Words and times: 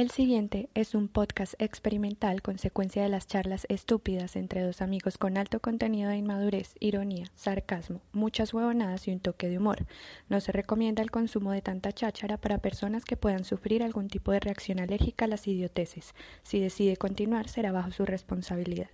El 0.00 0.10
siguiente 0.10 0.70
es 0.72 0.94
un 0.94 1.08
podcast 1.08 1.52
experimental 1.58 2.40
consecuencia 2.40 3.02
de 3.02 3.10
las 3.10 3.26
charlas 3.26 3.66
estúpidas 3.68 4.34
entre 4.34 4.62
dos 4.62 4.80
amigos 4.80 5.18
con 5.18 5.36
alto 5.36 5.60
contenido 5.60 6.08
de 6.08 6.16
inmadurez, 6.16 6.72
ironía, 6.80 7.26
sarcasmo, 7.34 8.00
muchas 8.12 8.54
huevonadas 8.54 9.06
y 9.06 9.10
un 9.10 9.20
toque 9.20 9.50
de 9.50 9.58
humor. 9.58 9.84
No 10.30 10.40
se 10.40 10.52
recomienda 10.52 11.02
el 11.02 11.10
consumo 11.10 11.52
de 11.52 11.60
tanta 11.60 11.92
cháchara 11.92 12.38
para 12.38 12.56
personas 12.56 13.04
que 13.04 13.18
puedan 13.18 13.44
sufrir 13.44 13.82
algún 13.82 14.08
tipo 14.08 14.32
de 14.32 14.40
reacción 14.40 14.80
alérgica 14.80 15.26
a 15.26 15.28
las 15.28 15.46
idioteces. 15.46 16.14
Si 16.44 16.60
decide 16.60 16.96
continuar, 16.96 17.50
será 17.50 17.70
bajo 17.70 17.92
su 17.92 18.06
responsabilidad. 18.06 18.88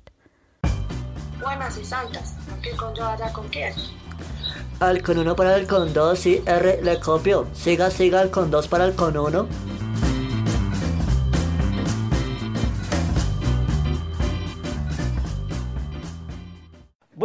Buenas 1.41 1.79
y 1.79 1.85
santas, 1.85 2.35
¿qué 2.65 2.71
con 2.73 2.93
yo 2.97 3.07
allá 3.07 3.33
con 3.33 3.47
quién? 3.51 3.73
Al 4.81 5.01
con 5.05 5.19
uno 5.19 5.37
para 5.37 5.55
el 5.57 5.69
con 5.69 5.93
dos, 5.93 6.19
sí, 6.19 6.43
R 6.45 6.83
le 6.83 6.99
copio. 6.99 7.47
Siga, 7.53 7.91
siga 7.93 8.23
el 8.23 8.33
con 8.33 8.51
dos 8.51 8.67
para 8.67 8.87
el 8.87 8.97
con 8.97 9.17
uno. 9.17 9.47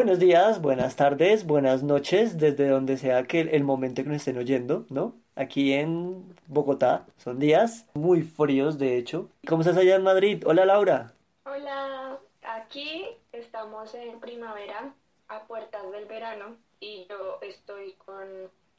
Buenos 0.02 0.18
días, 0.18 0.64
buenas 0.64 0.96
tardes, 0.96 1.46
buenas 1.46 1.84
noches, 1.84 2.40
desde 2.40 2.68
donde 2.68 2.98
sea 2.98 3.26
que 3.26 3.42
el 3.42 3.64
momento 3.64 4.02
que 4.02 4.10
nos 4.10 4.18
estén 4.18 4.40
oyendo, 4.40 4.88
¿no? 4.90 5.14
Aquí 5.36 5.74
en 5.74 6.36
Bogotá 6.48 7.06
son 7.18 7.38
días 7.38 7.86
muy 7.94 8.24
fríos, 8.24 8.80
de 8.80 8.98
hecho. 8.98 9.30
¿Cómo 9.48 9.62
estás 9.62 9.78
allá 9.78 9.98
en 9.98 10.02
Madrid? 10.02 10.42
Hola 10.48 10.66
Laura. 10.66 11.14
Hola, 11.46 12.18
aquí 12.42 13.10
estamos 13.32 13.94
en 13.94 14.20
primavera, 14.20 14.92
a 15.28 15.44
puertas 15.44 15.84
del 15.92 16.06
verano, 16.06 16.58
y 16.80 17.06
yo 17.08 17.38
estoy 17.44 17.94
con 18.04 18.28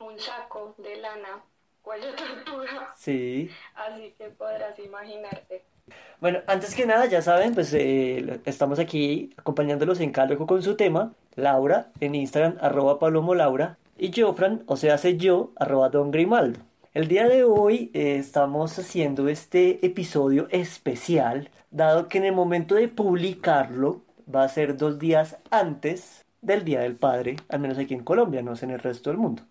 un 0.00 0.18
saco 0.18 0.74
de 0.78 0.96
lana, 0.96 1.44
cuello 1.82 2.16
tortuga. 2.16 2.94
Sí. 2.96 3.48
Así 3.76 4.12
que 4.18 4.24
podrás 4.30 4.76
imaginarte. 4.80 5.62
Bueno, 6.22 6.38
antes 6.46 6.76
que 6.76 6.86
nada, 6.86 7.06
ya 7.06 7.20
saben, 7.20 7.52
pues 7.52 7.74
eh, 7.74 8.40
estamos 8.44 8.78
aquí 8.78 9.30
acompañándolos 9.36 9.98
en 9.98 10.12
cada 10.12 10.36
con 10.36 10.62
su 10.62 10.76
tema. 10.76 11.14
Laura 11.34 11.90
en 11.98 12.14
Instagram, 12.14 12.58
arroba 12.60 13.00
Palomo 13.00 13.34
Laura. 13.34 13.76
Y 13.98 14.12
Jofran, 14.12 14.62
o 14.66 14.76
sea, 14.76 14.94
hace 14.94 15.16
yo, 15.16 15.50
arroba 15.56 15.88
Don 15.88 16.12
Grimaldo. 16.12 16.60
El 16.94 17.08
día 17.08 17.26
de 17.26 17.42
hoy 17.42 17.90
eh, 17.92 18.18
estamos 18.18 18.78
haciendo 18.78 19.26
este 19.26 19.84
episodio 19.84 20.46
especial, 20.50 21.50
dado 21.72 22.06
que 22.06 22.18
en 22.18 22.26
el 22.26 22.34
momento 22.34 22.76
de 22.76 22.86
publicarlo 22.86 24.02
va 24.32 24.44
a 24.44 24.48
ser 24.48 24.76
dos 24.76 25.00
días 25.00 25.38
antes 25.50 26.24
del 26.40 26.64
Día 26.64 26.82
del 26.82 26.94
Padre, 26.94 27.34
al 27.48 27.58
menos 27.58 27.78
aquí 27.78 27.94
en 27.94 28.04
Colombia, 28.04 28.42
no 28.42 28.54
sé 28.54 28.66
en 28.66 28.70
el 28.70 28.78
resto 28.78 29.10
del 29.10 29.18
mundo. 29.18 29.42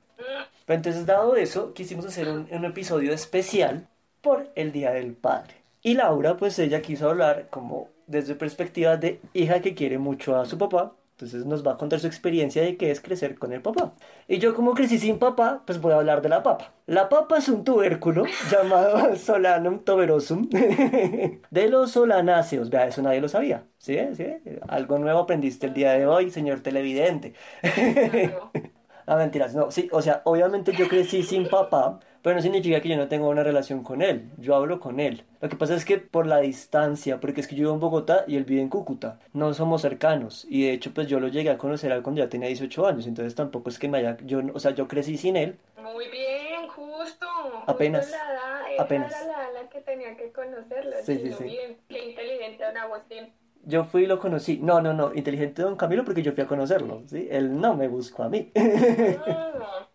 Pero 0.65 0.77
entonces, 0.77 1.05
dado 1.05 1.35
eso, 1.35 1.73
quisimos 1.73 2.05
hacer 2.05 2.29
un 2.29 2.63
episodio 2.63 3.11
especial 3.11 3.89
por 4.21 4.49
el 4.55 4.71
Día 4.71 4.91
del 4.91 5.11
Padre. 5.11 5.60
Y 5.83 5.95
Laura, 5.95 6.37
pues 6.37 6.59
ella 6.59 6.81
quiso 6.81 7.09
hablar 7.09 7.47
como 7.49 7.89
desde 8.07 8.35
perspectiva 8.35 8.97
de 8.97 9.19
hija 9.33 9.61
que 9.61 9.73
quiere 9.73 9.97
mucho 9.97 10.35
a 10.37 10.45
su 10.45 10.57
papá. 10.57 10.93
Entonces 11.13 11.45
nos 11.45 11.65
va 11.65 11.73
a 11.73 11.77
contar 11.77 11.99
su 11.99 12.07
experiencia 12.07 12.63
de 12.63 12.77
qué 12.77 12.89
es 12.89 12.99
crecer 12.99 13.37
con 13.37 13.53
el 13.53 13.61
papá. 13.61 13.93
Y 14.27 14.39
yo 14.39 14.55
como 14.55 14.73
crecí 14.73 14.97
sin 14.97 15.19
papá, 15.19 15.61
pues 15.67 15.79
voy 15.79 15.93
a 15.93 15.97
hablar 15.97 16.23
de 16.23 16.29
la 16.29 16.41
papa. 16.41 16.73
La 16.87 17.09
papa 17.09 17.37
es 17.37 17.47
un 17.47 17.63
tubérculo 17.63 18.25
llamado 18.51 19.15
Solanum 19.15 19.79
tuberosum 19.83 20.49
de 21.51 21.69
los 21.69 21.91
solanáceos. 21.91 22.71
Vea, 22.71 22.87
eso 22.87 23.03
nadie 23.03 23.21
lo 23.21 23.29
sabía. 23.29 23.65
¿Sí? 23.77 23.99
¿Sí? 24.15 24.25
Algo 24.67 24.97
nuevo 24.97 25.19
aprendiste 25.19 25.67
el 25.67 25.73
día 25.75 25.91
de 25.93 26.07
hoy, 26.07 26.31
señor 26.31 26.61
televidente. 26.61 27.33
ah, 29.05 29.15
mentiras. 29.15 29.53
No, 29.53 29.69
sí, 29.69 29.89
o 29.91 30.01
sea, 30.01 30.21
obviamente 30.25 30.73
yo 30.73 30.87
crecí 30.87 31.21
sin 31.23 31.47
papá, 31.49 31.99
pero 32.21 32.35
no 32.35 32.41
significa 32.41 32.81
que 32.81 32.89
yo 32.89 32.97
no 32.97 33.07
tenga 33.07 33.27
una 33.27 33.43
relación 33.43 33.83
con 33.83 34.01
él. 34.01 34.29
Yo 34.37 34.55
hablo 34.55 34.79
con 34.79 34.99
él. 34.99 35.23
Lo 35.41 35.49
que 35.49 35.55
pasa 35.55 35.75
es 35.75 35.85
que 35.85 35.97
por 35.97 36.27
la 36.27 36.37
distancia, 36.37 37.19
porque 37.19 37.41
es 37.41 37.47
que 37.47 37.55
yo 37.55 37.63
vivo 37.63 37.73
en 37.73 37.79
Bogotá 37.79 38.25
y 38.27 38.37
él 38.37 38.43
vive 38.43 38.61
en 38.61 38.69
Cúcuta, 38.69 39.19
no 39.33 39.53
somos 39.53 39.81
cercanos. 39.81 40.45
Y 40.49 40.65
de 40.65 40.73
hecho, 40.73 40.93
pues 40.93 41.07
yo 41.07 41.19
lo 41.19 41.29
llegué 41.29 41.49
a 41.49 41.57
conocer 41.57 41.91
a 41.91 42.01
cuando 42.03 42.21
ya 42.21 42.29
tenía 42.29 42.47
18 42.47 42.87
años. 42.87 43.07
Entonces 43.07 43.33
tampoco 43.33 43.69
es 43.69 43.79
que 43.79 43.87
me 43.87 43.97
haya. 43.97 44.17
Yo, 44.25 44.41
o 44.53 44.59
sea, 44.59 44.71
yo 44.71 44.87
crecí 44.87 45.17
sin 45.17 45.35
él. 45.35 45.57
Muy 45.81 46.09
bien, 46.09 46.67
justo. 46.67 47.25
Apenas. 47.65 48.05
Justo 48.05 48.17
la 48.17 48.33
edad, 48.33 48.79
apenas. 48.79 49.11
era 49.11 49.25
la, 49.25 49.33
edad 49.33 49.63
la 49.63 49.69
que 49.69 49.81
tenía 49.81 50.15
que 50.15 50.31
conocerlo. 50.31 50.91
Sí, 51.03 51.19
sí, 51.23 51.33
sí. 51.33 51.43
Bien, 51.43 51.77
qué 51.89 52.09
inteligente 52.09 52.63
don 52.63 52.77
Agustín. 52.77 53.33
Yo 53.63 53.85
fui 53.85 54.03
y 54.03 54.07
lo 54.07 54.19
conocí. 54.19 54.57
No, 54.57 54.81
no, 54.81 54.93
no. 54.93 55.13
Inteligente 55.13 55.61
don 55.61 55.75
Camilo 55.75 56.03
porque 56.03 56.21
yo 56.21 56.33
fui 56.33 56.43
a 56.43 56.47
conocerlo. 56.47 57.03
¿sí? 57.07 57.27
Él 57.31 57.59
no 57.59 57.75
me 57.75 57.87
buscó 57.87 58.23
a 58.23 58.29
mí. 58.29 58.51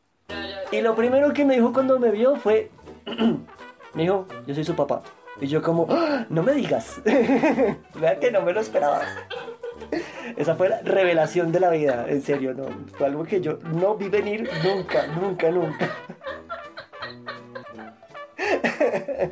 Y 0.73 0.81
lo 0.81 0.95
primero 0.95 1.33
que 1.33 1.45
me 1.45 1.55
dijo 1.55 1.73
cuando 1.73 1.99
me 1.99 2.11
vio 2.11 2.37
fue. 2.37 2.71
me 3.95 4.03
dijo, 4.03 4.27
yo 4.47 4.55
soy 4.55 4.65
su 4.65 4.75
papá. 4.75 5.03
Y 5.41 5.47
yo 5.47 5.63
como, 5.63 5.87
"Ah, 5.91 6.27
no 6.31 6.43
me 6.43 6.53
digas. 6.53 7.01
Vea 7.95 8.19
que 8.19 8.31
no 8.31 8.43
me 8.43 8.53
lo 8.53 8.61
esperaba. 8.61 9.03
Esa 10.37 10.55
fue 10.57 10.69
la 10.69 10.81
revelación 10.83 11.53
de 11.53 11.61
la 11.61 11.71
vida, 11.71 12.07
en 12.09 12.23
serio, 12.23 12.55
no. 12.55 12.67
Fue 12.97 13.07
algo 13.07 13.25
que 13.25 13.41
yo 13.41 13.59
no 13.75 13.97
vi 13.97 14.09
venir 14.09 14.49
nunca, 14.65 15.07
nunca, 15.07 15.51
nunca. 15.51 15.91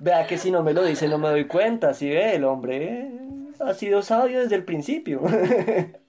Vea 0.00 0.26
que 0.26 0.38
si 0.38 0.50
no 0.50 0.62
me 0.64 0.72
lo 0.72 0.82
dice 0.84 1.06
no 1.06 1.18
me 1.18 1.28
doy 1.28 1.44
cuenta, 1.46 1.94
si 1.94 2.08
ve, 2.08 2.34
el 2.34 2.42
hombre 2.44 3.08
ha 3.60 3.72
sido 3.74 4.02
sabio 4.02 4.40
desde 4.40 4.56
el 4.56 4.64
principio. 4.64 5.20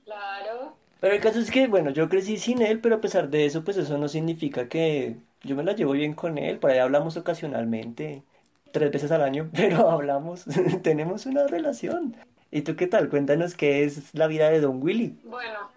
Pero 1.04 1.16
el 1.16 1.22
caso 1.22 1.40
es 1.40 1.52
que, 1.52 1.68
bueno, 1.68 1.90
yo 1.90 2.08
crecí 2.08 2.38
sin 2.38 2.62
él, 2.62 2.80
pero 2.80 2.96
a 2.96 3.02
pesar 3.02 3.28
de 3.28 3.46
eso, 3.46 3.66
pues 3.66 3.76
eso 3.76 3.98
no 3.98 4.08
significa 4.08 4.70
que 4.70 5.18
yo 5.42 5.54
me 5.54 5.66
la 5.66 5.74
llevo 5.74 5.92
bien 5.92 6.14
con 6.14 6.38
él. 6.38 6.60
Por 6.60 6.72
ahí 6.72 6.78
hablamos 6.78 7.18
ocasionalmente, 7.18 8.24
tres 8.72 8.90
veces 8.90 9.12
al 9.12 9.22
año, 9.22 9.50
pero 9.54 9.90
hablamos, 9.90 10.46
tenemos 10.82 11.26
una 11.26 11.46
relación. 11.46 12.16
¿Y 12.52 12.62
tú 12.62 12.78
qué 12.78 12.88
tal? 12.88 13.10
Cuéntanos 13.10 13.56
qué 13.56 13.84
es 13.84 14.16
la 14.16 14.28
vida 14.28 14.50
de 14.50 14.62
Don 14.62 14.82
Willy. 14.82 15.20
Bueno, 15.26 15.72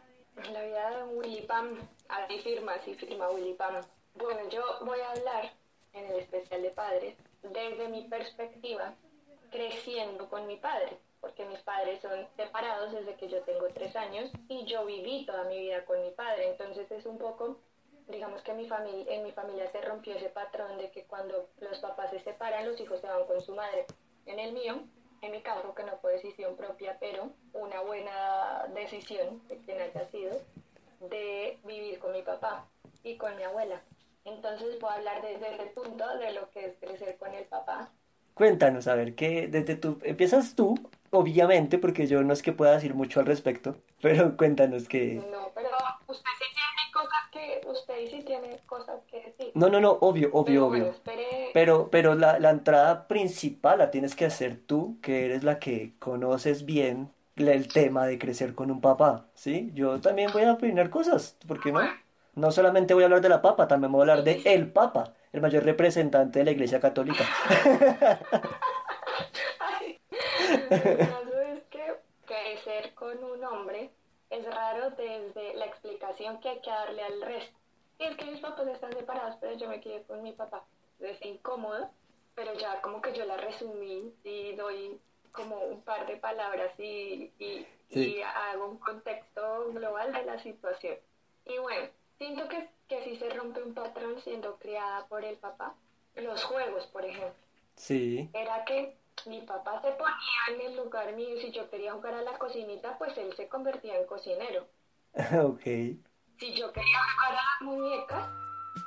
la 0.52 0.62
vida 0.62 0.96
de 0.96 1.02
un 1.02 1.18
Willy 1.18 1.42
Pam, 1.42 1.70
ahí 2.08 2.38
firma, 2.38 2.74
sí 2.84 2.94
firma 2.94 3.28
Willy 3.28 3.54
Pam. 3.54 3.74
Bueno, 4.14 4.48
yo 4.48 4.62
voy 4.84 5.00
a 5.00 5.10
hablar 5.10 5.52
en 5.94 6.04
el 6.04 6.20
especial 6.20 6.62
de 6.62 6.70
padres 6.70 7.16
desde 7.42 7.88
mi 7.88 8.02
perspectiva, 8.02 8.94
creciendo 9.50 10.28
con 10.28 10.46
mi 10.46 10.56
padre, 10.56 10.98
porque 11.26 11.44
mis 11.44 11.58
padres 11.62 12.00
son 12.00 12.24
separados 12.36 12.92
desde 12.92 13.16
que 13.16 13.26
yo 13.26 13.42
tengo 13.42 13.66
tres 13.74 13.96
años 13.96 14.30
y 14.48 14.64
yo 14.64 14.86
viví 14.86 15.26
toda 15.26 15.42
mi 15.44 15.58
vida 15.58 15.84
con 15.84 16.00
mi 16.00 16.12
padre, 16.12 16.50
entonces 16.50 16.88
es 16.92 17.04
un 17.04 17.18
poco, 17.18 17.58
digamos 18.06 18.42
que 18.42 18.54
mi 18.54 18.68
familia, 18.68 19.12
en 19.12 19.24
mi 19.24 19.32
familia 19.32 19.68
se 19.72 19.80
rompió 19.80 20.14
ese 20.14 20.28
patrón 20.28 20.78
de 20.78 20.88
que 20.92 21.02
cuando 21.02 21.48
los 21.58 21.78
papás 21.80 22.10
se 22.10 22.20
separan, 22.20 22.64
los 22.64 22.80
hijos 22.80 23.00
se 23.00 23.08
van 23.08 23.24
con 23.26 23.40
su 23.40 23.56
madre. 23.56 23.86
En 24.26 24.38
el 24.38 24.52
mío, 24.52 24.84
en 25.20 25.32
mi 25.32 25.42
caso, 25.42 25.74
que 25.74 25.82
no 25.82 25.96
fue 25.98 26.12
decisión 26.12 26.56
propia, 26.56 26.96
pero 27.00 27.32
una 27.54 27.80
buena 27.80 28.68
decisión, 28.72 29.42
de 29.48 29.56
quien 29.58 29.80
haya 29.80 30.08
sido, 30.10 30.40
de 31.00 31.58
vivir 31.64 31.98
con 31.98 32.12
mi 32.12 32.22
papá 32.22 32.68
y 33.02 33.16
con 33.16 33.34
mi 33.36 33.42
abuela. 33.42 33.82
Entonces 34.24 34.76
puedo 34.76 34.92
hablar 34.92 35.22
desde 35.22 35.54
ese 35.54 35.66
punto 35.74 36.18
de 36.18 36.32
lo 36.34 36.48
que 36.50 36.66
es 36.66 36.76
crecer 36.78 37.16
con 37.18 37.34
el 37.34 37.46
papá. 37.46 37.90
Cuéntanos, 38.34 38.86
a 38.86 38.94
ver, 38.94 39.14
que 39.14 39.48
desde 39.48 39.76
tú, 39.76 39.98
empiezas 40.02 40.54
tú, 40.54 40.74
obviamente, 41.10 41.78
porque 41.78 42.06
yo 42.06 42.22
no 42.22 42.32
es 42.32 42.42
que 42.42 42.52
pueda 42.52 42.72
decir 42.72 42.94
mucho 42.94 43.20
al 43.20 43.26
respecto, 43.26 43.76
pero 44.02 44.36
cuéntanos 44.36 44.88
que... 44.88 45.14
No, 45.14 45.52
pero 45.54 45.68
usted 46.08 46.30
sí 46.38 46.46
tiene 46.54 46.92
cosas 46.92 47.30
que, 47.32 47.60
usted 47.68 47.94
sí 48.10 48.22
tiene 48.24 48.58
cosas 48.66 49.04
que 49.10 49.20
decir. 49.22 49.52
No, 49.54 49.68
no, 49.68 49.80
no, 49.80 49.92
obvio, 49.92 50.30
obvio, 50.32 50.44
Pero 50.44 50.66
bueno, 50.68 50.84
obvio. 50.86 50.92
espere, 50.92 51.50
Pero, 51.54 51.90
pero 51.90 52.14
la, 52.14 52.38
la 52.38 52.50
entrada 52.50 53.06
principal 53.08 53.78
la 53.78 53.90
tienes 53.90 54.14
que 54.14 54.24
hacer 54.26 54.56
tú, 54.66 54.98
que 55.02 55.24
eres 55.26 55.44
la 55.44 55.58
que 55.58 55.94
conoces 55.98 56.64
bien 56.64 57.10
el 57.36 57.68
tema 57.68 58.06
de 58.06 58.18
crecer 58.18 58.54
con 58.54 58.70
un 58.70 58.80
papá, 58.80 59.28
¿sí? 59.34 59.70
Yo 59.74 60.00
también 60.00 60.32
voy 60.32 60.44
a 60.44 60.52
opinar 60.54 60.90
cosas, 60.90 61.36
¿por 61.46 61.60
qué 61.60 61.72
no? 61.72 61.80
No 62.34 62.50
solamente 62.50 62.94
voy 62.94 63.02
a 63.02 63.06
hablar 63.06 63.20
de 63.22 63.28
la 63.30 63.42
papa, 63.42 63.66
también 63.68 63.92
voy 63.92 64.00
a 64.00 64.02
hablar 64.02 64.22
de 64.24 64.42
el 64.44 64.70
papa, 64.70 65.14
el 65.32 65.40
mayor 65.40 65.64
representante 65.64 66.38
de 66.40 66.44
la 66.44 66.50
Iglesia 66.52 66.80
Católica. 66.80 67.24
El 70.70 70.98
caso 70.98 71.40
es 71.40 71.62
que 71.64 71.94
crecer 72.26 72.94
con 72.94 73.22
un 73.22 73.44
hombre 73.44 73.90
es 74.30 74.44
raro 74.44 74.90
desde 74.90 75.54
la 75.54 75.66
explicación 75.66 76.40
que 76.40 76.48
hay 76.48 76.60
que 76.60 76.70
darle 76.70 77.02
al 77.02 77.22
resto. 77.22 77.56
Y 77.98 78.04
es 78.04 78.16
que 78.16 78.24
mis 78.26 78.40
papás 78.40 78.66
están 78.68 78.92
separados, 78.92 79.36
pero 79.40 79.56
yo 79.56 79.68
me 79.68 79.80
quedé 79.80 80.02
con 80.02 80.22
mi 80.22 80.32
papá. 80.32 80.64
Es 81.00 81.22
incómodo, 81.24 81.88
pero 82.34 82.52
ya 82.54 82.80
como 82.82 83.00
que 83.00 83.12
yo 83.14 83.24
la 83.24 83.36
resumí 83.36 84.12
y 84.24 84.54
doy 84.56 85.00
como 85.32 85.58
un 85.60 85.82
par 85.82 86.06
de 86.06 86.16
palabras 86.16 86.72
y, 86.78 87.32
y, 87.38 87.66
Sí. 87.88 88.16
y 88.16 88.22
hago 88.22 88.66
un 88.66 88.78
contexto 88.78 89.70
global 89.72 90.12
de 90.12 90.24
la 90.24 90.42
situación. 90.42 90.96
Y 91.44 91.56
bueno, 91.58 91.88
siento 92.18 92.48
que, 92.48 92.68
que 92.88 93.04
sí 93.04 93.16
se 93.16 93.30
rompe 93.30 93.62
un 93.62 93.74
patrón 93.74 94.20
siendo 94.22 94.56
criada 94.58 95.06
por 95.06 95.24
el 95.24 95.36
papá. 95.36 95.74
Los 96.16 96.42
juegos, 96.44 96.86
por 96.88 97.04
ejemplo 97.04 97.32
Sí, 97.76 98.28
era 98.32 98.64
que 98.64 98.96
mi 99.26 99.40
papá 99.42 99.80
se 99.82 99.90
ponía 99.92 100.14
en 100.50 100.60
el 100.60 100.76
lugar 100.76 101.12
mío 101.14 101.36
y 101.36 101.40
si 101.40 101.50
yo 101.50 101.68
quería 101.68 101.92
jugar 101.92 102.14
a 102.14 102.22
la 102.22 102.38
cocinita, 102.38 102.96
pues 102.98 103.16
él 103.18 103.32
se 103.36 103.48
convertía 103.48 103.96
en 103.98 104.06
cocinero. 104.06 104.66
ok. 105.42 105.62
Si 106.38 106.54
yo 106.54 106.72
quería 106.72 106.98
jugar 106.98 107.32
a 107.32 107.34
las 107.34 107.60
muñecas, 107.62 108.28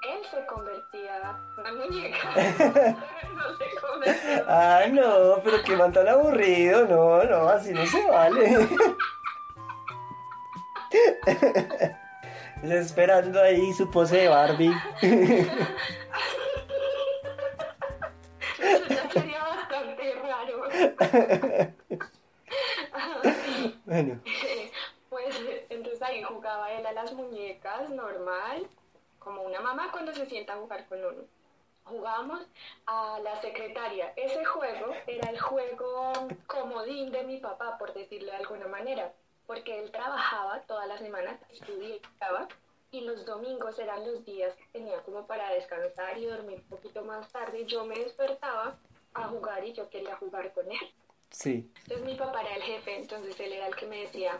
él 0.08 0.20
se 0.30 0.46
convertía 0.46 1.38
en 1.66 1.78
muñeca. 1.78 2.30
no 3.34 3.58
se 3.58 3.66
convertía. 3.82 4.46
Ah, 4.48 4.86
no, 4.88 5.42
pero 5.44 5.64
qué 5.64 5.76
man 5.76 5.92
tan 5.92 6.08
aburrido, 6.08 6.86
no, 6.88 7.24
no, 7.24 7.50
así 7.50 7.74
no 7.74 7.86
se 7.86 8.06
vale. 8.08 8.68
Esperando 12.64 13.42
ahí 13.42 13.74
su 13.74 13.90
pose 13.90 14.18
de 14.18 14.28
Barbie. 14.28 14.74
Bueno, 23.86 24.22
Pues 25.10 25.36
entonces 25.70 26.02
ahí 26.04 26.22
jugaba 26.22 26.72
él 26.72 26.86
a 26.86 26.94
las 26.94 27.14
muñecas 27.14 27.90
normal, 27.90 28.68
como 29.18 29.42
una 29.42 29.60
mamá 29.60 29.92
cuando 29.92 30.14
se 30.14 30.28
sienta 30.28 30.54
a 30.54 30.58
jugar 30.58 30.88
con 30.88 31.04
uno. 31.04 31.24
Jugábamos 31.84 32.46
a 32.86 33.20
la 33.24 33.42
secretaria. 33.42 34.14
Ese 34.16 34.46
juego 34.46 34.94
era 35.08 35.32
el 35.32 35.40
juego 35.40 36.14
comodín 36.46 37.12
de 37.12 37.24
mi 37.24 37.38
papá, 37.38 37.80
por 37.80 37.94
decirlo 37.94 38.32
de 38.32 38.38
alguna 38.38 38.68
manera, 38.68 39.12
porque 39.48 39.80
él 39.80 39.92
trabajaba 39.92 40.62
todas 40.68 40.88
las 40.88 41.00
semanas, 41.00 41.40
estudiaba, 41.52 42.48
y 42.92 43.02
los 43.02 43.26
domingos 43.26 43.80
eran 43.80 44.06
los 44.06 44.24
días 44.26 44.54
que 44.56 44.68
tenía 44.72 45.02
como 45.02 45.26
para 45.26 45.50
descansar 45.52 46.18
y 46.20 46.26
dormir 46.26 46.60
un 46.60 46.78
poquito 46.78 47.04
más 47.04 47.32
tarde. 47.32 47.66
Yo 47.66 47.84
me 47.86 47.96
despertaba 47.96 48.78
a 49.14 49.24
jugar 49.28 49.64
y 49.66 49.74
yo 49.74 49.90
quería 49.90 50.16
jugar 50.16 50.54
con 50.54 50.72
él. 50.72 50.94
sí. 51.30 51.72
Entonces 51.84 52.06
mi 52.06 52.16
papá 52.16 52.42
era 52.42 52.56
el 52.56 52.62
jefe, 52.64 52.96
entonces 52.98 53.40
él 53.40 53.54
era 53.54 53.68
el 53.68 53.76
que 53.76 53.88
me 53.88 54.02
decía, 54.02 54.40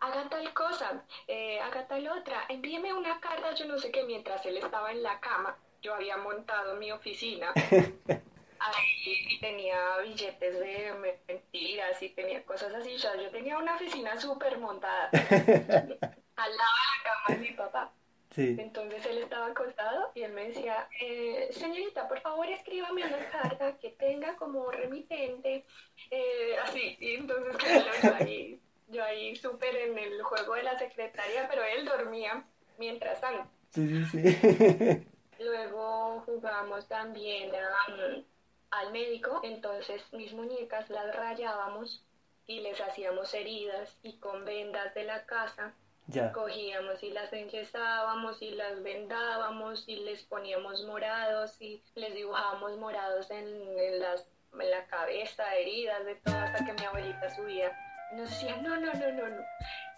haga 0.00 0.28
tal 0.28 0.52
cosa, 0.52 1.04
eh, 1.28 1.60
haga 1.60 1.86
tal 1.86 2.06
otra, 2.08 2.44
envíeme 2.48 2.92
una 2.92 3.20
carta, 3.20 3.54
yo 3.54 3.66
no 3.66 3.78
sé 3.78 3.90
qué, 3.90 4.02
mientras 4.04 4.44
él 4.46 4.58
estaba 4.58 4.90
en 4.92 5.02
la 5.02 5.18
cama, 5.20 5.56
yo 5.82 5.94
había 5.94 6.16
montado 6.18 6.76
mi 6.76 6.92
oficina. 6.92 7.52
Ahí 8.62 9.38
tenía 9.40 9.96
billetes 10.02 10.60
de 10.60 11.16
mentiras 11.26 12.02
y 12.02 12.10
tenía 12.10 12.44
cosas 12.44 12.74
así, 12.74 12.94
o 12.94 12.98
sea, 12.98 13.16
yo 13.16 13.30
tenía 13.30 13.56
una 13.56 13.76
oficina 13.76 14.20
súper 14.20 14.58
montada 14.58 15.08
al 15.12 16.56
lado 16.56 16.76
de 16.76 16.86
la 16.90 17.02
cama 17.02 17.24
de 17.28 17.38
mi 17.38 17.52
papá. 17.52 17.92
Sí. 18.30 18.56
Entonces 18.58 19.04
él 19.06 19.18
estaba 19.18 19.46
acostado 19.46 20.12
y 20.14 20.22
él 20.22 20.32
me 20.32 20.48
decía, 20.48 20.88
eh, 21.00 21.48
señorita, 21.50 22.06
por 22.08 22.20
favor 22.20 22.46
escríbame 22.48 23.04
una 23.04 23.28
carta 23.28 23.76
que 23.78 23.90
tenga 23.90 24.36
como 24.36 24.70
remitente, 24.70 25.64
eh, 26.10 26.56
así. 26.62 26.96
Y 27.00 27.16
entonces 27.16 27.56
claro, 27.56 27.90
yo 28.02 28.14
ahí, 28.14 28.60
yo 28.88 29.04
ahí 29.04 29.34
súper 29.34 29.74
en 29.74 29.98
el 29.98 30.22
juego 30.22 30.54
de 30.54 30.62
la 30.62 30.78
secretaria, 30.78 31.48
pero 31.48 31.64
él 31.64 31.84
dormía 31.84 32.44
mientras 32.78 33.20
tanto. 33.20 33.50
Sí, 33.70 34.04
sí, 34.04 34.32
sí. 34.32 35.06
Luego 35.40 36.22
jugamos 36.26 36.86
también 36.86 37.50
um, 37.50 38.24
al 38.70 38.92
médico, 38.92 39.40
entonces 39.42 40.02
mis 40.12 40.32
muñecas 40.34 40.88
las 40.90 41.16
rayábamos 41.16 42.04
y 42.46 42.60
les 42.60 42.80
hacíamos 42.80 43.32
heridas 43.34 43.98
y 44.02 44.18
con 44.18 44.44
vendas 44.44 44.94
de 44.94 45.04
la 45.04 45.24
casa 45.24 45.74
Ya. 46.10 46.32
cogíamos 46.32 47.02
y 47.02 47.10
las 47.10 47.32
enyesábamos 47.32 48.40
y 48.42 48.50
las 48.52 48.82
vendábamos 48.82 49.84
y 49.86 49.96
les 49.96 50.22
poníamos 50.24 50.82
morados 50.84 51.60
y 51.60 51.82
les 51.94 52.14
dibujábamos 52.14 52.76
morados 52.78 53.30
en, 53.30 53.46
en 53.46 54.00
las, 54.00 54.26
en 54.58 54.70
la 54.70 54.84
cabeza, 54.86 55.54
heridas, 55.56 56.04
de 56.04 56.16
todo, 56.16 56.36
hasta 56.36 56.64
que 56.64 56.72
mi 56.72 56.84
abuelita 56.84 57.30
subía. 57.34 57.70
Nos 58.12 58.28
decía, 58.28 58.56
no, 58.56 58.76
no, 58.76 58.92
no, 58.92 59.12
no, 59.12 59.28
no, 59.28 59.42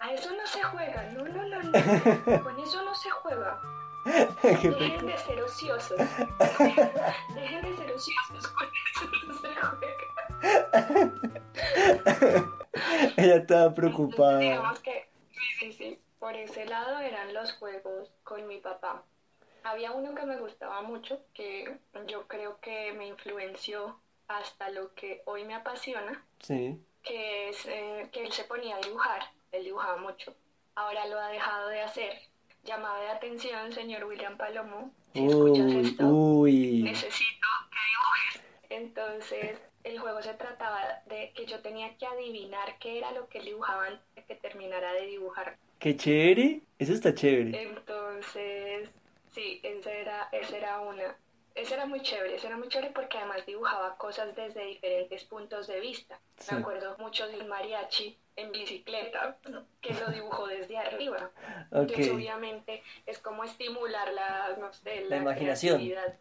a 0.01 0.13
eso 0.13 0.31
no 0.35 0.47
se 0.47 0.63
juega, 0.63 1.03
no, 1.13 1.25
no, 1.25 1.47
no, 1.47 1.63
no, 1.63 2.43
con 2.45 2.61
eso 2.61 2.83
no 2.85 2.95
se 2.95 3.09
juega. 3.11 3.59
Dejen 4.43 5.07
de 5.07 5.17
ser 5.17 5.43
ociosos. 5.43 5.99
Dejen 7.35 7.63
de 7.63 7.77
ser 7.77 7.91
ociosos, 7.93 8.47
con 8.49 8.69
eso 8.69 9.07
no 9.27 9.35
se 9.39 9.49
juega. 9.55 10.43
Ella 13.17 13.37
estaba 13.37 13.67
Entonces, 13.67 13.75
preocupada. 13.77 14.39
digamos 14.39 14.81
que, 14.81 15.09
sí, 15.31 15.41
sí, 15.61 15.73
sí, 15.73 16.02
por 16.23 16.37
ese 16.37 16.67
lado 16.67 17.01
eran 17.01 17.35
los 17.35 17.53
juegos 17.55 18.09
con 18.23 18.47
mi 18.47 18.59
papá. 18.59 19.03
Había 19.65 19.91
uno 19.91 20.15
que 20.15 20.25
me 20.25 20.37
gustaba 20.37 20.81
mucho, 20.81 21.19
que 21.35 21.79
yo 22.07 22.29
creo 22.29 22.61
que 22.61 22.93
me 22.93 23.09
influenció 23.09 23.99
hasta 24.29 24.71
lo 24.71 24.95
que 24.95 25.23
hoy 25.25 25.43
me 25.45 25.57
apasiona, 25.57 26.25
Sí. 26.39 26.79
que 27.03 27.49
es 27.49 27.67
eh, 27.67 28.09
que 28.13 28.25
él 28.25 28.31
se 28.33 28.45
ponía 28.45 28.77
a 28.77 28.81
dibujar, 28.81 29.21
él 29.51 29.65
dibujaba 29.65 29.97
mucho. 29.97 30.33
Ahora 30.77 31.09
lo 31.09 31.19
ha 31.19 31.27
dejado 31.31 31.67
de 31.71 31.83
hacer. 31.83 32.13
Llamada 32.63 33.01
de 33.01 33.09
atención, 33.09 33.73
señor 33.73 34.05
William 34.05 34.37
Palomo, 34.37 34.93
si 35.15 35.27
escuchas 35.27 35.73
esto, 35.73 36.05
uy. 36.07 36.85
necesito 36.85 37.49
que 37.73 37.79
dibujes. 37.91 38.45
Entonces, 38.71 39.59
el 39.85 39.99
juego 39.99 40.23
se 40.23 40.35
trataba 40.35 41.03
de 41.07 41.33
que 41.35 41.47
yo 41.47 41.61
tenía 41.61 41.97
que 41.97 42.07
adivinar 42.07 42.79
qué 42.79 42.99
era 42.99 43.11
lo 43.13 43.29
que 43.29 43.39
él 43.39 43.47
dibujaba 43.47 43.87
antes 43.87 44.05
de 44.15 44.25
que 44.25 44.35
terminara 44.37 44.93
de 44.93 45.07
dibujar. 45.07 45.57
Qué 45.79 45.97
chévere. 45.97 46.61
Eso 46.79 46.93
está 46.93 47.15
chévere. 47.15 47.63
Entonces, 47.63 48.89
sí, 49.35 49.61
esa 49.63 49.93
era, 49.93 50.29
esa 50.33 50.57
era 50.57 50.81
una. 50.81 51.17
Ese 51.55 51.75
era 51.75 51.85
muy 51.85 52.01
chévere, 52.01 52.37
ese 52.37 52.47
era 52.47 52.57
muy 52.57 52.69
chévere 52.69 52.93
porque 52.95 53.19
además 53.19 53.45
dibujaba 53.45 53.97
cosas 53.99 54.35
desde 54.35 54.65
diferentes 54.65 55.23
puntos 55.25 55.67
de 55.67 55.81
vista. 55.81 56.19
Sí. 56.39 56.55
Me 56.55 56.61
acuerdo 56.63 56.97
mucho 56.99 57.29
del 57.29 57.45
mariachi 57.47 58.17
en 58.37 58.53
bicicleta, 58.53 59.37
que 59.83 59.93
lo 59.93 60.11
dibujó 60.11 60.47
desde 60.47 60.79
arriba. 60.79 61.31
Entonces, 61.71 62.09
Ok. 62.09 62.15
obviamente, 62.15 62.83
es 63.05 63.19
como 63.19 63.45
estimular 63.45 64.11
la, 64.15 64.57
no 64.59 64.73
sé, 64.73 65.05
La 65.11 65.19
imaginación. 65.19 65.77
creatividad. 65.77 66.17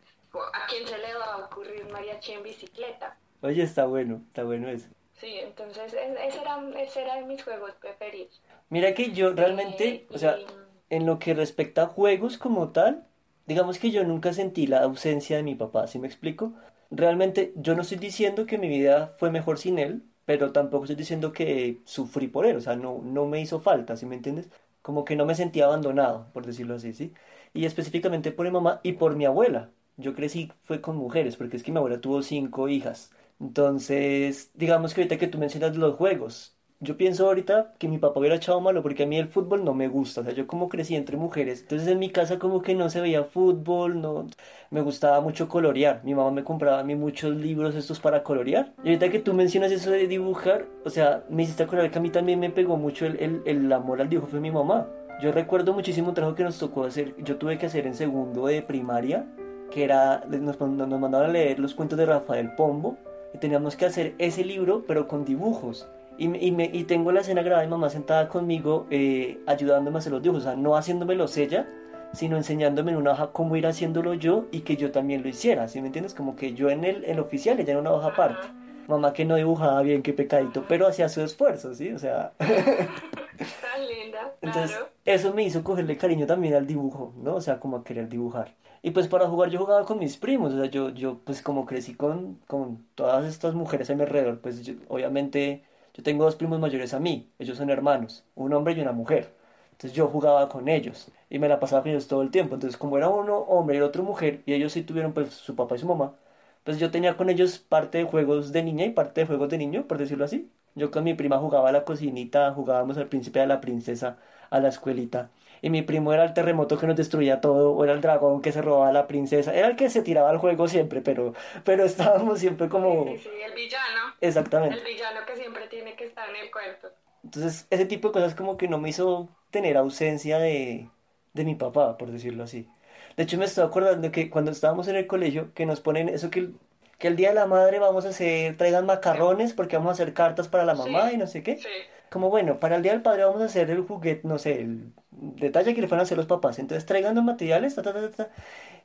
¿A 0.53 0.67
quién 0.67 0.85
se 0.85 0.97
le 0.97 1.13
va 1.13 1.25
a 1.33 1.37
ocurrir 1.45 1.85
un 1.85 1.91
mariachi 1.93 2.33
en 2.33 2.43
bicicleta? 2.43 3.17
Oye, 3.41 3.63
está 3.63 3.85
bueno, 3.85 4.21
está 4.27 4.43
bueno 4.43 4.69
eso. 4.69 4.87
Sí, 5.13 5.37
entonces 5.39 5.93
ese 5.93 6.41
era, 6.41 6.59
ese 6.79 7.01
era 7.01 7.15
de 7.15 7.25
mis 7.25 7.43
juegos 7.43 7.71
preferidos. 7.79 8.41
Mira 8.69 8.93
que 8.93 9.11
yo 9.11 9.33
realmente, 9.33 9.87
Eh, 9.89 10.07
o 10.09 10.17
sea, 10.17 10.37
y- 10.37 10.45
en 10.89 11.05
lo 11.05 11.19
que 11.19 11.33
respecta 11.33 11.83
a 11.83 11.87
juegos 11.87 12.37
como 12.37 12.69
tal, 12.71 13.07
digamos 13.45 13.79
que 13.79 13.91
yo 13.91 14.03
nunca 14.03 14.33
sentí 14.33 14.67
la 14.67 14.81
ausencia 14.83 15.37
de 15.37 15.43
mi 15.43 15.55
papá, 15.55 15.87
¿sí 15.87 15.99
me 15.99 16.07
explico? 16.07 16.53
Realmente 16.89 17.53
yo 17.55 17.75
no 17.75 17.81
estoy 17.81 17.97
diciendo 17.97 18.45
que 18.45 18.57
mi 18.57 18.67
vida 18.67 19.15
fue 19.17 19.31
mejor 19.31 19.57
sin 19.57 19.79
él, 19.79 20.03
pero 20.25 20.51
tampoco 20.51 20.83
estoy 20.85 20.95
diciendo 20.97 21.31
que 21.33 21.81
sufrí 21.85 22.27
por 22.27 22.45
él, 22.45 22.57
o 22.57 22.61
sea, 22.61 22.75
no, 22.75 23.01
no 23.03 23.25
me 23.25 23.41
hizo 23.41 23.59
falta, 23.59 23.95
¿sí 23.95 24.05
me 24.05 24.15
entiendes? 24.15 24.49
Como 24.81 25.05
que 25.05 25.15
no 25.15 25.25
me 25.25 25.35
sentía 25.35 25.65
abandonado, 25.65 26.27
por 26.33 26.45
decirlo 26.45 26.75
así, 26.75 26.93
¿sí? 26.93 27.13
Y 27.53 27.65
específicamente 27.65 28.31
por 28.31 28.45
mi 28.45 28.51
mamá 28.51 28.79
y 28.83 28.93
por 28.93 29.15
mi 29.15 29.25
abuela. 29.25 29.71
Yo 29.97 30.15
crecí 30.15 30.51
fue 30.63 30.81
con 30.81 30.95
mujeres, 30.97 31.35
porque 31.37 31.57
es 31.57 31.63
que 31.63 31.71
mi 31.71 31.77
abuela 31.77 32.01
tuvo 32.01 32.21
cinco 32.23 32.67
hijas. 32.69 33.11
Entonces, 33.41 34.51
digamos 34.53 34.93
que 34.93 35.01
ahorita 35.01 35.17
que 35.17 35.27
tú 35.27 35.39
mencionas 35.39 35.75
los 35.75 35.95
juegos, 35.95 36.55
yo 36.79 36.95
pienso 36.97 37.27
ahorita 37.27 37.73
que 37.79 37.87
mi 37.87 37.97
papá 37.97 38.19
hubiera 38.19 38.35
echado 38.35 38.61
malo 38.61 38.81
porque 38.83 39.03
a 39.03 39.05
mí 39.07 39.17
el 39.17 39.27
fútbol 39.27 39.63
no 39.63 39.73
me 39.73 39.87
gusta, 39.87 40.21
o 40.21 40.23
sea, 40.23 40.33
yo 40.33 40.47
como 40.47 40.69
crecí 40.69 40.95
entre 40.95 41.17
mujeres, 41.17 41.61
entonces 41.61 41.87
en 41.87 41.99
mi 41.99 42.09
casa 42.09 42.39
como 42.39 42.61
que 42.61 42.75
no 42.75 42.89
se 42.89 43.01
veía 43.01 43.23
fútbol, 43.23 44.01
no, 44.01 44.27
me 44.71 44.81
gustaba 44.81 45.21
mucho 45.21 45.47
colorear, 45.47 46.01
mi 46.03 46.15
mamá 46.15 46.31
me 46.31 46.43
compraba 46.43 46.79
a 46.79 46.83
mí 46.83 46.95
muchos 46.95 47.35
libros 47.35 47.75
estos 47.75 47.99
para 47.99 48.23
colorear, 48.23 48.73
y 48.83 48.89
ahorita 48.89 49.09
que 49.09 49.19
tú 49.19 49.33
mencionas 49.33 49.71
eso 49.71 49.91
de 49.91 50.07
dibujar, 50.07 50.65
o 50.85 50.89
sea, 50.89 51.23
me 51.29 51.43
hiciste 51.43 51.63
acordar 51.63 51.91
que 51.91 51.99
a 51.99 52.01
mí 52.01 52.09
también 52.09 52.39
me 52.39 52.49
pegó 52.49 52.77
mucho 52.77 53.05
el, 53.05 53.17
el, 53.19 53.41
el 53.45 53.71
amor 53.73 54.01
al 54.01 54.09
dibujo, 54.09 54.27
fue 54.27 54.39
mi 54.39 54.51
mamá, 54.51 54.87
yo 55.21 55.31
recuerdo 55.31 55.73
muchísimo 55.73 56.09
un 56.09 56.15
trabajo 56.15 56.35
que 56.35 56.43
nos 56.43 56.57
tocó 56.57 56.83
hacer, 56.83 57.15
yo 57.23 57.37
tuve 57.37 57.59
que 57.59 57.67
hacer 57.67 57.85
en 57.85 57.93
segundo 57.93 58.47
de 58.47 58.63
primaria, 58.63 59.27
que 59.69 59.83
era, 59.83 60.23
nos, 60.27 60.59
nos 60.59 60.99
mandaban 60.99 61.29
a 61.29 61.33
leer 61.33 61.59
los 61.59 61.75
cuentos 61.75 61.97
de 61.97 62.07
Rafael 62.07 62.55
Pombo, 62.55 62.97
y 63.33 63.37
teníamos 63.37 63.75
que 63.75 63.85
hacer 63.85 64.13
ese 64.17 64.43
libro, 64.43 64.83
pero 64.87 65.07
con 65.07 65.25
dibujos. 65.25 65.87
Y, 66.17 66.25
y, 66.45 66.51
me- 66.51 66.69
y 66.71 66.83
tengo 66.83 67.11
la 67.11 67.21
escena 67.21 67.41
grabada 67.41 67.63
de 67.63 67.69
mamá 67.69 67.89
sentada 67.89 68.27
conmigo, 68.27 68.85
eh, 68.91 69.39
ayudándome 69.47 69.97
a 69.97 69.99
hacer 69.99 70.11
los 70.11 70.21
dibujos, 70.21 70.43
o 70.45 70.47
sea, 70.49 70.55
no 70.55 70.75
haciéndomelos 70.75 71.35
ella, 71.37 71.67
sino 72.13 72.35
enseñándome 72.35 72.91
en 72.91 72.97
una 72.97 73.11
hoja 73.11 73.27
cómo 73.31 73.55
ir 73.55 73.65
haciéndolo 73.65 74.13
yo 74.13 74.45
y 74.51 74.59
que 74.61 74.75
yo 74.75 74.91
también 74.91 75.23
lo 75.23 75.29
hiciera, 75.29 75.67
¿sí 75.69 75.79
me 75.79 75.87
entiendes? 75.87 76.13
Como 76.13 76.35
que 76.35 76.53
yo 76.53 76.69
en 76.69 76.83
el, 76.83 77.05
el 77.05 77.19
oficial, 77.19 77.59
ella 77.59 77.71
en 77.73 77.79
una 77.79 77.91
hoja 77.93 78.07
aparte. 78.09 78.47
Mamá 78.91 79.13
que 79.13 79.25
no 79.25 79.35
dibujaba 79.35 79.81
bien, 79.83 80.03
qué 80.03 80.13
pecadito, 80.13 80.67
pero 80.67 80.87
hacía 80.87 81.09
su 81.09 81.21
esfuerzo, 81.21 81.73
¿sí? 81.73 81.91
O 81.93 81.99
sea, 81.99 82.33
Tan 83.61 83.87
linda, 83.87 84.35
entonces 84.41 84.71
claro. 84.71 84.89
eso 85.05 85.33
me 85.33 85.43
hizo 85.43 85.63
cogerle 85.63 85.97
cariño 85.97 86.25
también 86.25 86.53
al 86.55 86.67
dibujo, 86.67 87.13
¿no? 87.17 87.35
O 87.35 87.41
sea, 87.41 87.59
como 87.59 87.77
a 87.77 87.83
querer 87.83 88.09
dibujar. 88.09 88.55
Y 88.81 88.91
pues 88.91 89.07
para 89.07 89.27
jugar 89.27 89.49
yo 89.51 89.59
jugaba 89.59 89.85
con 89.85 89.99
mis 89.99 90.17
primos, 90.17 90.53
o 90.53 90.57
sea, 90.59 90.65
yo, 90.69 90.89
yo 90.89 91.19
pues 91.23 91.41
como 91.41 91.65
crecí 91.65 91.93
con, 91.95 92.35
con 92.47 92.87
todas 92.95 93.25
estas 93.25 93.53
mujeres 93.53 93.89
a 93.89 93.95
mi 93.95 94.01
alrededor, 94.03 94.39
pues 94.41 94.63
yo- 94.65 94.73
obviamente 94.87 95.63
yo 95.93 96.03
tengo 96.03 96.23
dos 96.23 96.35
primos 96.35 96.59
mayores 96.59 96.93
a 96.93 96.99
mí, 96.99 97.31
ellos 97.39 97.57
son 97.57 97.69
hermanos, 97.69 98.25
un 98.35 98.53
hombre 98.53 98.73
y 98.73 98.81
una 98.81 98.91
mujer. 98.93 99.33
Entonces 99.71 99.93
yo 99.95 100.07
jugaba 100.07 100.47
con 100.49 100.67
ellos 100.67 101.11
y 101.29 101.39
me 101.39 101.47
la 101.47 101.59
pasaba 101.59 101.81
con 101.83 101.91
ellos 101.91 102.07
todo 102.07 102.21
el 102.23 102.31
tiempo. 102.31 102.55
Entonces 102.55 102.77
como 102.77 102.97
era 102.97 103.09
uno 103.09 103.37
hombre 103.39 103.75
y 103.75 103.77
el 103.79 103.83
otro 103.83 104.03
mujer 104.03 104.41
y 104.45 104.53
ellos 104.53 104.71
sí 104.73 104.83
tuvieron 104.83 105.13
pues 105.13 105.29
su 105.33 105.55
papá 105.55 105.75
y 105.75 105.79
su 105.79 105.87
mamá, 105.87 106.15
pues 106.63 106.79
yo 106.79 106.91
tenía 106.91 107.17
con 107.17 107.29
ellos 107.29 107.59
parte 107.59 107.97
de 107.99 108.03
juegos 108.05 108.51
de 108.51 108.63
niña 108.63 108.85
y 108.85 108.91
parte 108.91 109.21
de 109.21 109.27
juegos 109.27 109.49
de 109.49 109.57
niño, 109.57 109.87
por 109.87 109.97
decirlo 109.97 110.25
así. 110.25 110.51
Yo 110.75 110.91
con 110.91 111.03
mi 111.03 111.13
prima 111.13 111.37
jugaba 111.39 111.69
a 111.69 111.71
la 111.71 111.83
cocinita, 111.85 112.53
jugábamos 112.53 112.97
al 112.97 113.09
príncipe 113.09 113.39
y 113.39 113.41
a 113.43 113.47
la 113.47 113.61
princesa, 113.61 114.17
a 114.49 114.59
la 114.59 114.69
escuelita. 114.69 115.31
y 115.61 115.69
mi 115.69 115.81
primo 115.83 116.13
era 116.13 116.23
el 116.23 116.33
terremoto 116.33 116.77
que 116.79 116.87
nos 116.87 116.95
destruía 116.95 117.41
todo, 117.41 117.73
o 117.73 117.83
era 117.83 117.93
el 117.93 118.01
dragón 118.01 118.41
que 118.41 118.51
se 118.51 118.61
robaba 118.61 118.89
a 118.89 118.93
la 118.93 119.07
princesa, 119.07 119.53
era 119.53 119.67
el 119.67 119.75
que 119.75 119.89
se 119.89 120.01
tiraba 120.01 120.29
al 120.29 120.37
juego 120.37 120.67
siempre, 120.67 121.01
pero, 121.01 121.33
pero 121.63 121.83
estábamos 121.85 122.39
siempre 122.39 122.67
como... 122.69 123.05
Sí, 123.05 123.17
sí, 123.17 123.29
el 123.29 123.53
villano. 123.53 124.15
Exactamente. 124.21 124.79
El 124.79 124.83
villano 124.83 125.25
que 125.25 125.35
siempre 125.35 125.67
tiene 125.67 125.95
que 125.95 126.05
estar 126.05 126.29
en 126.29 126.35
el 126.37 126.51
cuento. 126.51 126.89
Entonces, 127.23 127.67
ese 127.69 127.85
tipo 127.85 128.07
de 128.09 128.13
cosas 128.13 128.35
como 128.35 128.57
que 128.57 128.67
no 128.67 128.79
me 128.79 128.89
hizo 128.89 129.29
tener 129.51 129.77
ausencia 129.77 130.39
de, 130.39 130.89
de 131.33 131.45
mi 131.45 131.55
papá, 131.55 131.97
por 131.97 132.11
decirlo 132.11 132.43
así. 132.43 132.73
De 133.21 133.25
hecho, 133.25 133.37
me 133.37 133.45
estoy 133.45 133.63
acordando 133.65 134.11
que 134.11 134.29
cuando 134.29 134.51
estábamos 134.51 134.87
en 134.87 134.95
el 134.95 135.05
colegio, 135.07 135.53
que 135.53 135.65
nos 135.65 135.79
ponen 135.81 136.09
eso 136.09 136.29
que 136.31 136.39
el, 136.39 136.59
que 136.97 137.07
el 137.07 137.15
Día 137.15 137.29
de 137.29 137.35
la 137.35 137.45
Madre 137.45 137.77
vamos 137.79 138.05
a 138.05 138.09
hacer, 138.09 138.57
traigan 138.57 138.85
macarrones 138.85 139.53
porque 139.53 139.77
vamos 139.77 139.91
a 139.91 139.93
hacer 139.93 140.13
cartas 140.13 140.47
para 140.47 140.65
la 140.65 140.73
mamá 140.75 141.11
Sí, 141.11 141.13
y 141.13 141.17
no 141.17 141.27
sé 141.27 141.43
qué. 141.43 141.61
sí. 141.61 141.69
Como 142.09 142.29
bueno, 142.29 142.59
para 142.59 142.75
el 142.77 142.81
Día 142.83 142.93
del 142.93 143.01
Padre 143.03 143.23
vamos 143.25 143.41
a 143.41 143.45
hacer 143.45 143.69
el 143.69 143.81
juguete, 143.81 144.27
no 144.27 144.39
sé, 144.39 144.61
el 144.61 144.93
detalle 145.11 145.73
que 145.75 145.81
le 145.81 145.87
fueran 145.87 146.01
a 146.01 146.03
hacer 146.03 146.17
los 146.17 146.25
papás. 146.27 146.59
Entonces 146.59 146.85
traigan 146.85 147.15
los 147.15 147.23
materiales, 147.23 147.75
ta, 147.75 147.83
ta, 147.83 147.93
ta, 147.93 148.11
ta. 148.11 148.31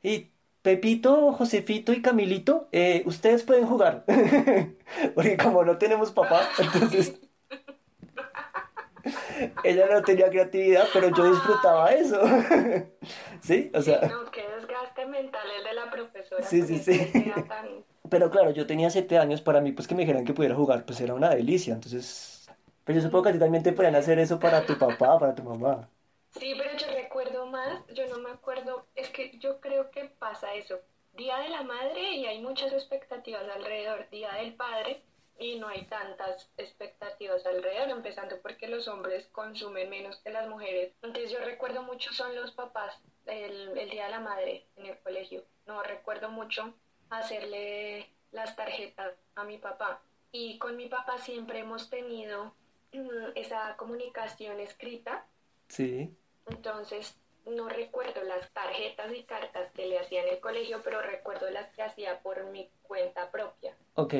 Y 0.02 0.32
Pepito, 0.62 1.32
Josefito 1.32 1.92
y 1.92 2.02
Camilito, 2.02 2.68
eh, 2.72 3.02
ustedes 3.06 3.42
pueden 3.44 3.66
jugar. 3.66 4.04
Porque 5.14 5.36
como 5.38 5.64
no 5.64 5.78
tenemos 5.78 6.12
papá, 6.12 6.54
entonces 6.58 7.20
ella 9.64 9.86
no 9.90 10.02
tenía 10.02 10.28
creatividad, 10.30 10.88
pero 10.92 11.08
yo 11.10 11.24
disfrutaba 11.24 11.92
eso. 11.92 12.20
¿Sí? 13.42 13.70
O 13.74 13.82
sea, 13.82 14.00
No, 14.02 14.30
qué 14.30 14.46
desgaste 14.48 15.06
mental 15.06 15.46
el 15.58 15.64
de 15.64 15.72
la 15.74 15.90
profesora. 15.90 16.42
Sí, 16.42 16.62
sí, 16.62 16.78
sí. 16.78 16.98
tan- 17.48 17.84
pero 18.08 18.30
claro, 18.30 18.50
yo 18.52 18.66
tenía 18.66 18.90
siete 18.90 19.18
años, 19.18 19.40
para 19.42 19.60
mí 19.60 19.72
pues 19.72 19.88
que 19.88 19.94
me 19.94 20.02
dijeran 20.02 20.24
que 20.24 20.32
pudiera 20.34 20.54
jugar, 20.54 20.84
pues 20.84 21.00
era 21.00 21.14
una 21.14 21.30
delicia. 21.30 21.74
Entonces, 21.74 22.48
pero 22.84 22.98
yo 22.98 23.02
supongo 23.02 23.24
que 23.24 23.28
a 23.30 23.32
ti 23.32 23.38
también 23.38 23.62
te 23.64 23.72
podían 23.72 23.96
hacer 23.96 24.18
eso 24.18 24.38
para 24.38 24.64
tu 24.64 24.78
papá, 24.78 25.18
para 25.18 25.34
tu 25.34 25.42
mamá. 25.42 25.88
Sí, 26.38 26.54
pero 26.56 26.76
yo 26.76 26.86
recuerdo 26.94 27.46
más, 27.46 27.84
yo 27.94 28.06
no 28.08 28.18
me 28.18 28.30
acuerdo, 28.30 28.86
es 28.94 29.08
que 29.10 29.38
yo 29.38 29.60
creo 29.60 29.90
que 29.90 30.04
pasa 30.04 30.54
eso. 30.54 30.78
Día 31.14 31.38
de 31.38 31.48
la 31.48 31.62
madre 31.62 32.12
y 32.12 32.26
hay 32.26 32.42
muchas 32.42 32.72
expectativas 32.72 33.48
alrededor. 33.48 34.08
Día 34.10 34.32
del 34.34 34.54
padre 34.54 35.02
y 35.38 35.58
no 35.58 35.68
hay 35.68 35.84
tantas 35.86 36.50
expectativas 36.56 37.44
alrededor, 37.46 37.90
empezando 37.90 38.40
porque 38.40 38.68
los 38.68 38.88
hombres 38.88 39.26
consumen 39.32 39.90
menos 39.90 40.16
que 40.18 40.30
las 40.30 40.48
mujeres. 40.48 40.92
Entonces 41.02 41.30
yo 41.30 41.40
recuerdo 41.40 41.82
mucho 41.82 42.12
son 42.12 42.34
los 42.34 42.52
papás, 42.52 42.98
el, 43.26 43.76
el 43.76 43.90
Día 43.90 44.06
de 44.06 44.10
la 44.10 44.20
Madre 44.20 44.66
en 44.76 44.86
el 44.86 44.98
colegio. 45.00 45.44
No 45.66 45.82
recuerdo 45.82 46.30
mucho 46.30 46.74
hacerle 47.10 48.10
las 48.32 48.56
tarjetas 48.56 49.14
a 49.34 49.44
mi 49.44 49.58
papá. 49.58 50.00
Y 50.32 50.58
con 50.58 50.76
mi 50.76 50.88
papá 50.88 51.18
siempre 51.18 51.60
hemos 51.60 51.88
tenido 51.90 52.54
mm, 52.92 53.32
esa 53.34 53.76
comunicación 53.76 54.60
escrita 54.60 55.26
Sí. 55.68 56.16
entonces, 56.46 57.18
no 57.44 57.68
recuerdo 57.68 58.22
las 58.22 58.50
tarjetas 58.52 59.12
y 59.12 59.24
cartas 59.24 59.70
que 59.72 59.86
le 59.86 59.98
hacía 59.98 60.22
en 60.22 60.34
el 60.34 60.40
colegio, 60.40 60.80
pero 60.82 61.00
recuerdo 61.00 61.50
las 61.50 61.70
que 61.74 61.82
hacía 61.82 62.20
por 62.20 62.44
mi 62.46 62.68
cuenta 62.82 63.30
propia. 63.30 63.76
Ok. 63.94 64.14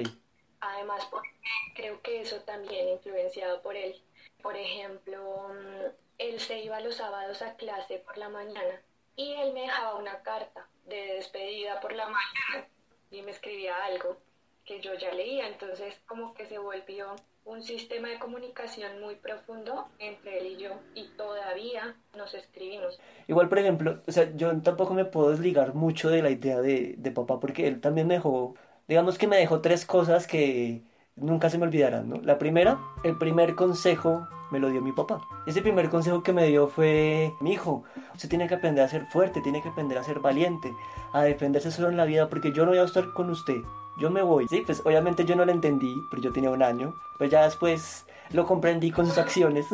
Además, 0.61 1.07
porque 1.11 1.31
creo 1.75 2.01
que 2.03 2.21
eso 2.23 2.41
también 2.41 2.89
influenciado 2.89 3.61
por 3.63 3.77
él. 3.77 3.95
Por 4.43 4.57
ejemplo, 4.57 5.49
mm, 5.49 5.91
él 6.19 6.41
se 6.41 6.61
iba 6.61 6.81
los 6.81 6.97
sábados 6.97 7.43
a 7.43 7.57
clase 7.57 7.99
por 7.99 8.17
la 8.17 8.29
mañana 8.29 8.81
y 9.17 9.33
él 9.35 9.53
me 9.53 9.63
dejaba 9.63 9.97
una 9.97 10.23
carta 10.23 10.69
de 10.87 11.15
despedida 11.15 11.81
por 11.81 11.93
la 11.93 12.05
mañana 12.05 12.69
y 13.11 13.23
me 13.23 13.31
escribía 13.31 13.85
algo 13.85 14.17
que 14.65 14.81
yo 14.81 14.95
ya 14.95 15.13
leía. 15.13 15.49
Entonces, 15.49 15.95
como 16.07 16.35
que 16.35 16.47
se 16.47 16.59
volvió 16.59 17.17
un 17.47 17.63
sistema 17.63 18.09
de 18.09 18.19
comunicación 18.19 19.01
muy 19.01 19.15
profundo 19.15 19.87
entre 20.01 20.41
él 20.41 20.47
y 20.47 20.57
yo 20.57 20.71
y 20.95 21.09
todavía 21.17 21.95
nos 22.17 22.35
escribimos. 22.35 22.99
Igual, 23.29 23.49
por 23.49 23.61
ejemplo, 23.61 24.03
o 24.07 24.13
sea, 24.13 24.35
yo 24.37 24.61
tampoco 24.63 24.95
me 24.95 25.05
puedo 25.05 25.31
desligar 25.31 25.73
mucho 25.73 26.11
de 26.11 26.23
la 26.23 26.31
idea 26.31 26.61
de, 26.61 26.97
de 26.99 27.11
papá 27.13 27.39
porque 27.39 27.69
él 27.69 27.81
también 27.81 28.09
me 28.09 28.15
dejó, 28.15 28.57
digamos 28.89 29.19
que 29.19 29.27
me 29.27 29.37
dejó 29.37 29.61
tres 29.61 29.85
cosas 29.85 30.27
que 30.27 30.83
nunca 31.17 31.51
se 31.51 31.59
me 31.59 31.65
olvidarán, 31.67 32.09
¿no? 32.09 32.21
La 32.23 32.39
primera, 32.39 32.79
el 33.03 33.17
primer 33.17 33.55
consejo 33.55 34.27
me 34.51 34.61
lo 34.61 34.71
dio 34.71 34.81
mi 34.81 34.93
papá. 34.93 35.21
Ese 35.47 35.63
primer 35.63 35.89
consejo 35.89 36.23
que 36.23 36.33
me 36.33 36.47
dio 36.47 36.69
fue, 36.69 37.33
mi 37.41 37.53
hijo, 37.53 37.85
usted 38.15 38.29
tiene 38.29 38.47
que 38.47 38.55
aprender 38.55 38.85
a 38.85 38.89
ser 38.89 39.07
fuerte, 39.07 39.41
tiene 39.41 39.63
que 39.63 39.71
aprender 39.71 39.99
a 39.99 40.05
ser 40.05 40.21
valiente, 40.21 40.73
a 41.13 41.23
defenderse 41.23 41.71
solo 41.71 41.89
en 41.89 41.97
la 41.97 42.05
vida 42.05 42.29
porque 42.29 42.53
yo 42.53 42.65
no 42.65 42.71
voy 42.71 42.79
a 42.79 42.85
estar 42.85 43.13
con 43.13 43.31
usted, 43.31 43.63
yo 43.99 44.11
me 44.11 44.23
voy. 44.23 44.47
Sí, 44.49 44.63
pues 44.65 44.83
obviamente 44.85 45.25
yo 45.25 45.35
no 45.37 45.45
lo 45.45 45.53
entendí, 45.53 45.95
pero 46.11 46.23
yo 46.23 46.33
tenía 46.33 46.51
un 46.51 46.63
año, 46.63 46.95
pues 47.19 47.31
ya 47.31 47.45
después 47.45 48.07
lo 48.31 48.47
comprendí 48.47 48.91
con 48.91 49.07
sus 49.07 49.19
acciones. 49.19 49.67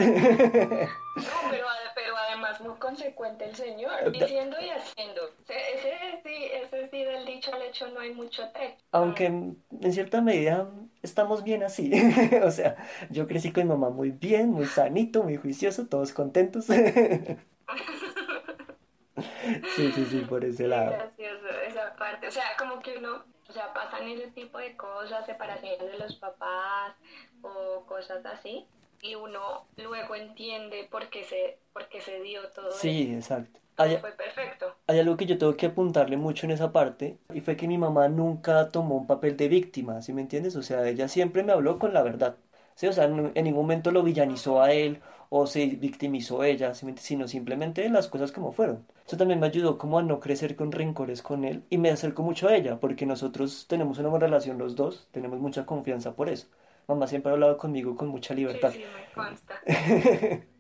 muy 2.63 2.75
consecuente 2.79 3.45
el 3.45 3.55
señor, 3.55 4.11
diciendo 4.13 4.57
y 4.61 4.69
haciendo. 4.71 5.23
Ese, 5.49 6.21
sí, 6.25 6.45
ese 6.53 6.89
sí 6.91 7.05
del 7.05 7.27
dicho 7.27 7.53
al 7.55 7.63
hecho 7.63 7.89
no 7.89 8.01
hay 8.01 8.15
mucho 8.15 8.49
trecho. 8.53 8.77
Aunque 8.93 9.27
en 9.27 9.93
cierta 9.93 10.21
medida 10.21 10.69
estamos 11.03 11.43
bien 11.43 11.63
así. 11.63 11.91
O 12.45 12.51
sea, 12.51 12.77
yo 13.11 13.27
crecí 13.27 13.53
con 13.53 13.65
mi 13.65 13.69
mamá 13.71 13.91
muy 13.91 14.11
bien, 14.11 14.51
muy 14.51 14.67
sanito, 14.67 15.23
muy 15.23 15.37
juicioso, 15.37 15.87
todos 15.87 16.13
contentos. 16.13 16.67
Sí, 19.75 19.93
sí, 19.93 20.07
sí, 20.07 20.21
por 20.29 20.45
ese 20.45 20.67
lado. 20.69 20.93
gracioso 20.93 21.49
esa 21.67 21.95
parte. 21.97 22.29
O 22.29 22.31
sea, 22.31 22.45
como 22.59 22.81
que 22.81 22.97
uno, 22.99 23.25
o 23.49 23.53
sea, 23.53 23.73
pasan 23.73 24.09
ese 24.09 24.31
tipo 24.31 24.59
de 24.59 24.77
cosas, 24.77 25.27
separaciones 25.27 25.81
de 25.81 25.99
los 25.99 26.15
papás 26.17 26.95
o 27.43 27.85
cosas 27.87 28.25
así, 28.25 28.67
y 29.03 29.15
uno 29.17 29.67
luego 29.77 30.15
entiende 30.15 30.89
por 30.91 31.11
qué 31.11 31.25
se, 31.25 31.59
por 31.75 31.89
qué 31.91 32.01
se 32.01 32.21
dio 32.23 32.49
todo 32.53 32.69
eso. 32.71 32.79
Sí, 32.81 33.13
exacto. 33.15 33.61
Hay, 33.77 33.99
Fue 33.99 34.13
perfecto. 34.13 34.75
hay 34.87 34.99
algo 35.01 35.17
que 35.17 35.27
yo 35.27 35.39
tengo 35.39 35.57
que 35.57 35.67
apuntarle 35.67 36.17
mucho 36.17 36.47
en 36.47 36.53
esa 36.53 36.73
parte, 36.73 37.19
y 37.35 37.41
fue 37.41 37.57
que 37.57 37.69
mi 37.69 37.79
mamá 37.79 38.09
nunca 38.09 38.71
tomó 38.71 38.97
un 38.97 39.07
papel 39.07 39.37
de 39.37 39.49
víctima, 39.49 40.03
¿sí 40.03 40.13
me 40.13 40.23
entiendes? 40.23 40.57
O 40.57 40.63
sea, 40.63 40.89
ella 40.89 41.09
siempre 41.09 41.43
me 41.43 41.53
habló 41.53 41.79
con 41.79 41.93
la 41.95 42.03
verdad. 42.03 42.37
Sí, 42.75 42.87
o 42.87 42.93
sea, 42.93 43.05
en 43.05 43.33
en 43.35 43.45
ningún 43.45 43.63
momento 43.65 43.91
lo 43.91 44.03
villanizó 44.03 44.63
a 44.63 44.73
él 44.73 45.01
o 45.31 45.47
se 45.47 45.67
victimizó 45.67 46.45
ella, 46.45 46.75
sino 46.75 47.29
simplemente 47.29 47.89
las 47.91 48.09
cosas 48.09 48.33
como 48.33 48.53
fueron. 48.53 48.87
Eso 49.07 49.17
también 49.17 49.41
me 49.41 49.47
ayudó 49.47 49.79
como 49.79 49.99
a 49.99 50.03
no 50.03 50.21
crecer 50.21 50.57
con 50.57 50.73
rencores 50.73 51.23
con 51.23 51.45
él 51.45 51.65
y 51.71 51.79
me 51.79 51.91
acercó 51.91 52.23
mucho 52.23 52.49
a 52.49 52.55
ella, 52.57 52.79
porque 52.81 53.07
nosotros 53.07 53.67
tenemos 53.69 53.99
una 53.99 54.09
buena 54.11 54.27
relación 54.27 54.59
los 54.59 54.77
dos, 54.77 55.09
tenemos 55.13 55.41
mucha 55.41 55.67
confianza 55.67 56.15
por 56.15 56.29
eso. 56.29 56.49
Mamá 56.95 57.07
siempre 57.07 57.31
ha 57.31 57.35
hablado 57.35 57.57
conmigo 57.57 57.97
con 57.97 58.09
mucha 58.09 58.35
libertad. 58.35 58.73
sí, 58.73 58.81
me 58.95 59.13
consta. 59.15 59.61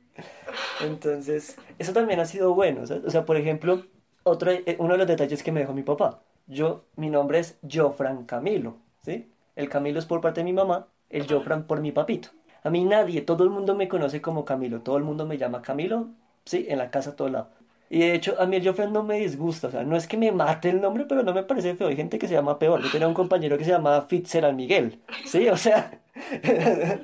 Entonces, 0.80 1.56
eso 1.78 1.92
también 1.92 2.20
ha 2.20 2.26
sido 2.26 2.54
bueno, 2.54 2.86
¿sabes? 2.86 3.04
O 3.04 3.10
sea, 3.10 3.24
por 3.24 3.36
ejemplo, 3.36 3.82
otro, 4.22 4.50
eh, 4.50 4.76
uno 4.78 4.92
de 4.92 4.98
los 4.98 5.06
detalles 5.06 5.42
que 5.42 5.52
me 5.52 5.60
dejó 5.60 5.72
mi 5.72 5.82
papá. 5.82 6.22
Yo, 6.46 6.84
mi 6.96 7.08
nombre 7.08 7.38
es 7.38 7.58
Jofran 7.70 8.24
Camilo, 8.24 8.76
¿sí? 9.04 9.30
El 9.56 9.68
Camilo 9.68 9.98
es 9.98 10.06
por 10.06 10.20
parte 10.20 10.40
de 10.40 10.44
mi 10.44 10.52
mamá, 10.52 10.88
el 11.10 11.26
Jofran 11.28 11.66
por 11.66 11.80
mi 11.80 11.92
papito. 11.92 12.30
A 12.64 12.70
mí 12.70 12.84
nadie, 12.84 13.22
todo 13.22 13.44
el 13.44 13.50
mundo 13.50 13.74
me 13.74 13.88
conoce 13.88 14.20
como 14.20 14.44
Camilo, 14.44 14.80
todo 14.82 14.96
el 14.96 15.04
mundo 15.04 15.26
me 15.26 15.38
llama 15.38 15.62
Camilo, 15.62 16.08
sí, 16.44 16.66
en 16.68 16.78
la 16.78 16.90
casa 16.90 17.10
a 17.10 17.16
todo 17.16 17.28
lado. 17.28 17.50
Y 17.92 17.98
de 17.98 18.14
hecho, 18.14 18.36
a 18.40 18.46
mí 18.46 18.56
el 18.56 18.66
Jofran 18.66 18.90
no 18.90 19.02
me 19.02 19.18
disgusta, 19.18 19.68
o 19.68 19.70
sea, 19.70 19.82
no 19.82 19.98
es 19.98 20.06
que 20.06 20.16
me 20.16 20.32
mate 20.32 20.70
el 20.70 20.80
nombre, 20.80 21.04
pero 21.06 21.22
no 21.22 21.34
me 21.34 21.42
parece 21.42 21.74
feo. 21.74 21.88
Hay 21.88 21.94
gente 21.94 22.18
que 22.18 22.26
se 22.26 22.32
llama 22.32 22.58
peor. 22.58 22.82
Yo 22.82 22.90
tenía 22.90 23.06
un 23.06 23.12
compañero 23.12 23.58
que 23.58 23.64
se 23.64 23.70
llamaba 23.70 24.06
Fitzgerald 24.06 24.56
Miguel, 24.56 24.98
¿sí? 25.26 25.46
O 25.50 25.58
sea, 25.58 26.00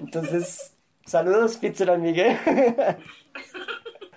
entonces, 0.00 0.74
saludos 1.04 1.58
Fitzgerald 1.58 2.02
Miguel. 2.02 2.38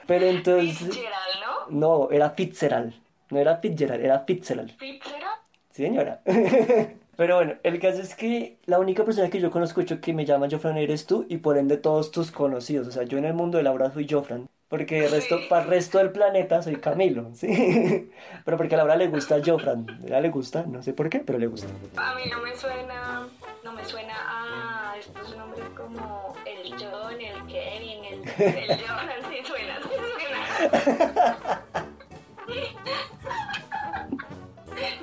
Pero 0.08 0.26
entonces, 0.28 0.78
Fitzgerald, 0.78 1.70
¿no? 1.70 2.06
no, 2.06 2.10
era 2.10 2.30
Fitzgerald, 2.30 2.94
no 3.30 3.40
era 3.40 3.58
Fitzgerald, 3.58 4.06
era 4.06 4.20
Fitzgerald. 4.20 4.72
Fitzgerald. 4.78 5.42
Sí, 5.72 5.84
señora. 5.84 6.22
Pero 7.18 7.36
bueno, 7.36 7.56
el 7.64 7.82
caso 7.82 8.02
es 8.02 8.16
que 8.16 8.60
la 8.66 8.80
única 8.80 9.04
persona 9.04 9.30
que 9.30 9.42
yo 9.42 9.52
conozco 9.52 9.82
que 9.86 10.14
me 10.14 10.24
llama 10.24 10.48
Jofran 10.50 10.78
eres 10.78 11.06
tú 11.06 11.26
y 11.28 11.40
por 11.40 11.58
ende 11.58 11.76
todos 11.76 12.12
tus 12.12 12.32
conocidos. 12.32 12.88
O 12.88 12.92
sea, 12.92 13.04
yo 13.04 13.18
en 13.18 13.26
el 13.26 13.34
mundo 13.34 13.58
de 13.58 13.66
Laura 13.66 13.92
soy 13.92 14.08
Jofran. 14.10 14.48
Porque 14.74 15.06
el 15.06 15.12
resto, 15.12 15.38
Sí. 15.38 15.46
para 15.48 15.62
el 15.66 15.70
resto 15.70 16.00
del 16.00 16.10
planeta 16.12 16.64
soy 16.64 16.78
Camilo, 16.78 17.30
¿sí? 17.36 17.46
Pero 18.44 18.58
porque 18.58 18.74
a 18.74 18.80
Laura 18.80 18.96
le 18.96 19.06
gusta 19.08 19.38
Jofran. 19.46 19.86
A 19.88 20.08
ella 20.08 20.20
le 20.20 20.30
gusta, 20.32 20.64
no 20.68 20.82
sé 20.82 20.94
por 20.94 21.12
qué, 21.12 21.20
pero 21.20 21.38
le 21.38 21.46
gusta. 21.46 21.68
A 21.96 22.16
mí 22.16 22.24
no 22.32 22.40
me 22.42 22.56
suena, 22.56 23.28
no 23.64 23.72
me 23.72 23.86
suena 23.86 24.16
a 24.18 24.98
estos 24.98 25.38
nombres 25.38 25.64
como 25.78 26.34
el 26.48 26.72
John, 26.72 27.22
el 27.22 27.46
Kevin, 27.46 28.04
el, 28.04 28.24
el 28.48 28.80
Jonas, 28.84 29.20
sí 29.30 29.38
suena, 29.46 29.78
sí 29.84 29.90
suena. 30.18 31.62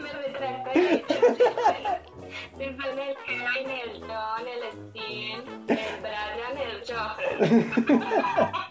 Me 0.02 0.12
retracto 0.12 0.70
y 0.74 0.78
he 0.78 0.88
dicho, 0.96 1.14
sí 1.14 1.44
suena. 1.54 2.00
El 2.58 2.76
Kevin, 3.24 3.70
el 3.70 4.00
John, 4.00 4.46
el 4.48 4.62
Steven, 4.72 5.42
el 5.68 6.00
Brian, 6.02 6.58
el 6.58 6.82
Johan. 6.88 8.69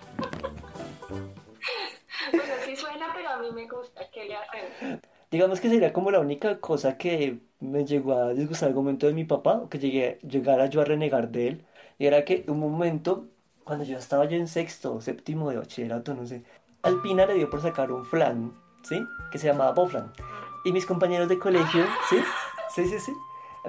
Digamos 5.31 5.59
que 5.59 5.69
sería 5.69 5.93
como 5.93 6.11
la 6.11 6.19
única 6.19 6.59
cosa 6.59 6.97
que 6.97 7.39
me 7.59 7.85
llegó 7.85 8.13
a 8.13 8.33
disgustar 8.33 8.69
al 8.69 8.75
momento 8.75 9.05
de 9.05 9.13
mi 9.13 9.25
papá, 9.25 9.55
o 9.55 9.69
que 9.69 9.77
llegué, 9.77 10.19
llegara 10.27 10.65
yo 10.67 10.81
a 10.81 10.85
renegar 10.85 11.29
de 11.29 11.47
él, 11.47 11.65
y 11.99 12.07
era 12.07 12.25
que 12.25 12.45
un 12.47 12.59
momento, 12.59 13.25
cuando 13.63 13.85
yo 13.85 13.97
estaba 13.97 14.25
yo 14.25 14.37
en 14.37 14.47
sexto 14.47 15.01
séptimo 15.01 15.49
de 15.49 15.57
bachillerato, 15.57 16.15
no 16.15 16.25
sé, 16.25 16.43
Alpina 16.81 17.25
le 17.25 17.35
dio 17.35 17.49
por 17.49 17.61
sacar 17.61 17.91
un 17.91 18.05
flan, 18.05 18.53
¿sí? 18.83 19.05
Que 19.31 19.37
se 19.37 19.47
llamaba 19.47 19.73
Boflan. 19.73 20.11
Y 20.63 20.71
mis 20.71 20.85
compañeros 20.85 21.27
de 21.27 21.37
colegio, 21.37 21.85
¿sí? 22.09 22.17
Sí, 22.73 22.85
sí, 22.85 22.99
sí. 22.99 23.13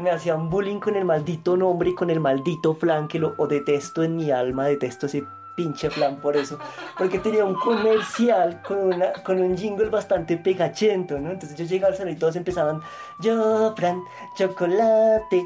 Me 0.01 0.11
hacían 0.11 0.49
bullying 0.49 0.79
con 0.79 0.95
el 0.95 1.05
maldito 1.05 1.57
nombre 1.57 1.91
y 1.91 1.95
con 1.95 2.11
el 2.11 2.21
maldito 2.21 2.75
flan 2.75 3.09
que 3.09 3.19
lo 3.19 3.35
o 3.37 3.49
detesto 3.49 4.05
en 4.05 4.17
mi 4.17 4.31
alma, 4.31 4.67
detesto 4.67 5.07
ese 5.07 5.25
pinche 5.57 5.91
flan 5.91 6.21
por 6.21 6.37
eso. 6.37 6.59
Porque 6.97 7.19
tenía 7.19 7.45
un 7.45 7.55
comercial 7.55 8.63
con, 8.63 8.79
una, 8.79 9.13
con 9.25 9.41
un 9.41 9.57
jingle 9.57 9.91
bastante 9.91 10.37
pegachento, 10.37 11.19
¿no? 11.19 11.31
Entonces 11.31 11.59
yo 11.59 11.65
llegaba 11.65 11.93
al 11.93 11.99
salón 11.99 12.15
y 12.15 12.17
todos 12.17 12.37
empezaban, 12.37 12.81
yo, 13.21 13.75
flan, 13.77 14.03
chocolate. 14.37 15.45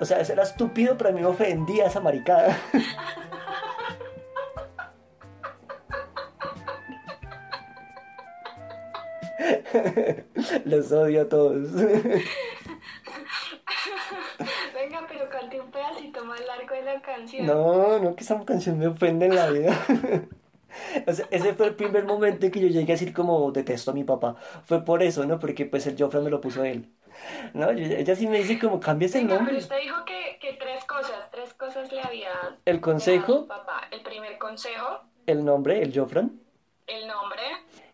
O 0.00 0.04
sea, 0.04 0.20
eso 0.20 0.32
era 0.32 0.42
estúpido, 0.42 0.96
pero 0.96 1.10
a 1.10 1.12
mí 1.12 1.20
me 1.20 1.26
ofendía 1.26 1.86
esa 1.86 2.00
maricada. 2.00 2.58
Los 10.64 10.92
odio 10.92 11.22
a 11.22 11.28
todos. 11.28 11.68
Venga, 14.96 15.06
pero 15.08 15.28
cante 15.28 15.60
un 15.60 15.70
pedacito 15.70 16.24
más 16.24 16.40
largo 16.46 16.74
de 16.74 16.82
la 16.82 17.00
canción. 17.02 17.46
No, 17.46 17.98
no, 17.98 18.14
que 18.16 18.24
esa 18.24 18.42
canción 18.44 18.78
me 18.78 18.86
ofende 18.86 19.26
en 19.26 19.34
la 19.34 19.50
vida. 19.50 19.78
O 21.06 21.12
sea, 21.12 21.26
ese 21.30 21.54
fue 21.54 21.68
el 21.68 21.74
primer 21.74 22.04
momento 22.04 22.44
en 22.44 22.52
que 22.52 22.60
yo 22.60 22.68
llegué 22.68 22.92
a 22.92 22.96
decir 22.96 23.14
como 23.14 23.50
detesto 23.50 23.92
a 23.92 23.94
mi 23.94 24.04
papá. 24.04 24.36
Fue 24.64 24.84
por 24.84 25.02
eso, 25.02 25.24
¿no? 25.24 25.38
Porque 25.38 25.64
pues 25.64 25.86
el 25.86 25.96
Joffre 25.98 26.20
me 26.20 26.28
lo 26.28 26.40
puso 26.42 26.64
él. 26.64 26.92
No, 27.54 27.70
ella 27.70 28.14
sí 28.14 28.26
me 28.26 28.38
dice 28.38 28.58
como 28.58 28.78
cambies 28.78 29.14
el 29.14 29.26
nombre. 29.26 29.46
pero 29.46 29.58
usted 29.58 29.78
dijo 29.80 30.04
que, 30.04 30.38
que 30.38 30.52
tres 30.54 30.84
cosas, 30.84 31.30
tres 31.30 31.54
cosas 31.54 31.90
le 31.92 32.02
había 32.02 32.30
El 32.66 32.82
consejo, 32.82 33.46
a 33.48 33.48
papá. 33.48 33.88
El 33.90 34.02
primer 34.02 34.36
consejo, 34.36 35.00
el 35.26 35.46
nombre, 35.46 35.80
el 35.82 35.98
Joffran. 35.98 36.38
el 36.86 37.06
nombre, 37.06 37.40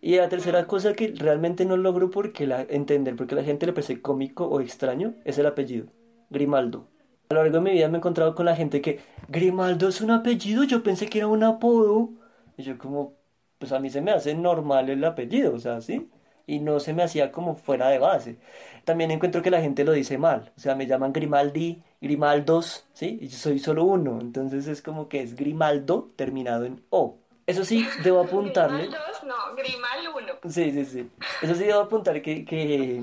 Y 0.00 0.16
la 0.16 0.28
tercera 0.28 0.66
cosa 0.66 0.94
que 0.94 1.14
realmente 1.16 1.64
no 1.64 1.76
logro 1.76 2.10
porque 2.10 2.48
la, 2.48 2.62
entender, 2.62 3.14
porque 3.14 3.36
la 3.36 3.44
gente 3.44 3.66
le 3.66 3.72
parece 3.72 4.02
cómico 4.02 4.46
o 4.46 4.60
extraño, 4.60 5.14
es 5.24 5.38
el 5.38 5.46
apellido. 5.46 5.86
Grimaldo. 6.32 6.88
A 7.30 7.34
lo 7.34 7.42
largo 7.42 7.58
de 7.58 7.62
mi 7.62 7.70
vida 7.72 7.88
me 7.88 7.96
he 7.96 7.98
encontrado 7.98 8.34
con 8.34 8.46
la 8.46 8.56
gente 8.56 8.80
que, 8.80 9.00
Grimaldo 9.28 9.88
es 9.88 10.00
un 10.00 10.10
apellido, 10.10 10.64
yo 10.64 10.82
pensé 10.82 11.06
que 11.08 11.18
era 11.18 11.28
un 11.28 11.44
apodo. 11.44 12.10
Y 12.56 12.62
yo 12.62 12.76
como, 12.76 13.14
pues 13.58 13.72
a 13.72 13.78
mí 13.78 13.90
se 13.90 14.00
me 14.00 14.10
hace 14.10 14.34
normal 14.34 14.90
el 14.90 15.04
apellido, 15.04 15.54
o 15.54 15.58
sea, 15.58 15.80
¿sí? 15.80 16.10
Y 16.46 16.58
no 16.58 16.80
se 16.80 16.92
me 16.92 17.02
hacía 17.02 17.32
como 17.32 17.54
fuera 17.54 17.88
de 17.88 17.98
base. 17.98 18.38
También 18.84 19.10
encuentro 19.10 19.42
que 19.42 19.50
la 19.50 19.60
gente 19.60 19.84
lo 19.84 19.92
dice 19.92 20.18
mal, 20.18 20.52
o 20.56 20.60
sea, 20.60 20.74
me 20.74 20.86
llaman 20.86 21.12
Grimaldi, 21.12 21.82
Grimaldos, 22.00 22.84
¿sí? 22.92 23.18
Y 23.20 23.28
yo 23.28 23.38
soy 23.38 23.58
solo 23.58 23.84
uno, 23.84 24.20
entonces 24.20 24.66
es 24.66 24.82
como 24.82 25.08
que 25.08 25.22
es 25.22 25.36
Grimaldo 25.36 26.10
terminado 26.16 26.64
en 26.64 26.84
O. 26.90 27.18
Eso 27.46 27.64
sí, 27.64 27.86
debo 28.04 28.20
apuntarle. 28.20 28.82
Grimal 28.82 29.00
2, 29.12 29.24
no, 29.24 29.34
Grimal 29.56 30.24
1. 30.42 30.52
Sí, 30.52 30.70
sí, 30.72 30.84
sí. 30.84 31.10
Eso 31.42 31.54
sí 31.54 31.64
debo 31.64 31.80
apuntar 31.80 32.20
que, 32.22 32.44
que 32.44 33.02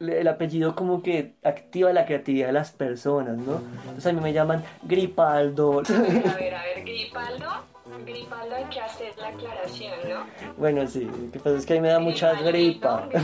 el 0.00 0.28
apellido 0.28 0.74
como 0.74 1.02
que 1.02 1.34
activa 1.42 1.92
la 1.92 2.06
creatividad 2.06 2.48
de 2.48 2.52
las 2.52 2.70
personas, 2.72 3.36
¿no? 3.38 3.60
Sea, 3.98 4.12
a 4.12 4.14
mí 4.14 4.20
me 4.20 4.32
llaman 4.32 4.62
Gripaldo. 4.84 5.80
A 5.80 5.82
ver, 5.82 6.54
a 6.54 6.62
ver, 6.62 6.84
Gripaldo. 6.84 7.46
Gripaldo 8.04 8.54
hay 8.54 8.64
que 8.64 8.80
hacer 8.80 9.16
la 9.18 9.28
aclaración, 9.28 9.92
¿no? 10.08 10.52
Bueno, 10.56 10.86
sí, 10.86 11.04
lo 11.04 11.30
que 11.32 11.38
pasa 11.38 11.56
es 11.56 11.66
que 11.66 11.72
a 11.74 11.76
mí 11.76 11.82
me 11.82 11.88
da 11.88 11.98
mucha 11.98 12.32
gripa. 12.42 13.08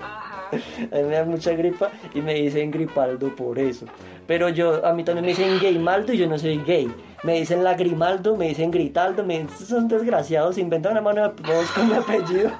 Ajá. 0.00 0.50
A 0.50 0.96
mí 0.96 1.02
me 1.04 1.14
da 1.14 1.24
mucha 1.24 1.52
gripa 1.52 1.90
y 2.12 2.20
me 2.20 2.34
dicen 2.34 2.70
Gripaldo 2.70 3.34
por 3.34 3.58
eso. 3.58 3.86
Pero 4.26 4.48
yo, 4.48 4.84
a 4.84 4.92
mí 4.92 5.04
también 5.04 5.24
me 5.24 5.30
dicen 5.30 5.58
Gaymaldo 5.60 6.12
y 6.12 6.18
yo 6.18 6.26
no 6.26 6.38
soy 6.38 6.58
gay. 6.58 6.92
Me 7.22 7.38
dicen 7.38 7.64
Lagrimaldo, 7.64 8.36
me 8.36 8.48
dicen 8.48 8.70
Gritaldo, 8.70 9.24
me 9.24 9.40
dicen, 9.40 9.66
son 9.66 9.88
desgraciados, 9.88 10.58
inventan 10.58 10.92
una 10.92 11.00
mano 11.00 11.28
de 11.28 11.42
voz 11.42 11.70
con 11.70 11.88
mi 11.88 11.94
apellido. 11.94 12.52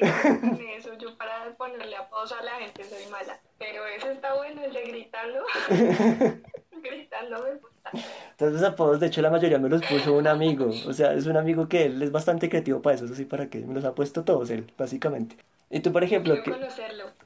eso. 0.76 0.94
Yo 0.98 1.16
para 1.16 1.54
ponerle 1.56 1.96
apodos 1.96 2.32
a 2.32 2.42
la 2.42 2.52
gente 2.54 2.84
soy 2.84 3.06
mala. 3.10 3.38
Pero 3.58 3.86
eso 3.86 4.10
está 4.10 4.34
bueno, 4.34 4.62
el 4.64 4.72
de 4.72 4.82
gritando. 4.82 5.44
gritando 6.82 7.42
me 7.42 7.54
gusta. 7.54 7.90
Entonces 8.30 8.60
los 8.60 8.62
apodos, 8.62 9.00
de 9.00 9.06
hecho, 9.06 9.22
la 9.22 9.30
mayoría 9.30 9.58
me 9.58 9.68
los 9.68 9.82
puso 9.84 10.14
un 10.14 10.26
amigo. 10.26 10.70
O 10.86 10.92
sea, 10.92 11.12
es 11.12 11.26
un 11.26 11.36
amigo 11.36 11.68
que 11.68 11.86
él 11.86 12.02
es 12.02 12.12
bastante 12.12 12.48
creativo 12.48 12.82
para 12.82 12.96
eso, 12.96 13.04
eso 13.06 13.14
sí, 13.14 13.24
para 13.24 13.48
que 13.48 13.58
me 13.58 13.74
los 13.74 13.84
ha 13.84 13.94
puesto 13.94 14.24
todos 14.24 14.50
él, 14.50 14.72
básicamente. 14.76 15.36
Y 15.70 15.80
tú, 15.80 15.92
por 15.92 16.02
ejemplo, 16.02 16.34
¿qué, 16.42 16.54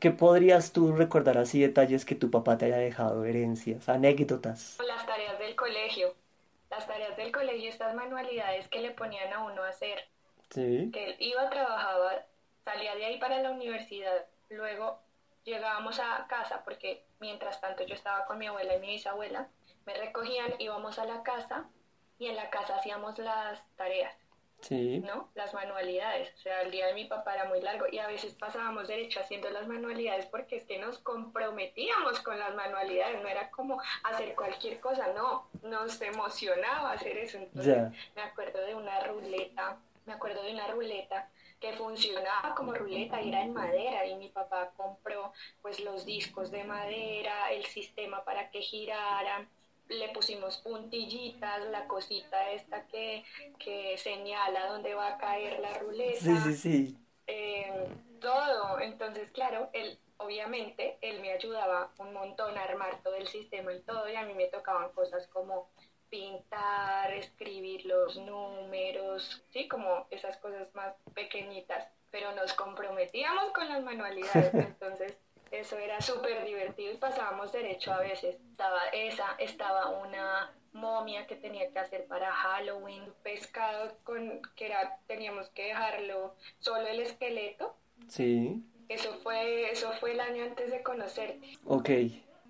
qué 0.00 0.11
podrías 0.11 0.72
tú 0.72 0.92
recordar 0.92 1.38
así 1.38 1.61
detalles 1.61 2.04
que 2.04 2.14
tu 2.14 2.30
papá 2.30 2.58
te 2.58 2.66
haya 2.66 2.78
dejado, 2.78 3.24
herencias, 3.24 3.88
anécdotas? 3.88 4.78
Las 4.87 5.06
tareas 5.06 5.38
del 5.38 5.54
colegio. 5.54 6.14
Las 6.70 6.87
tareas 6.87 7.16
del 7.16 7.30
colegio, 7.30 7.68
estas 7.68 7.94
manualidades 7.94 8.66
que 8.68 8.80
le 8.80 8.90
ponían 8.92 9.32
a 9.32 9.44
uno 9.44 9.62
a 9.62 9.68
hacer. 9.68 9.98
Sí. 10.50 10.90
que 10.92 11.04
él 11.04 11.16
iba, 11.18 11.48
trabajaba, 11.48 12.12
salía 12.64 12.94
de 12.94 13.05
ahí 13.05 13.18
para 13.18 13.38
la 13.40 13.51
universidad, 13.51 14.27
luego 14.48 15.01
llegábamos 15.44 15.98
a 15.98 16.27
casa 16.29 16.62
porque 16.64 17.05
mientras 17.20 17.61
tanto 17.61 17.85
yo 17.85 17.94
estaba 17.94 18.25
con 18.27 18.38
mi 18.38 18.46
abuela 18.46 18.77
y 18.77 18.81
mi 18.81 18.88
bisabuela, 18.88 19.48
me 19.87 19.94
recogían, 19.94 20.55
íbamos 20.59 20.98
a 20.98 21.05
la 21.05 21.22
casa 21.22 21.64
y 22.18 22.27
en 22.27 22.37
la 22.37 22.51
casa 22.51 22.77
hacíamos 22.77 23.18
las 23.18 23.61
tareas, 23.77 24.14
Sí. 24.61 25.01
¿no? 25.01 25.29
Las 25.35 25.53
manualidades, 25.55 26.33
o 26.35 26.38
sea, 26.38 26.62
el 26.62 26.70
día 26.70 26.87
de 26.87 26.94
mi 26.94 27.07
papá 27.07 27.35
era 27.35 27.46
muy 27.46 27.61
largo 27.61 27.87
y 27.90 27.98
a 27.98 28.07
veces 28.07 28.33
pasábamos 28.35 28.87
derecho 28.87 29.18
haciendo 29.18 29.51
las 29.51 29.66
manualidades 29.66 30.27
porque 30.27 30.55
es 30.55 30.64
que 30.64 30.79
nos 30.79 31.01
comprometíamos 31.01 32.20
con 32.20 32.38
las 32.38 32.55
manualidades, 32.55 33.20
no 33.20 33.29
era 33.29 33.51
como 33.51 33.83
hacer 34.05 34.37
cualquier 34.37 34.79
cosa, 34.79 35.09
no, 35.14 35.48
nos 35.64 36.01
emocionaba 36.01 36.92
hacer 36.92 37.18
eso, 37.18 37.38
entonces 37.38 37.90
me 38.14 38.22
acuerdo 38.22 38.61
de 38.61 38.77
una 38.77 39.01
ruleta, 39.01 39.79
me 40.07 40.12
acuerdo 40.12 40.44
de 40.44 40.53
una 40.53 40.68
ruleta 40.68 41.29
que 41.62 41.72
funcionaba 41.75 42.55
como 42.57 42.75
ruleta 42.75 43.22
y 43.22 43.29
era 43.29 43.42
en 43.42 43.55
madera 43.55 44.05
y 44.05 44.16
mi 44.16 44.29
papá 44.29 44.72
compró 44.77 45.33
pues 45.62 45.79
los 45.81 46.05
discos 46.05 46.51
de 46.51 46.64
madera, 46.64 47.53
el 47.53 47.64
sistema 47.66 48.25
para 48.25 48.51
que 48.51 48.61
giraran, 48.61 49.48
le 49.88 50.09
pusimos 50.09 50.57
puntillitas, 50.59 51.64
la 51.70 51.87
cosita 51.87 52.51
esta 52.51 52.87
que, 52.88 53.22
que 53.61 53.96
señala 53.98 54.66
dónde 54.66 54.94
va 54.94 55.07
a 55.14 55.18
caer 55.18 55.61
la 55.61 55.72
ruleta, 55.75 56.18
Sí, 56.18 56.37
sí, 56.37 56.55
sí. 56.57 56.96
eh, 57.29 57.88
todo. 58.20 58.81
Entonces, 58.81 59.31
claro, 59.31 59.70
él, 59.72 59.98
obviamente, 60.16 60.98
él 61.01 61.20
me 61.20 61.33
ayudaba 61.33 61.92
un 61.98 62.12
montón 62.12 62.59
a 62.59 62.62
armar 62.64 63.03
todo 63.05 63.14
el 63.14 63.29
sistema 63.29 63.72
y 63.72 63.81
todo, 63.83 64.09
y 64.09 64.16
a 64.16 64.25
mí 64.25 64.35
me 64.35 64.48
tocaban 64.48 64.90
cosas 64.92 65.29
como 65.29 65.68
pintar, 66.12 67.11
escribir 67.14 67.87
los 67.87 68.18
números, 68.18 69.42
sí, 69.51 69.66
como 69.66 70.07
esas 70.11 70.37
cosas 70.37 70.68
más 70.75 70.94
pequeñitas, 71.14 71.88
pero 72.11 72.33
nos 72.33 72.53
comprometíamos 72.53 73.51
con 73.53 73.66
las 73.66 73.83
manualidades, 73.83 74.53
entonces 74.53 75.16
eso 75.51 75.79
era 75.79 76.03
súper 76.03 76.44
divertido 76.44 76.92
y 76.92 76.98
pasábamos 76.98 77.51
derecho 77.51 77.94
a 77.94 78.01
veces. 78.01 78.37
Estaba 78.51 78.88
esa, 78.92 79.37
estaba 79.38 79.88
una 79.88 80.53
momia 80.75 81.27
que 81.27 81.37
tenía 81.37 81.70
que 81.72 81.79
hacer 81.79 82.07
para 82.07 82.31
Halloween, 82.31 83.05
pescado 83.22 83.96
con 84.05 84.42
que 84.55 84.66
era 84.66 84.98
teníamos 85.07 85.48
que 85.51 85.68
dejarlo 85.68 86.35
solo 86.59 86.87
el 86.88 87.01
esqueleto. 87.01 87.75
Sí. 88.09 88.62
Eso 88.90 89.14
fue 89.22 89.70
eso 89.70 89.92
fue 89.92 90.12
el 90.12 90.20
año 90.20 90.44
antes 90.44 90.70
de 90.70 90.83
conocerte 90.83 91.57
Ok. 91.64 91.88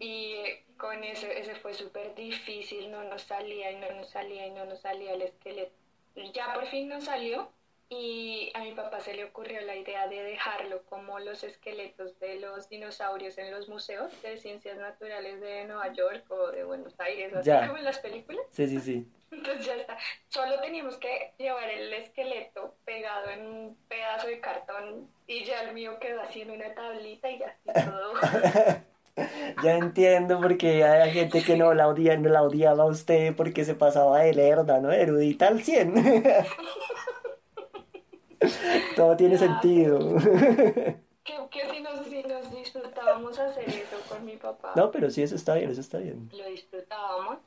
y 0.00 0.34
con 0.82 1.04
ese 1.04 1.38
ese 1.38 1.54
fue 1.54 1.72
súper 1.74 2.12
difícil, 2.16 2.90
no 2.90 3.04
nos 3.04 3.22
salía 3.22 3.70
y 3.70 3.76
no 3.76 3.88
nos 3.92 4.10
salía 4.10 4.48
y 4.48 4.50
no 4.50 4.64
nos 4.64 4.80
salía 4.80 5.12
el 5.12 5.22
esqueleto. 5.22 5.72
Ya 6.34 6.52
por 6.54 6.66
fin 6.66 6.88
nos 6.88 7.04
salió 7.04 7.52
y 7.88 8.50
a 8.54 8.60
mi 8.64 8.72
papá 8.72 8.98
se 9.00 9.14
le 9.14 9.22
ocurrió 9.24 9.60
la 9.60 9.76
idea 9.76 10.08
de 10.08 10.20
dejarlo 10.24 10.82
como 10.86 11.20
los 11.20 11.44
esqueletos 11.44 12.18
de 12.18 12.40
los 12.40 12.68
dinosaurios 12.68 13.38
en 13.38 13.52
los 13.52 13.68
museos 13.68 14.10
de 14.22 14.38
ciencias 14.38 14.76
naturales 14.76 15.40
de 15.40 15.64
Nueva 15.66 15.92
York 15.92 16.28
o 16.30 16.50
de 16.50 16.64
Buenos 16.64 16.98
Aires, 16.98 17.32
así 17.32 17.46
Ya. 17.48 17.64
como 17.64 17.78
en 17.78 17.84
las 17.84 18.00
películas. 18.00 18.44
Sí, 18.50 18.66
sí, 18.66 18.80
sí. 18.80 19.06
Entonces 19.30 19.64
ya 19.64 19.76
está. 19.76 19.96
Solo 20.30 20.60
teníamos 20.60 20.96
que 20.96 21.32
llevar 21.38 21.70
el 21.70 21.92
esqueleto 21.94 22.74
pegado 22.84 23.30
en 23.30 23.46
un 23.46 23.76
pedazo 23.88 24.26
de 24.26 24.40
cartón 24.40 25.08
y 25.28 25.44
ya 25.44 25.62
el 25.62 25.74
mío 25.74 26.00
quedó 26.00 26.22
así 26.22 26.40
en 26.42 26.50
una 26.50 26.74
tablita 26.74 27.30
y 27.30 27.38
ya 27.38 27.56
así 27.64 27.86
todo. 27.88 28.14
Ya 29.62 29.76
entiendo 29.76 30.40
porque 30.40 30.84
hay 30.84 31.12
gente 31.12 31.42
que 31.42 31.56
no 31.56 31.74
la 31.74 31.88
odia, 31.88 32.16
no 32.16 32.28
la 32.30 32.42
odiaba 32.42 32.84
a 32.84 32.86
usted 32.86 33.36
porque 33.36 33.64
se 33.64 33.74
pasaba 33.74 34.20
de 34.20 34.32
lerda, 34.34 34.80
¿no? 34.80 34.90
Erudita 34.90 35.48
al 35.48 35.62
100. 35.62 35.94
Todo 38.96 39.16
tiene 39.16 39.38
sentido. 39.38 39.98
que, 41.24 41.34
que 41.50 41.70
si, 41.70 41.80
nos, 41.80 42.06
si 42.06 42.22
nos 42.22 42.50
disfrutábamos 42.50 43.38
hacer 43.38 43.68
eso 43.68 43.96
con 44.08 44.24
mi 44.24 44.36
papá. 44.36 44.72
No, 44.74 44.90
pero 44.90 45.10
sí, 45.10 45.22
eso 45.22 45.36
está 45.36 45.54
bien, 45.54 45.70
eso 45.70 45.80
está 45.80 45.98
bien. 45.98 46.28
Lo 46.32 46.44
disfrutábamos. 46.46 47.38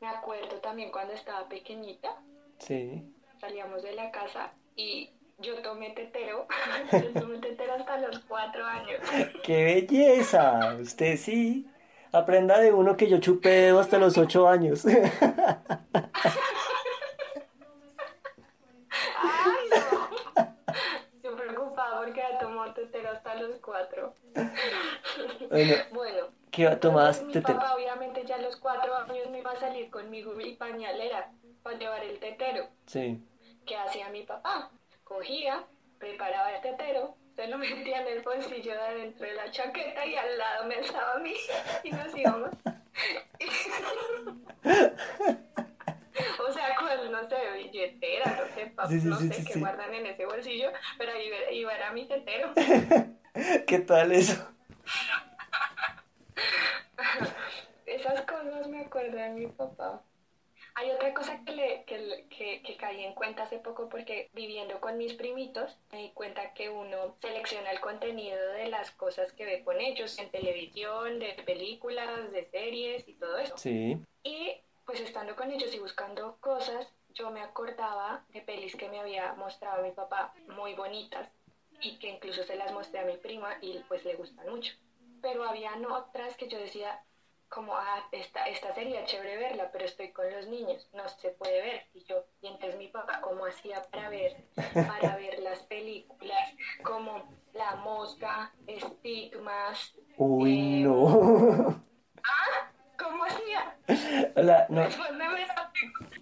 Me 0.00 0.08
acuerdo 0.08 0.56
también 0.60 0.90
cuando 0.92 1.14
estaba 1.14 1.48
pequeñita, 1.48 2.20
Sí. 2.58 3.02
salíamos 3.40 3.82
de 3.82 3.92
la 3.94 4.10
casa 4.10 4.52
y 4.76 5.10
yo 5.38 5.60
tomé 5.62 5.90
tetero. 5.90 6.46
yo 6.92 7.12
tomé 7.20 7.38
tetero 7.38 7.74
hasta 7.74 7.98
los 7.98 8.18
cuatro 8.20 8.64
años. 8.64 9.00
¡Qué 9.44 9.64
belleza! 9.64 10.76
Usted 10.80 11.16
sí. 11.16 11.68
Aprenda 12.12 12.58
de 12.60 12.72
uno 12.72 12.96
que 12.96 13.08
yo 13.08 13.18
chupé 13.18 13.70
hasta 13.70 13.98
los 13.98 14.16
ocho 14.18 14.46
años. 14.46 14.86
¡Ay, 14.86 15.10
no! 19.70 20.08
Estoy 21.16 21.34
preocupada 21.36 21.98
porque 22.04 22.22
ha 22.22 22.38
tomado 22.38 22.72
tetero 22.74 23.10
hasta 23.10 23.34
los 23.34 23.56
cuatro. 23.56 24.14
Bueno, 25.50 25.74
Bueno, 25.92 26.26
¿qué 26.52 26.66
tomabas 26.76 27.18
entonces 27.18 27.26
mi 27.26 27.32
tetero? 27.32 27.58
papá 27.58 27.74
obviamente 27.74 28.24
ya 28.24 28.36
a 28.36 28.42
los 28.42 28.54
cuatro 28.56 28.94
años 28.94 29.28
me 29.30 29.40
iba 29.40 29.50
a 29.50 29.56
salir 29.56 29.90
conmigo 29.90 30.40
y 30.40 30.54
pañalera 30.54 31.32
para 31.64 31.76
llevar 31.78 32.04
el 32.04 32.20
tetero. 32.20 32.68
Sí. 32.86 33.20
¿Qué 33.66 33.76
hacía 33.76 34.08
mi 34.10 34.22
papá? 34.22 34.70
Cogía, 35.04 35.64
preparaba 35.98 36.50
el 36.52 36.60
tetero, 36.62 37.16
se 37.36 37.46
lo 37.48 37.58
metía 37.58 38.00
en 38.00 38.08
el 38.08 38.22
bolsillo 38.22 38.72
de 38.72 38.80
adentro 38.80 39.26
de 39.26 39.34
la 39.34 39.50
chaqueta 39.50 40.06
y 40.06 40.16
al 40.16 40.38
lado 40.38 40.64
me 40.66 40.76
alzaba 40.76 41.12
a 41.14 41.18
mí 41.18 41.34
y 41.84 41.90
nos 41.90 42.16
íbamos. 42.16 42.50
o 46.48 46.52
sea, 46.52 46.76
con, 46.76 47.12
no 47.12 47.28
sé, 47.28 47.36
billetera, 47.56 48.36
no 48.40 48.54
sé, 48.54 48.66
pa- 48.68 48.86
Sí, 48.88 49.00
sí, 49.00 49.08
no 49.08 49.16
sí, 49.18 49.28
sé 49.28 49.44
qué 49.44 49.58
guardan 49.60 49.92
en 49.94 50.06
ese 50.06 50.26
bolsillo, 50.26 50.70
pero 50.98 51.12
ahí 51.12 51.26
iba- 51.26 51.50
iba 51.52 51.74
era 51.74 51.92
mi 51.92 52.06
tetero. 52.06 52.52
¿Qué 53.66 53.78
tal 53.80 54.12
eso? 54.12 54.48
Esas 57.86 58.22
cosas 58.22 58.66
me 58.68 58.80
acuerdo 58.84 59.16
de 59.16 59.28
mi 59.30 59.46
papá. 59.48 60.02
Hay 60.76 60.90
otra 60.90 61.14
cosa 61.14 61.40
que, 61.44 61.52
le, 61.52 61.84
que, 61.84 62.26
que, 62.30 62.62
que 62.62 62.76
caí 62.76 63.04
en 63.04 63.14
cuenta 63.14 63.44
hace 63.44 63.58
poco 63.58 63.88
porque 63.88 64.28
viviendo 64.32 64.80
con 64.80 64.98
mis 64.98 65.14
primitos 65.14 65.78
me 65.92 65.98
di 65.98 66.10
cuenta 66.10 66.52
que 66.52 66.68
uno 66.68 67.16
selecciona 67.20 67.70
el 67.70 67.80
contenido 67.80 68.36
de 68.52 68.68
las 68.68 68.90
cosas 68.90 69.32
que 69.32 69.44
ve 69.44 69.62
con 69.62 69.80
ellos 69.80 70.18
en 70.18 70.30
televisión, 70.30 71.20
de 71.20 71.34
películas, 71.46 72.32
de 72.32 72.44
series 72.46 73.08
y 73.08 73.14
todo 73.14 73.38
eso. 73.38 73.56
Sí. 73.56 73.98
Y 74.24 74.56
pues 74.84 75.00
estando 75.00 75.36
con 75.36 75.52
ellos 75.52 75.72
y 75.74 75.78
buscando 75.78 76.36
cosas, 76.40 76.92
yo 77.14 77.30
me 77.30 77.40
acordaba 77.40 78.24
de 78.30 78.40
pelis 78.40 78.74
que 78.74 78.88
me 78.88 78.98
había 78.98 79.34
mostrado 79.34 79.82
mi 79.82 79.92
papá 79.92 80.34
muy 80.48 80.74
bonitas 80.74 81.28
y 81.80 81.98
que 81.98 82.08
incluso 82.08 82.42
se 82.42 82.56
las 82.56 82.72
mostré 82.72 83.00
a 83.00 83.04
mi 83.04 83.16
prima 83.16 83.58
y 83.60 83.78
pues 83.86 84.04
le 84.04 84.16
gustan 84.16 84.48
mucho. 84.48 84.74
Pero 85.22 85.44
habían 85.44 85.86
otras 85.86 86.36
que 86.36 86.48
yo 86.48 86.58
decía 86.58 87.00
como, 87.54 87.74
ah, 87.76 88.02
esta, 88.10 88.44
esta 88.48 88.74
sería 88.74 89.04
chévere 89.04 89.36
verla, 89.36 89.70
pero 89.72 89.84
estoy 89.84 90.10
con 90.10 90.28
los 90.30 90.48
niños, 90.48 90.88
no 90.92 91.08
se 91.08 91.30
puede 91.30 91.62
ver. 91.62 91.82
Y 91.94 92.04
yo, 92.04 92.24
y 92.42 92.48
entonces 92.48 92.76
mi 92.76 92.88
papá, 92.88 93.20
¿cómo 93.20 93.46
hacía 93.46 93.82
para 93.90 94.08
ver, 94.08 94.36
para 94.72 95.16
ver 95.16 95.38
las 95.38 95.60
películas? 95.60 96.54
Como 96.82 97.32
La 97.52 97.76
Mosca, 97.76 98.52
Estigmas, 98.66 99.94
Uy, 100.16 100.82
Eh, 100.82 100.84
no. 100.84 101.84
¿cómo 102.98 103.24
hacía? 103.24 103.76
Hola, 104.36 104.66
no. 104.68 104.88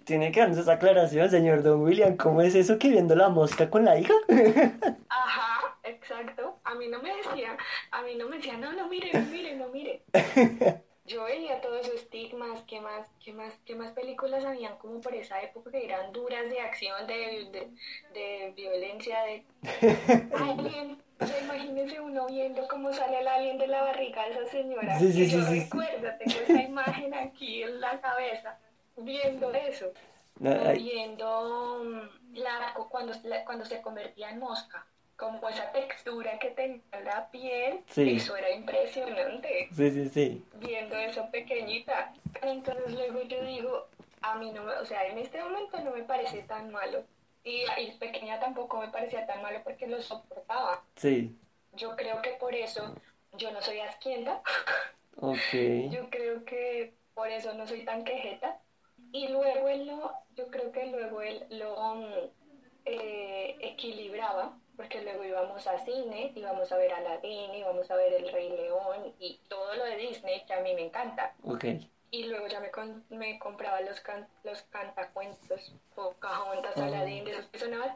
Tiene 0.05 0.31
que 0.31 0.39
darnos 0.41 0.57
esa 0.57 0.73
aclaración, 0.73 1.29
señor 1.29 1.63
Don 1.63 1.81
William. 1.81 2.17
¿Cómo 2.17 2.41
es 2.41 2.55
eso 2.55 2.77
que 2.77 2.89
viendo 2.89 3.15
la 3.15 3.29
mosca 3.29 3.69
con 3.69 3.85
la 3.85 3.97
hija? 3.97 4.13
Ajá, 5.09 5.77
exacto. 5.83 6.59
A 6.63 6.75
mí 6.75 6.87
no 6.87 7.01
me 7.01 7.15
decía, 7.15 7.57
a 7.91 8.01
mí 8.01 8.15
no 8.15 8.27
me 8.27 8.37
decía, 8.37 8.57
no, 8.57 8.73
no 8.73 8.87
mire, 8.87 9.11
no 9.13 9.21
mire, 9.31 9.55
no 9.55 9.67
mire. 9.69 10.03
Yo 11.05 11.25
veía 11.25 11.59
todos 11.61 11.81
esos 11.81 11.95
estigmas, 11.95 12.63
¿qué 12.67 12.79
más, 12.79 13.07
qué 13.23 13.33
más, 13.33 13.53
qué 13.65 13.75
más 13.75 13.93
como 14.77 14.99
por 15.01 15.13
esa 15.15 15.41
época 15.41 15.71
que 15.71 15.85
eran 15.85 16.11
duras 16.11 16.49
de 16.49 16.59
acción, 16.59 17.05
de, 17.07 17.45
de, 17.51 17.69
de 18.13 18.51
violencia, 18.55 19.21
de 19.23 19.43
alien. 20.35 21.01
O 21.19 21.25
sea, 21.25 21.39
imagínese 21.41 21.99
uno 22.01 22.25
viendo 22.27 22.67
cómo 22.67 22.91
sale 22.93 23.19
el 23.19 23.27
alien 23.27 23.57
de 23.57 23.67
la 23.67 23.81
barriga 23.83 24.25
de 24.25 24.31
esa 24.31 24.45
señora. 24.47 24.99
Sí, 24.99 25.11
sí, 25.13 25.19
que 25.19 25.25
sí, 25.25 25.31
yo 25.37 25.41
sí, 25.45 25.53
sí. 25.53 25.59
recuerdo, 25.61 26.09
tengo 26.19 26.39
esa 26.41 26.61
imagen 26.61 27.13
aquí 27.13 27.63
en 27.63 27.79
la 27.79 27.99
cabeza, 28.01 28.59
viendo 28.97 29.53
eso. 29.53 29.91
No, 30.39 30.51
viendo 30.73 31.83
mm, 31.83 32.33
la, 32.35 32.73
cuando, 32.89 33.13
la- 33.23 33.45
cuando 33.45 33.63
se 33.65 33.81
convertía 33.81 34.31
en 34.31 34.39
mosca, 34.39 34.85
como 35.15 35.47
esa 35.47 35.71
textura 35.71 36.39
que 36.39 36.49
tenía 36.49 36.81
la 37.05 37.29
piel, 37.29 37.81
Sí. 37.87 38.15
eso 38.17 38.35
era 38.35 38.49
impresionante, 38.49 39.69
Sí, 39.71 39.91
sí, 39.91 40.09
sí. 40.09 40.45
viendo 40.55 40.97
eso 40.97 41.29
pequeñita. 41.31 42.11
Entonces 42.41 42.91
luego 42.91 43.21
yo 43.21 43.45
digo, 43.45 43.87
a 44.23 44.35
mí 44.35 44.51
no 44.51 44.63
me, 44.63 44.73
o 44.73 44.85
sea, 44.85 45.05
en 45.05 45.17
este 45.19 45.41
momento 45.43 45.79
no 45.81 45.91
me 45.91 46.03
parece 46.03 46.41
tan 46.43 46.71
malo. 46.71 47.03
Y, 47.43 47.63
y 47.77 47.91
pequeña 47.99 48.39
tampoco 48.39 48.79
me 48.79 48.87
parecía 48.87 49.27
tan 49.27 49.41
malo 49.41 49.59
porque 49.63 49.85
lo 49.85 50.01
soportaba. 50.01 50.81
Sí. 50.95 51.37
Yo 51.73 51.95
creo 51.95 52.21
que 52.21 52.31
por 52.31 52.55
eso 52.55 52.95
yo 53.33 53.51
no 53.51 53.61
soy 53.61 53.79
asquienta. 53.79 54.41
Ok. 55.17 55.37
Yo 55.91 56.09
creo 56.09 56.43
que 56.45 56.93
por 57.13 57.27
eso 57.29 57.53
no 57.53 57.67
soy 57.67 57.83
tan 57.85 58.03
quejeta. 58.03 58.59
Y 59.11 59.27
luego 59.27 59.67
él 59.67 59.85
lo, 59.85 60.11
yo 60.35 60.47
creo 60.47 60.71
que 60.71 60.87
luego 60.87 61.21
él 61.21 61.45
lo 61.51 61.95
mm, 61.95 62.13
eh, 62.85 63.55
equilibraba, 63.59 64.57
porque 64.75 65.03
luego 65.03 65.23
íbamos 65.23 65.67
a 65.67 65.77
cine, 65.85 66.31
íbamos 66.33 66.71
a 66.71 66.77
ver 66.77 66.93
Aladdin, 66.93 67.53
íbamos 67.53 67.91
a 67.91 67.95
ver 67.95 68.13
El 68.13 68.31
Rey 68.31 68.49
León 68.49 69.13
y 69.19 69.39
todo 69.47 69.75
lo 69.75 69.83
de 69.83 69.97
Disney 69.97 70.43
que 70.45 70.53
a 70.53 70.61
mí 70.61 70.73
me 70.73 70.85
encanta. 70.85 71.35
Ok. 71.43 71.65
Y 72.13 72.25
luego 72.25 72.45
ya 72.45 72.59
me, 72.59 72.69
con- 72.69 73.03
me 73.09 73.39
compraba 73.39 73.81
los, 73.81 73.99
can- 73.99 74.27
los 74.43 74.61
cantacuentos, 74.69 75.73
Pocahontas, 75.95 76.77
Ah. 76.77 76.85
Aladdin, 76.85 77.23
de 77.25 77.31
esos 77.31 77.47
que 77.47 77.57
sonaban 77.57 77.95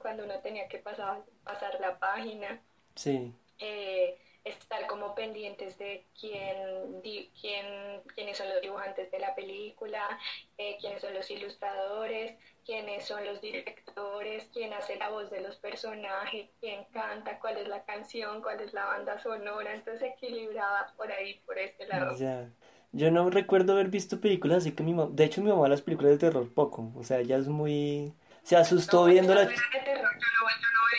cuando 0.00 0.24
uno 0.24 0.40
tenía 0.40 0.66
que 0.66 0.78
pasar, 0.78 1.22
pasar 1.44 1.78
la 1.80 1.96
página 1.96 2.60
Sí. 2.96 3.32
eh, 3.60 4.18
estar 4.42 4.88
como 4.88 5.14
pendientes 5.14 5.78
de 5.78 6.04
quién, 6.18 7.00
di- 7.02 7.30
quién, 7.40 8.02
quiénes 8.16 8.36
son 8.36 8.48
los 8.48 8.60
dibujantes 8.60 9.08
de 9.12 9.18
la 9.20 9.32
película, 9.36 10.18
eh, 10.58 10.76
quiénes 10.80 11.00
son 11.00 11.14
los 11.14 11.30
ilustradores, 11.30 12.36
quiénes 12.66 13.04
son 13.04 13.24
los 13.24 13.40
directores, 13.40 14.44
quién 14.52 14.72
hace 14.72 14.96
la 14.96 15.08
voz 15.10 15.30
de 15.30 15.40
los 15.40 15.56
personajes, 15.56 16.50
quién 16.60 16.84
canta, 16.86 17.38
cuál 17.38 17.58
es 17.58 17.68
la 17.68 17.84
canción, 17.84 18.42
cuál 18.42 18.60
es 18.60 18.72
la 18.72 18.86
banda 18.86 19.20
sonora, 19.20 19.72
entonces 19.72 20.02
equilibraba 20.14 20.92
por 20.96 21.12
ahí, 21.12 21.34
por 21.46 21.56
este 21.60 21.86
lado. 21.86 22.16
Ya. 22.18 22.50
Yo 22.94 23.10
no 23.10 23.28
recuerdo 23.30 23.72
haber 23.74 23.88
visto 23.88 24.20
películas 24.20 24.58
así 24.58 24.72
que 24.72 24.82
mi 24.82 24.94
mamá... 24.94 25.10
De 25.12 25.24
hecho, 25.24 25.42
mi 25.42 25.50
mamá 25.50 25.68
las 25.68 25.82
películas 25.82 26.12
de 26.12 26.18
terror 26.18 26.48
poco. 26.54 26.92
O 26.96 27.02
sea, 27.04 27.18
ella 27.20 27.36
es 27.38 27.48
muy... 27.48 28.14
Se 28.42 28.56
asustó 28.56 29.00
No, 29.06 29.12
viendo 29.12 29.34
la... 29.34 29.42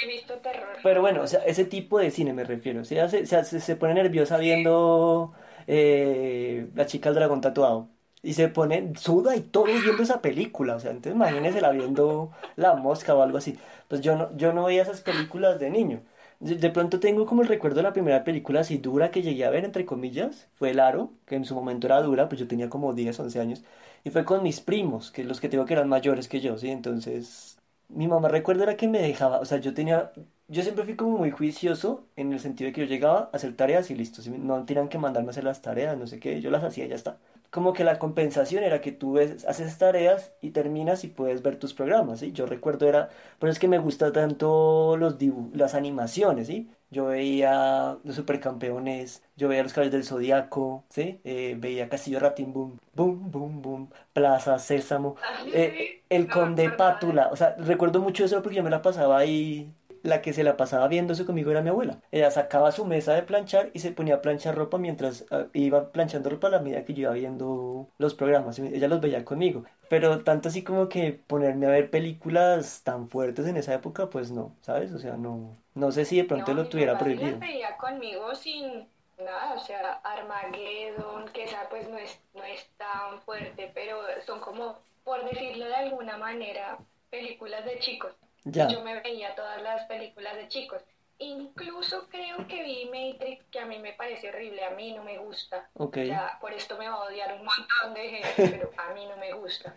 he 0.03 0.07
visto 0.07 0.33
terror. 0.39 0.77
Pero 0.83 1.01
bueno, 1.01 1.21
o 1.23 1.27
sea, 1.27 1.39
ese 1.45 1.65
tipo 1.65 1.99
de 1.99 2.11
cine 2.11 2.33
me 2.33 2.43
refiero. 2.43 2.81
O 2.81 2.85
sea, 2.85 3.07
se, 3.09 3.25
se, 3.25 3.43
se- 3.59 3.75
pone 3.75 3.93
nerviosa 3.93 4.37
viendo 4.37 5.33
eh, 5.67 6.69
La 6.75 6.85
chica 6.85 7.09
del 7.09 7.15
dragón 7.15 7.41
tatuado. 7.41 7.89
Y 8.21 8.33
se 8.33 8.47
pone, 8.49 8.93
suda 8.97 9.35
y 9.35 9.41
todo 9.41 9.65
viendo 9.65 10.01
esa 10.03 10.21
película. 10.21 10.75
O 10.75 10.79
sea, 10.79 10.91
entonces 10.91 11.13
imagínensela 11.15 11.71
viendo 11.71 12.31
La 12.55 12.75
Mosca 12.75 13.15
o 13.15 13.21
algo 13.21 13.37
así. 13.37 13.57
Pues 13.87 14.01
yo 14.01 14.15
no, 14.15 14.35
yo 14.35 14.51
no 14.53 14.65
veía 14.65 14.81
esas 14.81 15.01
películas 15.01 15.59
de 15.59 15.69
niño. 15.69 16.01
De, 16.39 16.69
pronto 16.69 16.99
tengo 16.99 17.25
como 17.25 17.41
el 17.41 17.47
recuerdo 17.47 17.77
de 17.77 17.83
la 17.83 17.93
primera 17.93 18.23
película 18.23 18.59
así 18.61 18.77
dura 18.77 19.11
que 19.11 19.21
llegué 19.21 19.45
a 19.45 19.49
ver, 19.49 19.65
entre 19.65 19.85
comillas. 19.85 20.47
Fue 20.55 20.71
El 20.71 20.79
Aro, 20.79 21.11
que 21.25 21.35
en 21.35 21.45
su 21.45 21.55
momento 21.55 21.87
era 21.87 22.01
dura, 22.01 22.27
pues 22.29 22.39
yo 22.39 22.47
tenía 22.47 22.69
como 22.69 22.93
10, 22.93 23.19
11 23.19 23.39
años. 23.39 23.63
Y 24.03 24.09
fue 24.11 24.25
con 24.25 24.43
mis 24.43 24.59
primos, 24.61 25.11
que 25.11 25.23
los 25.23 25.39
que 25.39 25.49
tengo 25.49 25.65
que 25.65 25.73
eran 25.73 25.89
mayores 25.89 26.27
que 26.27 26.41
yo, 26.41 26.57
¿sí? 26.57 26.69
Entonces, 26.69 27.57
mi 27.89 28.07
mamá 28.07 28.27
recuerdo 28.29 28.63
era 28.63 28.77
que 28.77 28.87
me 28.87 29.01
dejaba, 29.01 29.39
o 29.39 29.45
sea, 29.45 29.57
yo 29.59 29.73
tenía, 29.73 30.11
yo 30.47 30.61
siempre 30.61 30.83
fui 30.85 30.95
como 30.95 31.17
muy 31.17 31.31
juicioso 31.31 32.05
en 32.15 32.31
el 32.33 32.39
sentido 32.39 32.67
de 32.67 32.73
que 32.73 32.81
yo 32.81 32.87
llegaba 32.87 33.29
a 33.33 33.35
hacer 33.37 33.55
tareas 33.55 33.89
y 33.89 33.95
listo, 33.95 34.21
no 34.37 34.65
tenían 34.65 34.89
que 34.89 34.97
mandarme 34.99 35.29
a 35.29 35.31
hacer 35.31 35.43
las 35.43 35.61
tareas, 35.61 35.97
no 35.97 36.05
sé 36.07 36.19
qué, 36.19 36.41
yo 36.41 36.51
las 36.51 36.63
hacía 36.63 36.85
y 36.85 36.89
ya 36.89 36.95
está. 36.95 37.17
Como 37.55 37.71
que 37.73 37.85
la 37.85 37.99
compensación 37.99 38.63
era 38.65 38.81
que 38.81 38.91
tú 38.91 39.13
ves- 39.13 39.45
haces 39.45 39.77
tareas 39.77 40.33
y 40.41 40.49
terminas 40.51 41.05
y 41.05 41.07
puedes 41.07 41.41
ver 41.41 41.57
tus 41.57 41.73
programas, 41.73 42.19
¿sí? 42.19 42.33
Yo 42.33 42.45
recuerdo 42.45 42.87
era, 42.89 43.09
por 43.39 43.47
eso 43.47 43.53
es 43.53 43.59
que 43.59 43.69
me 43.69 43.77
gusta 43.79 44.11
tanto 44.11 44.97
los 44.97 45.17
dibu- 45.17 45.51
las 45.53 45.73
animaciones, 45.73 46.47
¿sí? 46.47 46.69
Yo 46.91 47.05
veía 47.05 47.97
los 48.03 48.15
supercampeones, 48.17 49.23
yo 49.37 49.47
veía 49.47 49.63
los 49.63 49.71
caballos 49.73 49.93
del 49.93 50.03
Zodiaco, 50.03 50.83
¿sí? 50.89 51.21
Eh, 51.23 51.55
veía 51.57 51.87
Castillo 51.87 52.19
Ratín, 52.19 52.51
boom, 52.53 52.77
boom, 52.93 53.31
boom, 53.31 53.61
boom, 53.61 53.89
Plaza 54.13 54.59
Sésamo, 54.59 55.15
Así 55.39 55.51
eh, 55.53 56.03
el 56.09 56.27
Conde 56.29 56.69
Pátula, 56.71 57.29
o 57.31 57.37
sea, 57.37 57.55
recuerdo 57.57 58.01
mucho 58.01 58.25
eso 58.25 58.41
porque 58.41 58.57
yo 58.57 58.63
me 58.63 58.69
la 58.69 58.81
pasaba 58.81 59.17
ahí, 59.17 59.71
la 60.05 60.21
que 60.21 60.33
se 60.33 60.43
la 60.43 60.57
pasaba 60.57 60.87
viendo 60.87 61.13
eso 61.13 61.25
conmigo 61.25 61.51
era 61.51 61.61
mi 61.61 61.69
abuela. 61.69 62.01
Ella 62.11 62.31
sacaba 62.31 62.71
su 62.71 62.85
mesa 62.85 63.13
de 63.13 63.23
planchar 63.23 63.71
y 63.73 63.79
se 63.79 63.91
ponía 63.91 64.15
a 64.15 64.21
planchar 64.21 64.55
ropa 64.55 64.77
mientras 64.77 65.25
ah, 65.31 65.47
iba 65.53 65.91
planchando 65.91 66.29
ropa 66.29 66.47
a 66.47 66.51
la 66.51 66.59
medida 66.59 66.85
que 66.85 66.93
yo 66.93 67.01
iba 67.03 67.13
viendo 67.13 67.89
los 67.97 68.13
programas, 68.15 68.59
ella 68.59 68.87
los 68.87 69.01
veía 69.01 69.25
conmigo. 69.25 69.65
Pero 69.87 70.23
tanto 70.23 70.49
así 70.49 70.63
como 70.63 70.89
que 70.89 71.13
ponerme 71.13 71.67
a 71.67 71.69
ver 71.69 71.89
películas 71.91 72.81
tan 72.83 73.09
fuertes 73.09 73.45
en 73.47 73.57
esa 73.57 73.73
época, 73.73 74.09
pues 74.09 74.31
no, 74.31 74.55
¿sabes? 74.61 74.91
O 74.93 74.99
sea, 74.99 75.17
no, 75.17 75.57
no 75.75 75.91
sé 75.91 76.05
si 76.05 76.17
de 76.17 76.23
pronto 76.25 76.53
No, 76.53 76.53
lo 76.53 76.63
mi 76.63 76.69
tuviera 76.69 76.93
papá 76.93 77.05
sí 77.05 77.15
prohibido. 77.15 77.37
las 77.37 77.39
veía 77.39 77.77
conmigo 77.77 78.35
sin 78.35 78.87
nada, 79.17 79.53
o 79.53 79.59
sea, 79.59 79.93
Armageddon, 80.03 81.29
que 81.29 81.43
esa 81.45 81.69
pues 81.69 81.87
no 81.89 81.97
es, 81.97 82.19
no 82.33 82.43
es 82.43 82.67
tan 82.77 83.21
fuerte, 83.21 83.71
pero 83.73 83.99
son 84.25 84.39
como, 84.41 84.79
por 85.03 85.23
decirlo 85.29 85.65
de 85.65 85.75
alguna 85.75 86.17
manera, 86.17 86.77
películas 87.09 87.65
de 87.65 87.79
chicos. 87.79 88.13
Ya, 88.45 88.67
Yo 88.67 88.81
me 88.83 88.99
veía 89.01 89.35
todas 89.35 89.61
las 89.61 89.85
películas 89.87 90.35
de 90.35 90.47
chicos. 90.47 90.81
Incluso 91.17 92.07
creo 92.09 92.45
que 92.47 92.61
vi 92.63 92.85
Matrix, 92.85 93.43
que 93.45 93.59
a 93.59 93.65
mí 93.65 93.79
me 93.79 93.93
parece 93.93 94.29
horrible, 94.29 94.63
a 94.65 94.71
mí 94.71 94.91
no 94.93 95.03
me 95.03 95.17
gusta. 95.17 95.69
Ok. 95.73 95.97
O 96.03 96.05
sea, 96.05 96.37
por 96.41 96.53
esto 96.53 96.77
me 96.77 96.87
va 96.89 96.95
a 96.95 97.03
odiar 97.05 97.33
un 97.33 97.45
montón 97.45 97.93
de 97.93 98.09
gente, 98.09 98.33
pero 98.57 98.71
a 98.77 98.93
mí 98.93 99.05
no 99.05 99.17
me 99.17 99.33
gusta. 99.33 99.73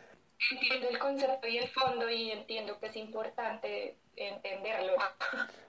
Entiendo 0.52 0.88
el 0.88 0.98
concepto 0.98 1.48
y 1.48 1.59
el 1.59 1.68
fondo 1.68 2.09
y 2.11 2.31
entiendo 2.31 2.78
que 2.78 2.87
es 2.87 2.96
importante 2.96 3.96
entenderlo, 4.16 4.94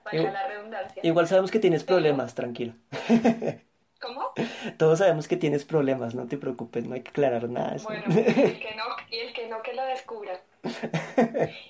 para 0.04 0.16
Igual- 0.16 0.32
la 0.32 0.46
redundancia. 0.48 1.00
Igual 1.04 1.26
sabemos 1.28 1.50
que 1.50 1.58
tienes 1.58 1.84
problemas, 1.84 2.34
tranquila. 2.34 2.74
¿Cómo? 4.00 4.32
Todos 4.78 4.98
sabemos 4.98 5.28
que 5.28 5.36
tienes 5.36 5.64
problemas, 5.64 6.14
no 6.14 6.26
te 6.26 6.38
preocupes, 6.38 6.84
no 6.86 6.94
hay 6.94 7.02
que 7.02 7.10
aclarar 7.10 7.48
nada. 7.50 7.76
Bueno, 7.82 8.04
y 8.08 8.18
el 8.18 8.58
que 8.58 8.74
no, 8.74 8.84
y 9.10 9.16
el 9.18 9.32
que 9.34 9.46
no 9.46 9.62
que 9.62 9.74
lo 9.74 9.84
descubra. 9.84 10.40
Eh, 11.16 11.68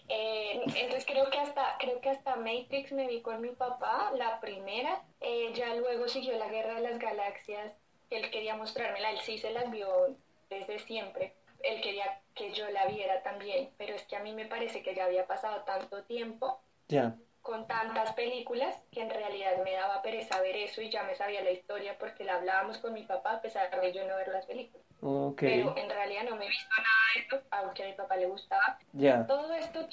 entonces 0.76 1.04
creo 1.06 1.30
que 1.30 1.38
hasta 1.38 1.76
creo 1.78 2.00
que 2.00 2.10
hasta 2.10 2.36
Matrix 2.36 2.92
me 2.92 3.06
vi 3.06 3.20
con 3.20 3.40
mi 3.40 3.50
papá, 3.52 4.10
la 4.16 4.40
primera. 4.40 5.02
Eh, 5.20 5.52
ya 5.54 5.74
luego 5.74 6.08
siguió 6.08 6.36
la 6.36 6.48
Guerra 6.48 6.74
de 6.76 6.80
las 6.82 6.98
Galaxias. 6.98 7.72
Él 8.10 8.30
quería 8.30 8.54
mostrármela, 8.56 9.10
él 9.10 9.20
sí 9.20 9.38
se 9.38 9.50
las 9.50 9.70
vio 9.70 10.16
desde 10.48 10.78
siempre. 10.80 11.32
Él 11.62 11.80
quería 11.80 12.20
que 12.34 12.52
yo 12.52 12.68
la 12.70 12.86
viera 12.86 13.22
también, 13.22 13.70
pero 13.76 13.94
es 13.94 14.02
que 14.04 14.16
a 14.16 14.20
mí 14.20 14.32
me 14.32 14.46
parece 14.46 14.82
que 14.82 14.94
ya 14.94 15.04
había 15.04 15.26
pasado 15.26 15.62
tanto 15.64 16.02
tiempo 16.04 16.58
Ya, 16.88 17.14
con 17.42 17.66
tantas 17.66 18.12
películas 18.14 18.74
que 18.92 19.00
en 19.02 19.10
realidad 19.10 19.62
me 19.64 19.72
daba 19.74 20.02
pereza 20.02 20.40
ver 20.40 20.56
eso 20.56 20.80
y 20.82 20.90
ya 20.90 21.02
me 21.04 21.14
sabía 21.14 21.42
la 21.42 21.50
historia 21.50 21.96
porque 21.98 22.24
la 22.24 22.34
hablábamos 22.34 22.78
con 22.78 22.92
mi 22.92 23.02
papá 23.02 23.34
a 23.34 23.40
pesar 23.40 23.80
de 23.80 23.92
yo 23.92 24.04
no 24.06 24.16
ver 24.16 24.28
las 24.28 24.46
películas. 24.46 24.84
ok, 25.00 25.38
Pero 25.40 25.76
en 25.76 25.88
realidad 25.90 26.24
no 26.24 26.36
me 26.36 26.46
he 26.46 26.48
visto 26.48 26.68
nada 26.76 26.96
de 27.14 27.20
esto, 27.20 27.40
aunque 27.50 27.82
a 27.84 27.86
mi 27.86 27.92
papá 27.94 28.16
le 28.16 28.26
gustaba. 28.26 28.78
ya. 28.92 29.26
Todo 29.26 29.52
esto 29.54 29.86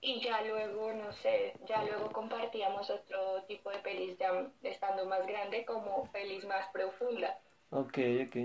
y 0.00 0.20
ya 0.20 0.42
luego, 0.42 0.92
no 0.92 1.10
sé, 1.22 1.54
ya 1.66 1.82
luego 1.82 2.10
compartíamos 2.12 2.90
otro 2.90 3.42
tipo 3.48 3.70
de 3.70 3.78
pelis 3.78 4.18
ya 4.18 4.46
estando 4.62 5.06
más 5.06 5.26
grande 5.26 5.64
como 5.64 6.04
pelis 6.12 6.44
más 6.44 6.66
profundas. 6.70 7.34
Ok, 7.70 7.98
ok. 8.26 8.36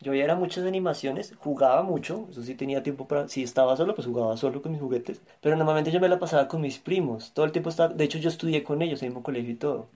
Yo 0.00 0.14
ya 0.14 0.24
era 0.24 0.34
muchas 0.34 0.64
animaciones, 0.64 1.34
jugaba 1.36 1.82
mucho, 1.82 2.26
eso 2.30 2.42
sí 2.42 2.54
tenía 2.54 2.82
tiempo 2.82 3.06
para... 3.06 3.28
Si 3.28 3.42
estaba 3.42 3.76
solo, 3.76 3.94
pues 3.94 4.06
jugaba 4.06 4.36
solo 4.36 4.62
con 4.62 4.72
mis 4.72 4.80
juguetes, 4.80 5.20
pero 5.40 5.56
normalmente 5.56 5.90
yo 5.90 6.00
me 6.00 6.08
la 6.08 6.18
pasaba 6.18 6.48
con 6.48 6.60
mis 6.60 6.78
primos, 6.78 7.32
todo 7.32 7.44
el 7.46 7.52
tiempo 7.52 7.70
estaba... 7.70 7.92
De 7.92 8.04
hecho, 8.04 8.18
yo 8.18 8.28
estudié 8.30 8.62
con 8.62 8.80
ellos 8.82 9.02
en 9.02 9.06
el 9.08 9.10
mismo 9.12 9.22
colegio 9.22 9.52
y 9.52 9.56
todo, 9.56 9.88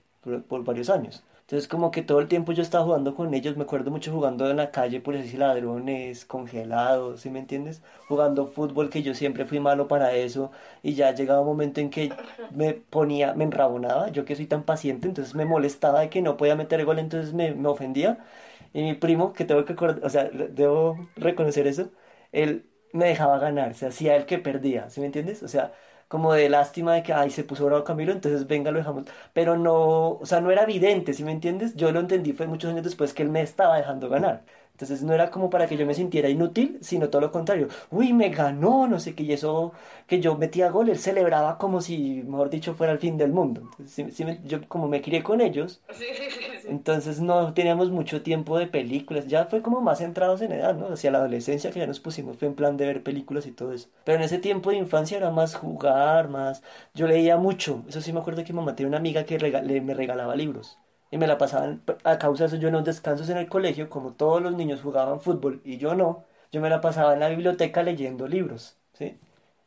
por, 0.47 0.63
varios 0.63 0.89
años. 0.89 1.23
Entonces, 1.41 1.67
como 1.67 1.91
que 1.91 2.01
todo 2.01 2.19
el 2.19 2.27
tiempo 2.27 2.53
yo 2.53 2.63
estaba 2.63 2.83
jugando 2.83 3.13
con 3.15 3.33
ellos, 3.35 3.55
me 3.55 3.63
acuerdo 3.63 3.91
mucho 3.91 4.11
jugando 4.11 4.49
en 4.49 4.57
la 4.57 4.71
calle, 4.71 4.99
por 4.99 5.15
decir 5.15 5.39
ladrones, 5.39 6.25
congelados, 6.25 7.21
¿sí 7.21 7.29
me 7.29 7.39
entiendes? 7.39 7.83
Jugando 8.07 8.47
fútbol, 8.47 8.89
que 8.89 9.03
yo 9.03 9.13
siempre 9.13 9.45
fui 9.45 9.59
malo 9.59 9.87
para 9.87 10.13
eso, 10.15 10.51
y 10.81 10.95
ya 10.95 11.13
llegaba 11.13 11.41
un 11.41 11.47
momento 11.47 11.81
en 11.81 11.91
que 11.91 12.11
me 12.51 12.73
ponía, 12.73 13.33
me 13.35 13.43
enrabonaba, 13.43 14.09
yo 14.09 14.25
que 14.25 14.35
soy 14.35 14.47
tan 14.47 14.63
paciente, 14.63 15.07
entonces 15.07 15.35
me 15.35 15.45
molestaba 15.45 16.01
de 16.01 16.09
que 16.09 16.21
no 16.23 16.35
podía 16.37 16.55
meter 16.55 16.83
gol, 16.83 16.97
entonces 16.99 17.33
me, 17.33 17.53
me 17.53 17.67
ofendía. 17.69 18.25
Y 18.73 18.81
mi 18.83 18.93
primo, 18.95 19.33
que 19.33 19.45
tengo 19.45 19.65
que 19.65 19.73
o 19.73 20.09
sea, 20.09 20.25
debo 20.25 21.09
reconocer 21.15 21.67
eso, 21.67 21.91
él 22.31 22.65
me 22.91 23.05
dejaba 23.05 23.39
ganar, 23.39 23.75
se 23.75 23.87
hacía 23.87 24.15
el 24.15 24.25
que 24.25 24.37
perdía, 24.39 24.89
¿sí 24.89 24.99
me 24.99 25.07
entiendes? 25.07 25.43
O 25.43 25.47
sea, 25.47 25.73
como 26.07 26.33
de 26.33 26.49
lástima 26.49 26.93
de 26.95 27.03
que, 27.03 27.13
ay, 27.13 27.29
se 27.31 27.43
puso 27.43 27.65
bravo 27.65 27.83
Camilo, 27.83 28.11
entonces 28.11 28.47
venga, 28.47 28.71
lo 28.71 28.77
dejamos. 28.79 29.05
Pero 29.33 29.57
no, 29.57 30.11
o 30.13 30.25
sea, 30.25 30.41
no 30.41 30.51
era 30.51 30.63
evidente, 30.63 31.13
¿sí 31.13 31.23
me 31.23 31.31
entiendes? 31.31 31.75
Yo 31.75 31.91
lo 31.91 31.99
entendí, 31.99 32.33
fue 32.33 32.47
muchos 32.47 32.71
años 32.71 32.83
después 32.83 33.13
que 33.13 33.23
él 33.23 33.29
me 33.29 33.41
estaba 33.41 33.77
dejando 33.77 34.09
ganar. 34.09 34.45
Entonces 34.75 35.03
no 35.03 35.13
era 35.13 35.31
como 35.31 35.49
para 35.49 35.67
que 35.67 35.77
yo 35.77 35.85
me 35.85 35.93
sintiera 35.93 36.27
inútil, 36.29 36.77
sino 36.81 37.09
todo 37.09 37.21
lo 37.21 37.31
contrario. 37.31 37.69
Uy, 37.91 38.11
me 38.13 38.29
ganó, 38.29 38.87
no 38.87 38.99
sé 38.99 39.15
qué, 39.15 39.23
y 39.23 39.31
eso 39.33 39.71
que 40.07 40.19
yo 40.19 40.37
metía 40.37 40.69
gol, 40.69 40.89
él 40.89 40.99
celebraba 40.99 41.57
como 41.57 41.79
si, 41.81 42.23
mejor 42.23 42.49
dicho, 42.49 42.73
fuera 42.75 42.91
el 42.93 42.99
fin 42.99 43.17
del 43.17 43.31
mundo. 43.31 43.61
Entonces, 43.61 44.19
me- 44.25 44.41
yo 44.43 44.67
como 44.67 44.87
me 44.89 45.01
crié 45.01 45.23
con 45.23 45.39
ellos, 45.41 45.81
Sí, 45.95 46.03
sí, 46.13 46.29
sí, 46.29 46.41
sí. 46.61 46.67
entonces 46.69 47.21
no 47.21 47.53
teníamos 47.53 47.89
mucho 47.91 48.21
tiempo 48.21 48.57
de 48.57 48.67
películas, 48.67 49.27
ya 49.27 49.45
fue 49.45 49.61
como 49.61 49.81
más 49.81 49.99
centrados 49.99 50.41
en 50.41 50.51
edad, 50.51 50.75
¿no? 50.75 50.87
Hacia 50.93 51.11
la 51.11 51.19
adolescencia 51.19 51.71
que 51.71 51.79
ya 51.79 51.87
nos 51.87 51.99
pusimos, 52.01 52.37
fue 52.37 52.47
en 52.49 52.55
plan 52.55 52.75
de 52.77 52.85
ver 52.87 53.03
películas 53.03 53.45
y 53.47 53.51
todo 53.53 53.71
eso. 53.73 53.89
Pero 54.03 54.17
en 54.17 54.23
ese 54.23 54.39
tiempo 54.39 54.69
de 54.71 54.77
infancia 54.77 55.17
era 55.17 55.31
más 55.31 55.55
jugar, 55.55 56.27
más... 56.29 56.63
Yo 56.93 57.07
leía 57.07 57.37
mucho, 57.37 57.83
eso 57.87 58.01
sí 58.01 58.11
me 58.13 58.19
acuerdo 58.19 58.43
que 58.43 58.53
mi 58.53 58.57
mamá 58.59 58.75
tenía 58.75 58.89
una 58.89 58.97
amiga 58.97 59.25
que 59.25 59.37
rega- 59.39 59.61
le- 59.61 59.81
me 59.81 59.93
regalaba 59.93 60.35
libros. 60.35 60.79
Y 61.11 61.17
me 61.17 61.27
la 61.27 61.37
pasaban, 61.37 61.83
a 62.03 62.17
causa 62.19 62.43
de 62.45 62.47
eso 62.47 62.55
yo 62.57 62.67
en 62.69 62.73
los 62.75 62.83
descansos 62.85 63.29
en 63.29 63.37
el 63.37 63.47
colegio, 63.49 63.89
como 63.89 64.13
todos 64.13 64.41
los 64.41 64.53
niños 64.55 64.81
jugaban 64.81 65.21
fútbol 65.21 65.61
y 65.63 65.77
yo 65.77 65.95
no, 65.95 66.25
yo 66.51 66.61
me 66.61 66.69
la 66.69 66.81
pasaba 66.81 67.13
en 67.13 67.19
la 67.21 67.29
biblioteca 67.29 67.83
leyendo 67.83 68.27
libros, 68.27 68.77
¿sí? 68.93 69.19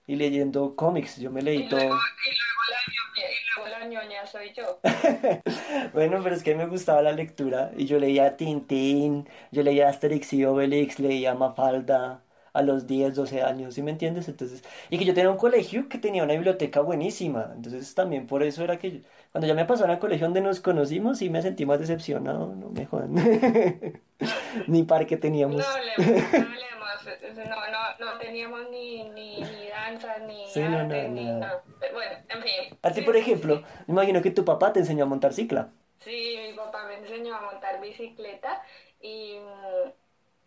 Y 0.06 0.16
leyendo 0.16 0.76
cómics, 0.76 1.18
yo 1.18 1.30
me 1.30 1.42
Y 1.42 1.44
leí 1.44 1.62
todo. 1.64 1.80
luego, 1.80 1.94
y 3.16 3.56
luego 3.56 3.68
la 3.78 3.86
ñoña 3.86 4.26
soy 4.26 4.52
yo. 4.52 4.80
Bueno, 5.92 6.20
pero 6.22 6.34
es 6.34 6.42
que 6.42 6.54
me 6.54 6.66
gustaba 6.66 7.02
la 7.02 7.12
lectura 7.12 7.72
y 7.76 7.86
yo 7.86 7.98
leía 7.98 8.36
Tintín, 8.36 9.28
yo 9.50 9.62
leía 9.62 9.88
Asterix 9.88 10.32
y 10.32 10.44
Obelix, 10.44 10.98
leía 10.98 11.34
Mafalda 11.34 12.22
a 12.58 12.62
los 12.62 12.86
10, 12.86 13.14
12 13.14 13.42
años, 13.42 13.74
¿sí 13.74 13.82
me 13.82 13.90
entiendes? 13.92 14.28
Entonces, 14.28 14.62
y 14.90 14.98
que 14.98 15.04
yo 15.04 15.14
tenía 15.14 15.30
un 15.30 15.36
colegio 15.38 15.88
que 15.88 15.98
tenía 15.98 16.24
una 16.24 16.34
biblioteca 16.34 16.80
buenísima, 16.80 17.52
entonces 17.54 17.94
también 17.94 18.26
por 18.26 18.42
eso 18.42 18.64
era 18.64 18.78
que 18.78 18.90
yo- 18.92 19.00
cuando 19.32 19.46
ya 19.48 19.54
me 19.54 19.64
pasaron 19.64 19.90
al 19.92 19.98
colegio 19.98 20.26
donde 20.26 20.40
nos 20.40 20.60
conocimos 20.60 21.18
sí 21.18 21.30
me 21.30 21.42
sentí 21.42 21.66
más 21.66 21.78
decepcionado, 21.80 22.54
no 22.54 22.70
me 22.70 22.86
jodan. 22.86 23.14
Ni 24.66 24.82
parque 24.82 25.16
teníamos. 25.16 25.56
No 25.56 25.64
hablemos, 25.66 26.32
no 26.32 26.38
hablemos, 26.38 27.48
no, 27.48 27.56
no, 27.70 28.12
no 28.12 28.18
teníamos 28.18 28.70
ni, 28.70 29.04
ni, 29.10 29.36
ni 29.40 29.68
danza, 29.68 30.18
ni 30.18 30.46
Sí, 30.48 30.60
no, 30.60 30.78
arte, 30.78 31.08
no, 31.08 31.14
ni 31.14 31.24
Bueno, 31.92 32.16
en 32.28 32.42
fin. 32.42 32.78
A 32.82 32.90
ti, 32.92 33.02
por 33.02 33.16
ejemplo, 33.16 33.62
me 33.86 33.92
imagino 33.94 34.22
que 34.22 34.30
tu 34.30 34.44
papá 34.44 34.72
te 34.72 34.80
enseñó 34.80 35.04
a 35.04 35.06
montar 35.06 35.32
cicla. 35.32 35.70
Sí, 36.00 36.36
mi 36.48 36.56
papá 36.56 36.86
me 36.86 36.94
enseñó 36.96 37.34
a 37.36 37.40
montar 37.52 37.80
bicicleta 37.80 38.62
y, 39.00 39.36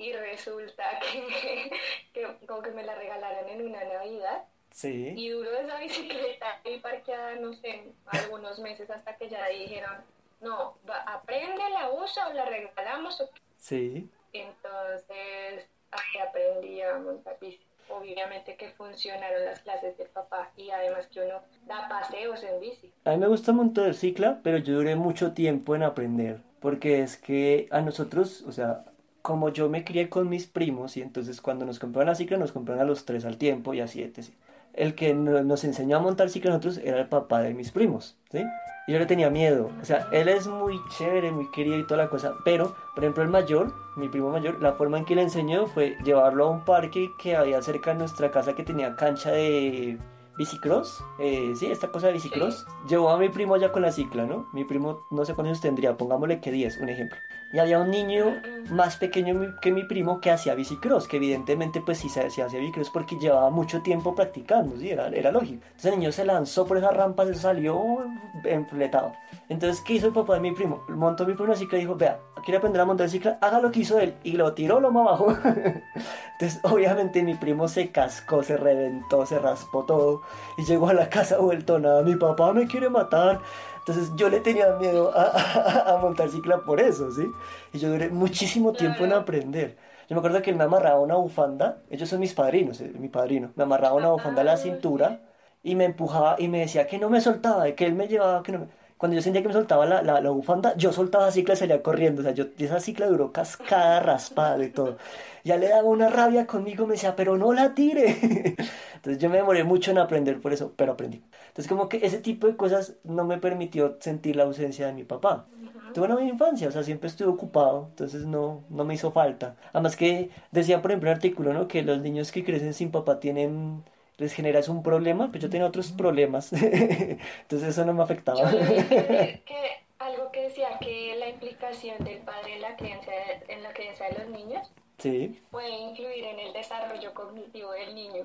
y 0.02 0.14
resulta 0.14 0.84
que, 1.12 1.72
que 2.14 2.46
como 2.48 2.62
que 2.62 2.72
me 2.72 2.84
la 2.84 2.96
regalaron 2.96 3.48
en 3.50 3.66
una 3.68 3.84
Navidad 3.84 4.44
Sí. 4.72 5.14
y 5.18 5.30
duró 5.30 5.52
esa 5.58 5.78
bicicleta 5.80 6.60
ahí 6.66 6.80
parqueada, 6.80 7.36
no 7.36 7.54
sé, 7.54 7.84
algunos 8.08 8.58
meses 8.60 8.90
hasta 8.90 9.18
que 9.18 9.28
ya 9.30 9.46
dijeron, 9.48 9.92
no, 10.40 10.78
va, 10.90 11.02
aprende, 11.02 11.62
la 11.74 11.92
usa 11.92 12.30
o 12.30 12.34
la 12.34 12.46
regalamos. 12.46 13.20
o 13.20 13.30
qué". 13.32 13.42
Sí. 13.58 14.10
Entonces 14.32 15.68
ahí 15.92 16.22
aprendí 16.28 16.82
a 16.82 16.98
montar 17.00 17.38
bici. 17.40 17.60
Obviamente 17.90 18.56
que 18.56 18.70
funcionaron 18.70 19.44
las 19.44 19.60
clases 19.60 19.98
del 19.98 20.08
papá 20.08 20.50
y 20.56 20.70
además 20.72 21.08
que 21.08 21.20
uno 21.20 21.42
da 21.66 21.90
paseos 21.90 22.42
en 22.44 22.62
bici. 22.62 22.90
A 23.04 23.12
mí 23.12 23.18
me 23.18 23.28
gusta 23.28 23.52
montar 23.52 23.94
cicla, 23.94 24.40
pero 24.42 24.58
yo 24.58 24.76
duré 24.76 24.96
mucho 24.96 25.34
tiempo 25.34 25.76
en 25.76 25.84
aprender, 25.84 26.40
porque 26.62 27.02
es 27.02 27.18
que 27.18 27.68
a 27.72 27.82
nosotros, 27.82 28.44
o 28.48 28.54
sea, 28.54 28.86
como 29.22 29.50
yo 29.50 29.70
me 29.70 29.84
crié 29.84 30.10
con 30.10 30.30
mis 30.30 30.48
primos, 30.48 30.98
y 30.98 31.02
entonces 31.02 31.42
cuando 31.42 31.66
nos 31.66 31.80
compraban 31.80 32.08
la 32.08 32.16
cicla, 32.16 32.38
nos 32.38 32.52
compraban 32.52 32.82
a 32.82 32.88
los 32.88 33.06
tres 33.06 33.26
al 33.26 33.38
tiempo 33.38 33.74
y 33.74 33.80
a 33.82 33.88
siete, 33.88 34.24
¿sí? 34.24 34.34
El 34.74 34.96
que 34.96 35.14
no- 35.14 35.44
nos 35.44 35.64
enseñó 35.64 35.98
a 35.98 36.00
montar 36.00 36.30
cicla 36.30 36.52
a 36.52 36.54
nosotros 36.54 36.80
era 36.84 37.00
el 37.00 37.08
papá 37.08 37.42
de 37.42 37.54
mis 37.54 37.72
primos, 37.72 38.16
¿sí? 38.32 38.44
Y 38.88 38.94
yo 38.94 39.00
le 39.00 39.06
tenía 39.06 39.30
miedo, 39.30 39.70
o 39.82 39.86
sea, 39.86 40.08
él 40.12 40.28
es 40.28 40.48
muy 40.48 40.80
chévere, 40.98 41.32
muy 41.32 41.50
querido 41.52 41.78
y 41.78 41.86
toda 41.86 42.04
la 42.04 42.10
cosa, 42.10 42.34
pero, 42.44 42.76
por 42.96 43.04
ejemplo, 43.04 43.22
el 43.24 43.30
mayor, 43.30 43.74
mi 43.96 44.10
primo 44.10 44.30
mayor, 44.32 44.62
la 44.62 44.74
forma 44.74 44.98
en 44.98 45.06
que 45.06 45.16
le 45.16 45.22
enseñó 45.22 45.68
fue 45.68 45.98
llevarlo 46.04 46.46
a 46.46 46.50
un 46.50 46.66
parque 46.66 47.12
que 47.22 47.36
había 47.36 47.62
cerca 47.62 47.92
de 47.92 48.00
nuestra 48.00 48.32
casa 48.32 48.56
que 48.56 48.64
tenía 48.64 48.96
cancha 48.96 49.32
de 49.32 49.98
bicicross, 50.42 51.04
eh, 51.20 51.54
sí, 51.56 51.68
esta 51.68 51.90
cosa 51.90 52.08
de 52.08 52.14
bicicross. 52.14 52.66
Llevó 52.90 53.12
a 53.12 53.18
mi 53.20 53.30
primo 53.30 53.54
allá 53.54 53.72
con 53.72 53.84
la 53.84 53.92
cicla, 53.92 54.26
¿no? 54.26 54.48
Mi 54.54 54.66
primo, 54.66 55.06
no 55.12 55.24
sé 55.24 55.36
cuántos 55.36 55.62
tendría, 55.62 55.98
pongámosle 55.98 56.42
que 56.42 56.52
10, 56.52 56.80
un 56.80 56.90
ejemplo. 56.90 57.20
Y 57.54 57.60
había 57.60 57.80
un 57.80 57.92
niño 57.92 58.42
más 58.72 58.96
pequeño 58.98 59.56
que 59.62 59.72
mi 59.72 59.84
primo 59.84 60.20
que 60.20 60.32
hacía 60.32 60.56
bicicross, 60.56 61.08
que 61.08 61.18
evidentemente 61.18 61.82
pues 61.82 62.00
sí 62.00 62.10
se 62.10 62.28
se 62.32 62.42
hacía 62.42 62.60
bicicross 62.60 62.90
porque 62.90 63.20
llevaba 63.20 63.52
mucho 63.52 63.82
tiempo 63.82 64.16
practicando, 64.16 64.78
sí, 64.78 64.90
era, 64.90 65.10
era 65.10 65.32
lógico. 65.32 65.62
Entonces 65.64 65.94
el 65.94 66.00
niño 66.00 66.12
se 66.12 66.26
lanzó 66.26 66.66
por 66.66 66.78
esa 66.78 66.90
rampa, 66.90 67.26
se 67.28 67.36
salió 67.36 68.00
enfletado. 68.44 69.14
Entonces, 69.50 69.84
¿qué 69.86 69.94
hizo 69.94 70.08
el 70.08 70.14
papá 70.14 70.36
de 70.36 70.40
mi 70.40 70.52
primo? 70.54 70.84
Montó 70.88 71.26
mi 71.26 71.34
primo 71.34 71.50
una 71.50 71.56
cicla 71.56 71.78
y 71.78 71.82
dijo, 71.82 71.96
vea, 71.96 72.20
quiere 72.44 72.58
aprender 72.58 72.82
a 72.82 72.86
montar 72.86 73.10
cicla, 73.10 73.38
haga 73.42 73.60
lo 73.60 73.72
que 73.72 73.82
hizo 73.82 74.00
él. 74.00 74.16
Y 74.24 74.34
lo 74.34 74.54
tiró 74.54 74.80
lo 74.80 74.92
más 74.92 75.08
abajo. 75.08 75.36
Entonces, 76.34 76.60
obviamente 76.64 77.22
mi 77.24 77.36
primo 77.36 77.68
se 77.68 77.92
cascó, 77.92 78.44
se 78.44 78.58
reventó, 78.58 79.26
se 79.26 79.40
raspó 79.40 79.84
todo. 79.84 80.22
Y 80.56 80.64
llegó 80.66 80.90
a 80.90 80.94
la 80.94 81.10
casa 81.10 81.38
vuelto 81.40 81.80
nada, 81.80 82.04
mi 82.04 82.16
papá 82.16 82.54
me 82.54 82.68
quiere 82.68 82.90
matar. 82.90 83.42
Entonces 83.80 84.14
yo 84.16 84.30
le 84.30 84.42
tenía 84.42 84.74
miedo 84.74 85.12
a, 85.16 85.24
a- 85.24 85.94
a 85.94 85.98
montar 85.98 86.30
cicla 86.30 86.64
por 86.64 86.80
eso, 86.80 87.12
¿sí? 87.12 87.36
Y 87.72 87.80
yo 87.80 87.90
duré 87.90 88.10
muchísimo 88.10 88.76
tiempo 88.76 89.06
en 89.06 89.14
aprender. 89.14 89.78
Yo 90.10 90.16
me 90.16 90.20
acuerdo 90.20 90.42
que 90.42 90.50
él 90.52 90.58
me 90.58 90.64
amarraba 90.66 91.00
una 91.00 91.16
bufanda, 91.16 91.84
ellos 91.90 92.10
son 92.10 92.20
mis 92.20 92.34
padrinos, 92.34 92.82
eh, 92.82 92.92
mi 92.98 93.10
padrino, 93.10 93.52
me 93.56 93.64
amarraba 93.64 93.96
una 93.96 94.10
bufanda 94.10 94.42
a 94.42 94.46
la 94.46 94.58
Ah, 94.58 94.58
cintura 94.58 95.22
y 95.64 95.76
me 95.76 95.86
empujaba 95.86 96.36
y 96.40 96.48
me 96.48 96.60
decía 96.60 96.88
que 96.88 96.98
no 97.00 97.10
me 97.10 97.22
soltaba, 97.22 97.72
que 97.76 97.86
él 97.86 97.94
me 97.94 98.08
llevaba, 98.08 98.44
que 98.44 98.52
no 98.52 98.60
me... 98.60 98.68
Cuando 99.02 99.16
yo 99.16 99.24
sentía 99.24 99.42
que 99.42 99.48
me 99.48 99.54
soltaba 99.56 99.88
la, 99.88 100.04
la, 100.04 100.22
la 100.22 100.30
bufanda, 100.30 100.78
yo 100.78 100.94
soltaba 100.94 101.26
la 101.26 101.32
cicla 101.32 101.56
y 101.56 101.58
salía 101.58 101.82
corriendo. 101.82 102.22
O 102.22 102.24
sea, 102.24 102.34
yo, 102.34 102.46
esa 102.60 102.80
cicla 102.80 103.08
duró 103.08 103.32
cascada, 103.32 104.00
raspada 104.00 104.64
y 104.64 104.70
todo. 104.70 104.98
Ya 105.44 105.58
le 105.58 105.70
daba 105.70 105.90
una 105.90 106.08
rabia 106.08 106.46
conmigo, 106.46 106.86
me 106.86 106.94
decía, 106.94 107.16
pero 107.16 107.36
no 107.36 107.52
la 107.52 107.74
tire. 107.74 108.16
Entonces 108.96 109.18
yo 109.18 109.28
me 109.32 109.38
demoré 109.38 109.64
mucho 109.64 109.90
en 109.90 109.98
aprender 109.98 110.40
por 110.40 110.54
eso, 110.54 110.74
pero 110.76 110.92
aprendí. 110.92 111.20
Entonces 111.48 111.68
como 111.68 111.90
que 111.90 112.06
ese 112.06 112.20
tipo 112.20 112.46
de 112.46 112.56
cosas 112.56 112.94
no 113.04 113.26
me 113.26 113.40
permitió 113.40 113.98
sentir 114.00 114.36
la 114.36 114.44
ausencia 114.44 114.86
de 114.86 114.94
mi 114.94 115.04
papá. 115.04 115.48
Tuve 115.96 116.06
una 116.06 116.14
buena 116.14 116.30
infancia, 116.30 116.68
o 116.68 116.72
sea, 116.72 116.84
siempre 116.84 117.08
estuve 117.10 117.30
ocupado, 117.30 117.88
entonces 117.90 118.28
no, 118.28 118.64
no 118.70 118.86
me 118.86 118.94
hizo 118.94 119.12
falta. 119.12 119.56
Además 119.74 119.96
que 119.96 120.30
decía, 120.52 120.80
por 120.84 120.92
ejemplo, 120.92 121.10
un 121.10 121.16
artículo, 121.16 121.54
¿no? 121.54 121.68
Que 121.68 121.82
los 121.82 122.00
niños 122.02 122.32
que 122.32 122.44
crecen 122.44 122.76
sin 122.76 122.92
papá 122.92 123.20
tienen, 123.20 123.84
les 124.22 124.34
genera 124.34 124.62
un 124.68 124.84
problema, 124.84 125.30
pero 125.32 125.42
yo 125.42 125.50
tenía 125.50 125.66
otros 125.66 125.92
problemas, 125.92 126.54
entonces 126.54 127.70
eso 127.70 127.84
no 127.86 127.94
me 127.94 128.04
afectaba. 128.04 128.52
que, 128.52 129.84
algo 129.98 130.32
que 130.32 130.44
decía 130.44 130.78
que 130.80 131.16
la 131.18 131.28
implicación 131.30 132.04
del 132.04 132.20
padre 132.20 132.54
en 132.56 132.62
la 132.62 132.76
crianza, 132.76 133.12
en 133.48 133.64
la 133.64 133.74
crianza 133.74 134.06
de 134.06 134.20
los 134.20 134.30
niños 134.30 134.72
Sí. 135.00 135.42
puede 135.50 135.72
influir 135.72 136.24
en 136.24 136.40
el 136.40 136.54
desarrollo 136.54 137.12
cognitivo 137.16 137.72
del 137.72 137.96
niño. 137.96 138.24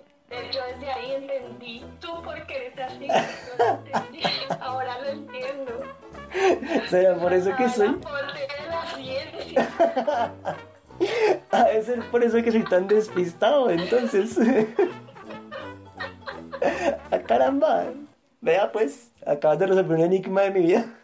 Yo 0.52 0.60
desde 0.66 0.92
ahí 0.92 1.12
entendí, 1.14 1.82
tú 1.98 2.08
porque 2.22 2.56
eres 2.56 2.78
así, 2.78 3.06
lo 3.06 3.64
entendí, 3.76 4.22
ahora 4.60 4.98
lo 5.00 5.08
entiendo. 5.08 5.72
¿Será 6.90 7.16
por 7.16 7.32
eso 7.32 7.56
que 7.56 7.68
soy? 7.70 7.88
aporte 7.88 8.40
de 8.40 8.68
la 8.68 8.84
ciencia. 8.94 10.32
Ah, 11.50 11.70
es 11.72 11.88
por 12.10 12.22
eso 12.22 12.42
que 12.42 12.52
soy 12.52 12.64
tan 12.64 12.86
despistado, 12.86 13.70
entonces. 13.70 14.36
Ah, 17.16 17.22
caramba. 17.26 17.92
Vea 18.40 18.70
pues, 18.72 19.12
acabas 19.24 19.58
de 19.58 19.66
resolver 19.66 19.98
un 19.98 20.04
enigma 20.04 20.42
de 20.42 20.50
mi 20.50 20.60
vida. 20.60 20.94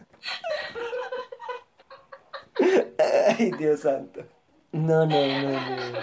Ay, 3.39 3.51
Dios 3.59 3.81
santo. 3.81 4.23
No, 4.73 5.07
no, 5.07 5.27
no, 5.27 5.51
no. 5.51 5.99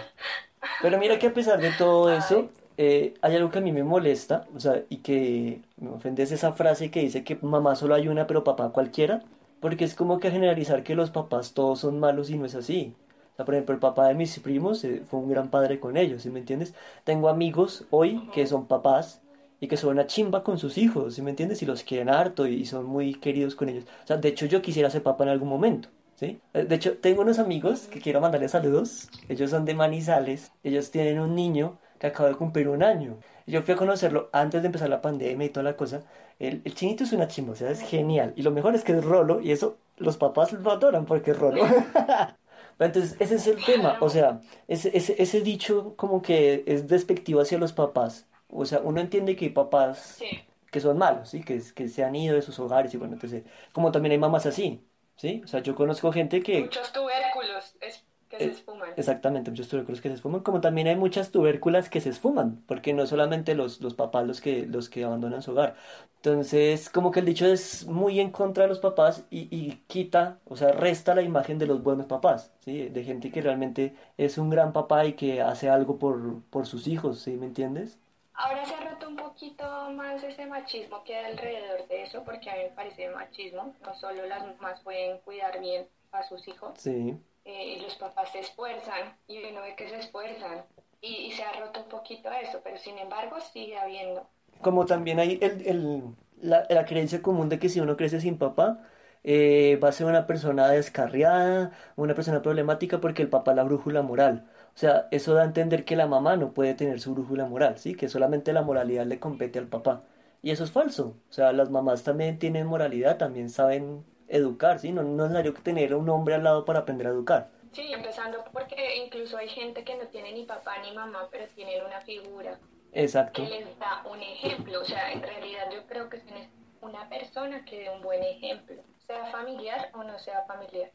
Pero 0.82 0.98
mira 0.98 1.20
que 1.20 1.28
a 1.28 1.34
pesar 1.34 1.60
de 1.60 1.72
todo 1.72 2.12
eso, 2.12 2.50
eh, 2.78 3.14
hay 3.22 3.36
algo 3.36 3.52
que 3.52 3.60
a 3.60 3.62
mí 3.62 3.72
me 3.72 3.84
molesta, 3.84 4.48
o 4.56 4.60
sea, 4.60 4.84
y 4.90 4.98
que 4.98 5.62
me 5.78 5.90
ofende 5.90 6.24
es 6.24 6.32
esa 6.32 6.54
frase 6.54 6.92
que 6.92 7.02
dice 7.02 7.24
que 7.24 7.38
mamá 7.42 7.76
solo 7.76 7.96
hay 7.96 8.08
una, 8.08 8.28
pero 8.28 8.44
papá 8.44 8.70
cualquiera, 8.70 9.24
porque 9.60 9.86
es 9.86 9.96
como 9.96 10.20
que 10.20 10.32
generalizar 10.32 10.84
que 10.84 10.96
los 10.96 11.12
papás 11.12 11.54
todos 11.54 11.80
son 11.80 12.00
malos 12.00 12.30
y 12.30 12.38
no 12.38 12.46
es 12.46 12.56
así. 12.56 12.96
O 13.34 13.36
sea, 13.36 13.46
por 13.46 13.56
ejemplo, 13.56 13.74
el 13.74 13.82
papá 13.82 14.08
de 14.08 14.16
mis 14.16 14.40
primos 14.40 14.84
eh, 14.84 15.04
fue 15.10 15.20
un 15.20 15.30
gran 15.30 15.50
padre 15.50 15.80
con 15.80 15.98
ellos, 15.98 16.22
¿sí 16.24 16.30
me 16.30 16.40
entiendes? 16.40 16.74
Tengo 17.04 17.30
amigos 17.30 17.86
hoy 17.90 18.30
que 18.34 18.48
son 18.48 18.66
papás 18.68 19.22
y 19.60 19.68
que 19.68 19.78
son 19.78 19.92
una 19.92 20.08
chimba 20.08 20.44
con 20.44 20.58
sus 20.58 20.78
hijos, 20.78 21.16
¿sí 21.16 21.22
me 21.22 21.30
entiendes? 21.32 21.62
Y 21.62 21.66
los 21.66 21.84
quieren 21.84 22.10
harto 22.10 22.48
y 22.48 22.66
son 22.66 22.86
muy 22.86 23.16
queridos 23.16 23.56
con 23.56 23.70
ellos. 23.70 23.86
O 24.04 24.08
sea, 24.08 24.18
de 24.18 24.30
hecho 24.30 24.46
yo 24.46 24.62
quisiera 24.62 24.90
ser 24.90 25.04
papá 25.04 25.24
en 25.24 25.30
algún 25.32 25.50
momento, 25.50 25.90
¿sí? 26.16 26.42
Eh, 26.54 26.64
De 26.66 26.76
hecho, 26.76 26.98
tengo 26.98 27.22
unos 27.22 27.40
amigos 27.40 27.88
que 27.88 28.00
quiero 28.02 28.22
mandarles 28.22 28.52
saludos. 28.52 29.10
Ellos 29.28 29.50
son 29.52 29.66
de 29.66 29.74
Manizales. 29.76 30.52
Ellos 30.64 30.92
tienen 30.92 31.20
un 31.20 31.36
niño 31.36 31.80
que 32.00 32.08
acaba 32.08 32.30
de 32.30 32.36
cumplir 32.36 32.70
un 32.70 32.84
año. 32.84 33.20
Yo 33.46 33.62
fui 33.64 33.74
a 33.74 33.78
conocerlo 33.78 34.30
antes 34.32 34.62
de 34.62 34.68
empezar 34.68 34.90
la 34.90 35.02
pandemia 35.02 35.48
y 35.48 35.50
toda 35.50 35.64
la 35.64 35.76
cosa. 35.78 36.04
El, 36.40 36.62
el 36.64 36.74
chinito 36.74 37.04
es 37.04 37.12
una 37.14 37.28
chimba, 37.28 37.54
o 37.54 37.56
sea, 37.56 37.72
es 37.72 37.82
genial. 37.82 38.34
Y 38.36 38.44
lo 38.44 38.52
mejor 38.52 38.76
es 38.76 38.84
que 38.84 38.94
es 38.94 39.04
Rolo 39.04 39.42
y 39.42 39.52
eso 39.52 39.78
los 39.98 40.18
papás 40.18 40.54
lo 40.54 40.72
adoran 40.72 41.06
porque 41.06 41.32
es 41.32 41.40
Rolo. 41.40 41.64
Entonces, 42.80 43.16
ese 43.20 43.36
es 43.36 43.48
el 43.48 43.64
tema, 43.66 43.98
o 44.02 44.10
sea, 44.10 44.40
ese, 44.68 44.96
ese, 44.98 45.22
ese 45.22 45.42
dicho 45.42 45.96
como 45.98 46.22
que 46.22 46.64
es 46.68 46.88
despectivo 46.88 47.42
hacia 47.42 47.58
los 47.58 47.74
papás. 47.74 48.28
O 48.50 48.66
sea, 48.66 48.80
uno 48.84 49.02
entiende 49.02 49.36
que 49.36 49.46
hay 49.46 49.52
papás 49.52 50.16
Sí. 50.20 50.28
que 50.72 50.80
son 50.80 50.98
malos, 50.98 51.30
¿sí? 51.30 51.44
Que, 51.44 51.62
que 51.76 51.88
se 51.88 52.04
han 52.04 52.16
ido 52.16 52.36
de 52.36 52.42
sus 52.42 52.60
hogares 52.60 52.94
y 52.94 52.98
bueno, 52.98 53.14
entonces, 53.16 53.44
como 53.74 53.92
también 53.92 54.12
hay 54.14 54.18
mamás 54.20 54.46
así, 54.46 54.84
¿sí? 55.16 55.42
O 55.44 55.48
sea, 55.48 55.62
yo 55.62 55.76
conozco 55.76 56.12
gente 56.12 56.42
que... 56.44 56.62
Muchos 56.62 56.92
tubérculos 56.94 57.76
es- 57.82 58.06
que 58.30 58.38
se 58.38 58.46
Eh, 58.46 58.48
esfuman. 58.52 58.90
Exactamente, 58.96 59.50
muchos 59.50 59.68
tubérculos 59.70 60.02
que 60.02 60.10
se 60.10 60.14
esfuman, 60.16 60.42
como 60.42 60.62
también 60.62 60.88
hay 60.88 60.96
muchas 60.96 61.32
tubérculas 61.32 61.90
que 61.90 62.00
se 62.00 62.10
esfuman, 62.10 62.64
porque 62.68 62.94
no 62.94 63.08
solamente 63.08 63.56
los, 63.56 63.82
los 63.82 63.96
papás 63.96 64.28
los 64.28 64.40
que, 64.42 64.68
los 64.68 64.88
que 64.90 65.04
abandonan 65.04 65.42
su 65.42 65.52
hogar. 65.52 65.76
Entonces, 66.18 66.90
como 66.90 67.12
que 67.12 67.22
el 67.22 67.26
dicho 67.26 67.46
es 67.48 67.88
muy 67.88 68.20
en 68.20 68.30
contra 68.32 68.64
de 68.64 68.70
los 68.70 68.80
papás 68.80 69.26
y, 69.32 69.48
y 69.56 69.84
quita, 69.88 70.40
o 70.46 70.56
sea, 70.58 70.72
resta 70.74 71.16
la 71.16 71.22
imagen 71.24 71.58
de 71.58 71.66
los 71.66 71.82
buenos 71.82 72.06
papás, 72.08 72.52
¿sí? 72.60 72.90
De 72.90 73.04
gente 73.04 73.32
que 73.32 73.42
realmente 73.42 73.96
es 74.18 74.38
un 74.38 74.50
gran 74.50 74.74
papá 74.74 75.06
y 75.06 75.14
que 75.14 75.42
hace 75.42 75.70
algo 75.70 75.98
por, 75.98 76.42
por 76.52 76.68
sus 76.68 76.88
hijos, 76.88 77.20
¿sí? 77.20 77.38
¿Me 77.38 77.46
entiendes? 77.48 77.98
Ahora 78.42 78.66
se 78.66 78.74
ha 78.74 78.90
roto 78.90 79.10
un 79.10 79.18
poquito 79.18 79.64
más 79.92 80.24
ese 80.24 80.46
machismo 80.46 81.04
que 81.04 81.14
hay 81.16 81.32
alrededor 81.34 81.88
de 81.90 82.04
eso, 82.04 82.24
porque 82.24 82.50
a 82.50 82.56
mí 82.56 82.64
me 82.64 82.70
parece 82.70 83.10
machismo. 83.10 83.76
No 83.86 83.94
solo 83.96 84.26
las 84.28 84.46
mamás 84.48 84.80
pueden 84.82 85.18
cuidar 85.20 85.60
bien 85.60 85.88
a 86.14 86.24
sus 86.24 86.48
hijos, 86.48 86.72
Sí. 86.78 87.18
eh, 87.44 87.76
y 87.78 87.82
los 87.82 87.96
papás 87.96 88.32
se 88.32 88.40
esfuerzan, 88.40 89.14
y 89.28 89.44
uno 89.44 89.62
ve 89.62 89.76
que 89.76 89.90
se 89.90 89.98
esfuerzan, 90.00 90.64
y, 91.02 91.16
y 91.28 91.32
se 91.34 91.44
ha 91.44 91.52
roto 91.60 91.82
un 91.82 91.90
poquito 91.90 92.32
eso, 92.32 92.62
pero 92.64 92.78
sin 92.78 92.98
embargo 92.98 93.38
sigue 93.42 93.78
habiendo. 93.78 94.26
Como 94.62 94.86
también 94.86 95.20
hay 95.20 95.38
el, 95.42 95.68
el- 95.68 96.04
la, 96.42 96.66
la 96.70 96.86
creencia 96.86 97.22
común 97.22 97.50
de 97.50 97.60
que 97.60 97.68
si 97.70 97.82
uno 97.82 97.98
crece 97.98 98.22
sin 98.22 98.38
papá, 98.38 98.80
eh, 99.24 99.78
va 99.84 99.90
a 99.90 99.92
ser 99.92 100.08
una 100.08 100.26
persona 100.28 100.70
descarriada, 100.70 101.72
una 101.98 102.16
persona 102.16 102.42
problemática 102.42 103.02
porque 103.02 103.22
el 103.22 103.30
papá 103.30 103.52
es 103.52 103.58
la 103.58 103.64
brújula 103.64 104.02
moral. 104.02 104.50
O 104.80 104.82
sea, 104.82 105.10
eso 105.12 105.34
da 105.34 105.42
a 105.42 105.46
entender 105.46 105.84
que 105.84 105.98
la 105.98 106.08
mamá 106.08 106.38
no 106.38 106.54
puede 106.54 106.74
tener 106.74 107.02
su 107.02 107.14
brújula 107.14 107.44
moral, 107.46 107.78
¿sí? 107.78 107.96
Que 107.96 108.08
solamente 108.08 108.54
la 108.54 108.62
moralidad 108.62 109.06
le 109.06 109.20
compete 109.20 109.60
al 109.60 109.68
papá. 109.68 110.04
Y 110.42 110.52
eso 110.52 110.64
es 110.64 110.72
falso. 110.72 111.18
O 111.30 111.34
sea, 111.34 111.52
las 111.52 111.70
mamás 111.70 112.06
también 112.06 112.40
tienen 112.40 112.66
moralidad, 112.66 113.18
también 113.18 113.50
saben 113.50 114.06
educar, 114.30 114.80
¿sí? 114.80 114.94
No, 114.94 115.04
no 115.04 115.26
es 115.26 115.32
necesario 115.32 115.54
tener 115.62 115.92
a 115.92 115.98
un 115.98 116.08
hombre 116.08 116.36
al 116.36 116.46
lado 116.46 116.64
para 116.64 116.80
aprender 116.80 117.08
a 117.08 117.10
educar. 117.10 117.52
Sí, 117.74 117.92
empezando 117.92 118.38
porque 118.54 118.96
incluso 119.04 119.36
hay 119.36 119.50
gente 119.50 119.84
que 119.84 119.98
no 119.98 120.08
tiene 120.08 120.32
ni 120.32 120.46
papá 120.46 120.78
ni 120.82 120.94
mamá, 120.96 121.28
pero 121.30 121.46
tienen 121.56 121.84
una 121.84 122.00
figura 122.00 122.58
Exacto. 122.94 123.44
que 123.44 123.50
les 123.50 123.80
da 123.80 124.06
un 124.10 124.22
ejemplo. 124.22 124.80
O 124.80 124.86
sea, 124.86 125.12
en 125.12 125.22
realidad 125.22 125.70
yo 125.74 125.86
creo 125.88 126.08
que 126.08 126.20
necesita 126.20 126.56
una 126.80 127.10
persona 127.10 127.66
que 127.66 127.80
dé 127.82 127.90
un 127.90 128.02
buen 128.02 128.24
ejemplo, 128.24 128.82
sea 129.06 129.26
familiar 129.26 129.90
o 129.94 130.06
no 130.06 130.18
sea 130.20 130.46
familiar. 130.48 130.90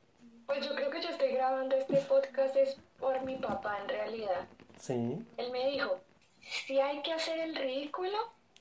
Pues 0.47 0.65
yo 0.67 0.75
creo 0.75 0.91
que 0.91 1.01
yo 1.01 1.09
estoy 1.09 1.33
grabando 1.33 1.77
este 1.77 1.97
podcast 1.97 2.55
es 2.57 2.77
por 2.99 3.23
mi 3.23 3.37
papá 3.37 3.79
en 3.83 3.89
realidad. 3.89 4.47
Sí. 4.79 5.19
Él 5.37 5.51
me 5.53 5.71
dijo, 5.71 6.01
si 6.41 6.79
hay 6.79 7.01
que 7.03 7.13
hacer 7.13 7.39
el 7.39 7.57
ridículo, 7.57 8.17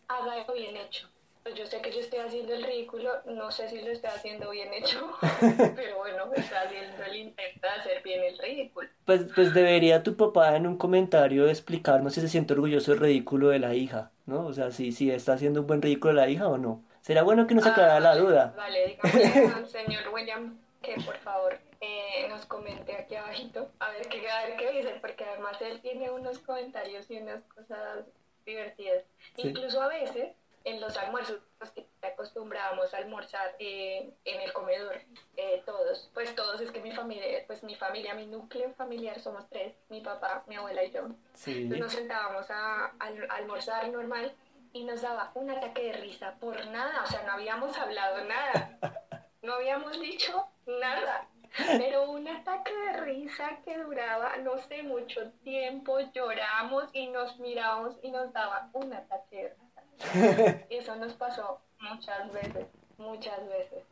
hágalo 0.08 0.54
bien 0.54 0.78
hecho. 0.78 1.10
Pues 1.43 1.56
yo 1.56 1.65
sé 1.65 1.82
que 1.82 1.91
yo 1.91 2.00
estoy 2.00 2.19
haciendo 2.19 2.54
el 2.54 2.63
ridículo, 2.63 3.12
no 3.26 3.52
sé 3.52 3.67
si 3.67 3.82
lo 3.82 3.91
estoy 3.91 4.12
haciendo 4.12 4.50
bien 4.52 4.74
hecho, 4.74 5.12
pero 5.76 5.98
bueno, 5.98 6.32
está 6.34 6.62
haciendo 6.62 7.04
el 7.04 7.15
intento 7.17 7.67
de 7.67 7.82
hacer 7.82 8.02
bien 8.02 8.24
el 8.24 8.38
ridículo. 8.38 8.88
Pues, 9.04 9.26
pues 9.36 9.54
debería 9.54 10.04
tu 10.04 10.15
papá 10.15 10.56
en 10.56 10.67
un 10.67 10.78
comentario 10.78 11.50
explicarnos 11.50 12.13
si 12.13 12.22
se 12.22 12.30
siente 12.30 12.54
orgulloso 12.54 12.91
del 12.91 13.02
ridículo 13.02 13.50
de 13.50 13.60
la 13.60 13.76
hija, 13.76 14.12
¿no? 14.26 14.46
O 14.46 14.54
sea, 14.54 14.72
si, 14.72 14.93
si 14.93 15.12
está 15.12 15.34
haciendo 15.34 15.60
un 15.60 15.67
buen 15.67 15.82
ridículo 15.82 16.13
de 16.13 16.22
la 16.22 16.30
hija 16.30 16.48
o 16.48 16.58
no. 16.58 16.82
Será 17.02 17.24
bueno 17.24 17.46
que 17.46 17.56
nos 17.56 17.65
aclarara 17.65 18.00
la 18.00 18.15
duda. 18.15 18.54
Vale, 18.56 18.98
dígame 19.04 19.54
al 19.54 19.67
señor 19.67 20.04
William 20.13 20.58
que 20.82 20.96
por 21.06 21.17
favor 21.17 21.58
eh, 21.86 22.28
nos 22.30 22.46
comente 22.46 22.96
aquí 22.96 23.15
abajito, 23.15 23.69
a 23.80 23.91
ver 23.91 24.08
qué, 24.08 24.30
a 24.30 24.46
ver 24.48 24.56
qué 24.58 24.72
dice, 24.72 24.98
porque 25.02 25.26
además 25.26 25.62
él 25.62 25.82
tiene 25.82 26.10
unos 26.10 26.39
comentarios 26.39 27.10
y 27.12 27.17
unas 27.17 27.43
cosas 27.56 28.06
divertidas. 28.46 29.04
Sí. 29.36 29.50
Incluso 29.50 29.82
a 29.82 29.88
veces 29.89 30.34
en 30.65 30.80
los 30.80 30.96
almuerzos 30.98 31.41
que 31.76 31.86
acostumbrábamos 32.02 32.93
a 32.93 32.98
almorzar 32.98 33.54
eh, 33.60 34.13
en 34.24 34.41
el 34.41 34.54
comedor, 34.54 35.02
eh, 35.36 35.62
todos, 35.65 36.10
pues 36.13 36.34
todos, 36.36 36.62
es 36.62 36.72
que 36.72 36.80
mi 36.80 36.91
familia, 36.93 37.43
pues 37.48 37.63
mi 37.63 37.76
familia, 37.76 38.13
mi 38.13 38.26
núcleo 38.28 38.72
familiar 38.76 39.19
somos 39.19 39.46
tres, 39.50 39.74
mi 39.89 40.00
papá, 40.00 40.43
mi 40.48 40.56
abuela 40.56 40.84
y 40.86 40.91
yo. 40.91 41.08
Sí. 41.34 41.63
Entonces 41.63 41.80
nos 41.82 41.91
sentábamos 41.93 42.50
a, 42.50 42.86
a- 42.86 43.12
a 43.30 43.36
almorzar 43.36 43.89
normal 43.89 44.34
y 44.72 44.86
nos 44.86 45.02
daba 45.02 45.32
un 45.36 45.50
ataque 45.52 45.84
de 45.84 45.93
risa 45.93 46.36
por 46.39 46.65
nada, 46.67 47.04
o 47.04 47.08
sea, 47.08 47.24
no 47.24 47.34
habíamos 47.34 47.78
hablado 47.78 48.24
nada, 48.24 48.80
no 49.41 49.54
habíamos 49.56 50.00
dicho 50.00 50.48
nada, 50.65 51.28
pero 51.58 52.12
un 52.12 52.28
ataque 52.28 52.72
de 52.76 53.02
risa 53.02 53.60
que 53.63 53.78
duraba, 53.78 54.38
no 54.38 54.58
sé, 54.68 54.84
mucho 54.84 55.32
tiempo, 55.44 56.00
lloramos 56.13 56.86
y 56.94 57.08
nos 57.08 57.38
mirábamos 57.39 57.96
y 58.02 58.12
nos 58.12 58.32
daba 58.34 58.70
un 58.74 58.94
ataque 58.94 59.36
de 59.36 59.50
risa. 59.50 60.66
Y 60.70 60.76
eso 60.78 60.96
nos 60.96 61.13
pasó 61.13 61.60
muchas 61.80 62.32
veces, 62.32 62.68
muchas 62.98 63.48
veces. 63.48 63.84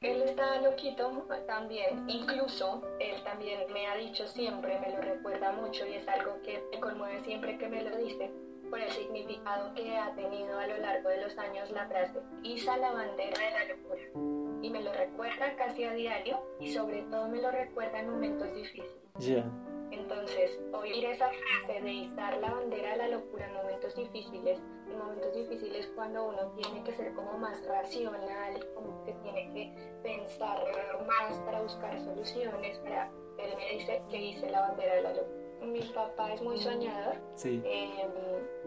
Él 0.00 0.22
está 0.22 0.60
loquito 0.60 1.26
también, 1.46 2.08
incluso 2.08 2.82
él 2.98 3.22
también 3.24 3.70
me 3.72 3.86
ha 3.86 3.96
dicho 3.96 4.26
siempre, 4.28 4.80
me 4.80 4.90
lo 4.92 5.00
recuerda 5.02 5.52
mucho 5.52 5.86
y 5.86 5.94
es 5.94 6.08
algo 6.08 6.40
que 6.42 6.62
me 6.70 6.80
conmueve 6.80 7.22
siempre 7.24 7.58
que 7.58 7.68
me 7.68 7.82
lo 7.82 7.96
dice, 7.96 8.30
por 8.70 8.80
el 8.80 8.90
significado 8.90 9.74
que 9.74 9.96
ha 9.96 10.14
tenido 10.14 10.58
a 10.58 10.66
lo 10.66 10.78
largo 10.78 11.08
de 11.08 11.22
los 11.22 11.36
años 11.38 11.70
la 11.70 11.86
frase, 11.88 12.20
Isa 12.42 12.76
la 12.76 12.92
bandera 12.92 13.38
de 13.38 13.50
la 13.50 13.64
locura. 13.74 14.39
Y 14.62 14.70
me 14.70 14.82
lo 14.82 14.92
recuerda 14.92 15.56
casi 15.56 15.84
a 15.84 15.92
diario 15.92 16.40
y 16.58 16.72
sobre 16.72 17.02
todo 17.04 17.28
me 17.28 17.40
lo 17.40 17.50
recuerda 17.50 18.00
en 18.00 18.10
momentos 18.10 18.54
difíciles. 18.54 18.92
Ya. 19.18 19.44
Entonces, 19.90 20.60
oír 20.72 21.04
esa 21.04 21.28
frase 21.28 21.80
de 21.82 21.92
izar 21.92 22.36
la 22.38 22.50
bandera 22.52 22.92
de 22.92 22.96
la 22.96 23.08
locura 23.08 23.46
en 23.46 23.54
momentos 23.54 23.94
difíciles, 23.96 24.60
en 24.88 24.98
momentos 24.98 25.34
difíciles 25.34 25.90
cuando 25.96 26.28
uno 26.28 26.52
tiene 26.52 26.84
que 26.84 26.92
ser 26.92 27.12
como 27.14 27.38
más 27.38 27.64
racional, 27.66 28.66
como 28.74 29.04
que 29.04 29.12
tiene 29.14 29.52
que 29.52 29.92
pensar 30.02 30.64
más 31.06 31.38
para 31.40 31.62
buscar 31.62 31.98
soluciones, 32.04 32.78
para, 32.78 33.10
él 33.38 33.56
me 33.56 33.78
dice 33.78 34.02
que 34.10 34.22
hice 34.22 34.50
la 34.50 34.60
bandera 34.60 34.94
de 34.94 35.02
la 35.02 35.12
locura. 35.12 35.66
mi 35.66 35.80
papá 35.80 36.34
es 36.34 36.42
muy 36.42 36.58
soñador. 36.58 37.16
Sí. 37.34 37.60
Em, 37.64 38.10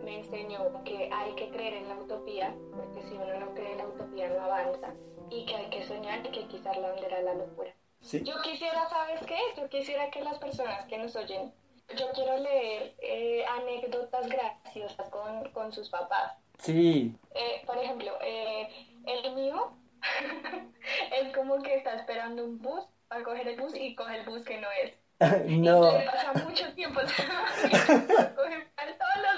me 0.04 0.20
enseñó 0.20 0.84
que 0.84 1.10
hay 1.12 1.34
que 1.36 1.50
creer 1.50 1.74
en 1.76 1.90
la 1.90 1.96
utopía, 1.96 2.56
porque 2.76 3.02
si 3.08 3.16
uno 3.16 3.40
no 3.40 3.54
cree 3.54 3.72
en 3.72 3.78
la 3.80 3.88
utopía 3.88 4.30
no 4.30 4.42
avanza, 4.42 4.94
y 5.30 5.46
que 5.46 5.56
hay 5.56 5.70
que 5.70 5.84
soñar 5.84 6.26
y 6.26 6.30
que 6.30 6.48
quizás 6.48 6.78
la 6.78 6.90
bandera 6.90 7.18
de 7.18 7.24
la 7.24 7.34
locura. 7.34 7.74
Sí. 8.02 8.22
Yo 8.24 8.42
quisiera, 8.42 8.88
¿sabes 8.90 9.22
qué? 9.26 9.38
Yo 9.58 9.70
quisiera 9.70 10.12
que 10.12 10.22
las 10.22 10.38
personas 10.38 10.86
que 10.86 10.98
nos 10.98 11.16
oyen, 11.16 11.54
yo 11.98 12.12
quiero 12.14 12.38
leer 12.38 12.96
eh, 13.00 13.46
anécdotas 13.46 14.28
graciosas 14.28 15.10
con, 15.10 15.50
con 15.52 15.72
sus 15.72 15.90
papás. 15.90 16.34
Sí. 16.60 17.16
Eh, 17.34 17.62
por 17.66 17.78
ejemplo, 17.78 18.12
eh, 18.22 18.68
el 19.06 19.34
mío 19.36 19.74
es 21.22 21.34
como 21.34 21.62
que 21.62 21.76
está 21.76 21.96
esperando 21.96 22.44
un 22.44 22.62
bus 22.62 22.84
para 23.08 23.24
coger 23.24 23.48
el 23.48 23.60
bus 23.60 23.74
y 23.76 23.96
coge 23.96 24.18
el 24.18 24.26
bus 24.26 24.44
que 24.44 24.60
no 24.60 24.68
es. 24.84 24.94
No, 25.48 25.90
Y 25.90 26.00
le 26.00 26.06
pasa 26.06 26.34
mucho 26.44 26.74
tiempo, 26.74 27.00
coge 28.36 28.68
para 28.76 28.98
todos 28.98 29.18
los. 29.22 29.33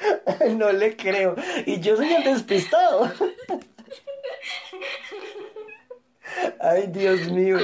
no 0.56 0.72
le 0.72 0.96
creo. 0.96 1.34
Y 1.66 1.80
yo 1.80 1.96
soy 1.96 2.12
el 2.12 2.24
despistado. 2.24 3.10
Ay, 6.60 6.86
Dios 6.88 7.20
mío. 7.30 7.58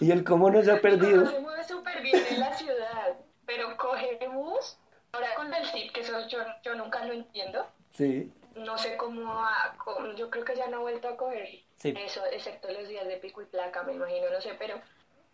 ¿Y 0.00 0.10
el 0.10 0.24
cómo 0.24 0.50
nos 0.50 0.68
ha 0.68 0.74
No 0.74 0.80
perdido? 0.80 1.26
se 1.30 1.40
mueve 1.40 1.64
súper 1.64 2.02
bien 2.02 2.22
en 2.30 2.40
la 2.40 2.52
ciudad, 2.54 3.16
pero 3.46 3.76
coge 3.76 4.18
bus. 4.32 4.76
Ahora 5.12 5.34
con 5.36 5.52
el 5.54 5.64
zip, 5.68 5.92
que 5.92 6.00
eso 6.00 6.26
yo, 6.28 6.38
yo 6.64 6.74
nunca 6.74 7.04
lo 7.04 7.12
entiendo. 7.12 7.66
Sí. 7.92 8.32
No 8.56 8.76
sé 8.78 8.96
cómo, 8.96 9.46
cómo- 9.84 10.12
yo 10.14 10.28
creo 10.30 10.44
que 10.44 10.56
ya 10.56 10.66
no 10.68 10.78
ha 10.78 10.80
vuelto 10.80 11.08
a 11.08 11.16
coger 11.16 11.48
Sí. 11.78 11.94
eso, 11.98 12.20
excepto 12.32 12.70
los 12.72 12.88
días 12.88 13.06
de 13.06 13.16
pico 13.18 13.42
y 13.42 13.46
placa, 13.46 13.82
me 13.82 13.92
imagino, 13.94 14.30
no 14.30 14.40
sé, 14.40 14.54
pero 14.58 14.80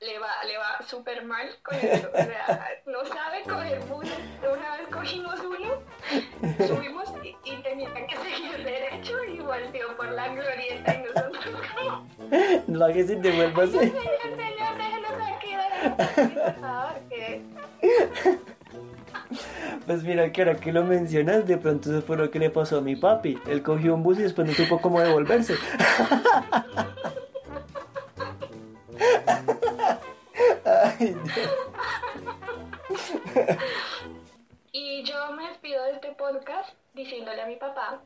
le 0.01 0.19
va, 0.19 0.29
le 0.47 0.57
va 0.57 0.81
súper 0.87 1.25
mal 1.25 1.47
con 1.63 1.77
eso. 1.77 2.09
O 2.13 2.17
sea, 2.17 2.69
no 2.87 3.05
sabe 3.05 3.43
coger 3.49 3.81
bus. 3.81 4.09
Una 4.43 4.77
vez 4.79 4.89
cogimos 4.91 5.39
uno, 5.41 6.67
subimos 6.67 7.13
y, 7.23 7.37
y 7.45 7.63
tenía 7.63 7.93
que 8.07 8.17
seguir 8.17 8.65
derecho 8.65 9.23
y 9.25 9.41
volteó 9.41 9.95
por 9.97 10.11
la 10.13 10.29
glorieta 10.29 10.95
y 10.95 11.03
nosotros 11.03 11.45
como, 11.77 12.07
No 12.67 12.85
hagas 12.85 13.11
y 13.11 13.15
devuélvase. 13.17 13.79
señor, 13.79 14.03
señor, 14.23 14.77
déjenos 14.79 15.13
aquí, 15.37 15.55
déjenos 15.55 16.95
que... 17.09 17.43
Pues 19.87 20.03
mira 20.03 20.33
que 20.33 20.43
ahora 20.43 20.57
que 20.57 20.73
lo 20.73 20.85
mencionas, 20.85 21.47
de 21.47 21.57
pronto 21.57 21.91
eso 21.91 22.03
fue 22.03 22.17
lo 22.17 22.31
que 22.31 22.39
le 22.39 22.51
pasó 22.51 22.79
a 22.79 22.81
mi 22.81 22.97
papi. 22.97 23.39
Él 23.47 23.63
cogió 23.63 23.95
un 23.95 24.03
bus 24.03 24.19
y 24.19 24.23
después 24.23 24.47
no 24.47 24.55
supo 24.55 24.81
cómo 24.81 25.01
devolverse. 25.01 25.55
Y 34.73 35.03
yo 35.03 35.33
me 35.33 35.49
despido 35.49 35.83
de 35.85 35.93
este 35.93 36.13
podcast 36.13 36.71
diciéndole 36.95 37.43
a 37.43 37.47
mi 37.47 37.57
papá 37.57 38.03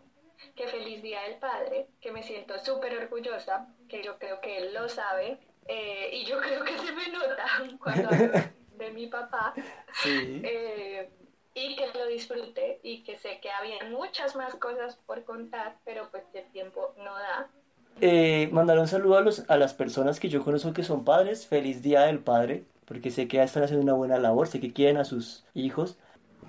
que 0.57 0.67
feliz 0.69 1.03
día 1.03 1.21
del 1.23 1.37
padre, 1.39 1.89
que 2.01 2.11
me 2.11 2.23
siento 2.23 2.59
súper 2.59 2.97
orgullosa, 2.97 3.69
que 3.89 4.03
yo 4.03 4.19
creo 4.19 4.41
que 4.41 4.59
él 4.59 4.75
lo 4.75 4.89
sabe, 4.89 5.39
eh, 5.69 6.11
y 6.13 6.25
yo 6.25 6.41
creo 6.41 6.65
que 6.65 6.77
se 6.79 6.93
me 6.93 7.09
nota 7.09 7.45
cuando 7.83 8.09
hablo 8.09 8.33
de 8.79 8.91
mi 8.93 9.07
papá, 9.09 9.55
Sí. 10.03 10.41
eh, 10.45 11.11
y 11.55 11.77
que 11.77 11.87
lo 11.97 12.07
disfrute, 12.07 12.81
y 12.83 13.05
que 13.05 13.17
sé 13.19 13.39
que 13.41 13.51
había 13.51 13.85
muchas 13.91 14.35
más 14.35 14.55
cosas 14.57 14.97
por 15.07 15.23
contar, 15.25 15.77
pero 15.85 16.11
pues 16.11 16.25
que 16.33 16.41
el 16.41 16.51
tiempo 16.51 16.95
no 16.99 17.15
da. 17.15 17.49
Eh, 18.01 18.49
mandar 18.53 18.79
un 18.79 18.89
saludo 18.89 19.19
a, 19.19 19.21
los, 19.21 19.49
a 19.49 19.57
las 19.57 19.73
personas 19.73 20.19
que 20.19 20.29
yo 20.29 20.43
conozco 20.43 20.73
que 20.73 20.83
son 20.83 21.05
padres. 21.05 21.47
Feliz 21.47 21.81
Día 21.81 22.03
del 22.03 22.19
Padre, 22.19 22.65
porque 22.87 23.11
sé 23.11 23.29
que 23.29 23.43
están 23.43 23.63
haciendo 23.65 23.85
una 23.85 23.95
buena 23.95 24.19
labor, 24.19 24.49
sé 24.49 24.61
que 24.61 24.73
quieren 24.73 24.97
a 24.99 25.05
sus 25.05 25.45
hijos. 25.55 25.99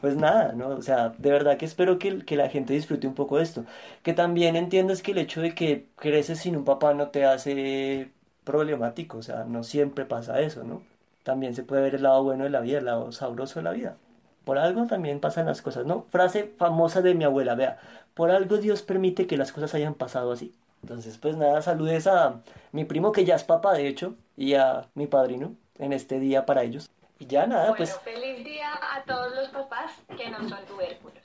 Pues 0.02 0.18
nada, 0.18 0.54
¿no? 0.54 0.70
O 0.70 0.82
sea, 0.82 1.10
de 1.18 1.32
verdad 1.32 1.58
que 1.58 1.66
espero 1.66 1.98
que, 2.00 2.20
que 2.26 2.36
la 2.36 2.50
gente 2.50 2.74
disfrute 2.74 3.08
un 3.08 3.16
poco 3.16 3.38
de 3.38 3.44
esto. 3.44 3.66
Que 4.04 4.14
también 4.14 4.56
entiendas 4.56 5.02
que 5.02 5.12
el 5.12 5.18
hecho 5.20 5.42
de 5.42 5.56
que 5.56 5.88
creces 5.96 6.40
sin 6.40 6.56
un 6.58 6.66
papá 6.66 6.94
no 6.94 7.10
te 7.10 7.26
hace 7.26 8.12
problemático, 8.44 9.18
o 9.20 9.24
sea, 9.24 9.46
no 9.46 9.64
siempre 9.64 10.06
pasa 10.06 10.42
eso, 10.42 10.64
¿no? 10.64 10.84
También 11.24 11.56
se 11.56 11.64
puede 11.64 11.82
ver 11.82 11.96
el 11.96 12.04
lado 12.04 12.24
bueno 12.24 12.44
de 12.46 12.50
la 12.52 12.62
vida, 12.62 12.78
el 12.80 12.86
lado 12.86 13.12
sabroso 13.12 13.60
de 13.60 13.64
la 13.64 13.72
vida. 13.72 13.98
Por 14.46 14.58
algo 14.60 14.86
también 14.88 15.20
pasan 15.20 15.48
las 15.48 15.62
cosas, 15.62 15.86
¿no? 15.86 16.06
Frase 16.12 16.54
famosa 16.58 17.02
de 17.02 17.16
mi 17.16 17.24
abuela, 17.24 17.56
vea, 17.56 17.80
por 18.14 18.32
algo 18.32 18.58
Dios 18.58 18.84
permite 18.84 19.28
que 19.28 19.38
las 19.38 19.52
cosas 19.52 19.74
hayan 19.76 19.96
pasado 19.96 20.32
así. 20.32 20.54
Entonces, 20.84 21.18
pues 21.18 21.36
nada, 21.38 21.62
saludes 21.64 22.08
a 22.08 22.42
mi 22.72 22.86
primo 22.86 23.12
que 23.12 23.26
ya 23.26 23.36
es 23.36 23.44
papá, 23.44 23.74
de 23.74 23.88
hecho, 23.88 24.16
y 24.38 24.54
a 24.54 24.88
mi 24.94 25.08
padrino 25.08 25.56
en 25.80 25.94
este 25.94 26.20
día 26.20 26.46
para 26.46 26.64
ellos. 26.64 26.90
Y 27.20 27.28
ya 27.28 27.48
nada, 27.48 27.70
Bueno, 27.70 27.78
pues, 27.78 27.98
feliz 28.04 28.44
día 28.44 28.72
a 28.74 29.04
todos 29.04 29.34
los 29.36 29.50
papás 29.50 29.92
que 30.18 30.30
no 30.30 30.38
son 30.50 30.66
tubérculos. 30.66 31.20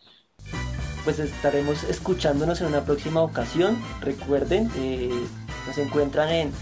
pues 1.05 1.19
estaremos 1.19 1.83
escuchándonos 1.85 2.61
en 2.61 2.67
una 2.69 2.83
próxima 2.85 3.23
ocasión. 3.23 3.83
Recuerden, 4.01 4.71
eh, 4.77 5.11
nos 5.67 5.79
encuentran 5.79 6.29
en 6.29 6.53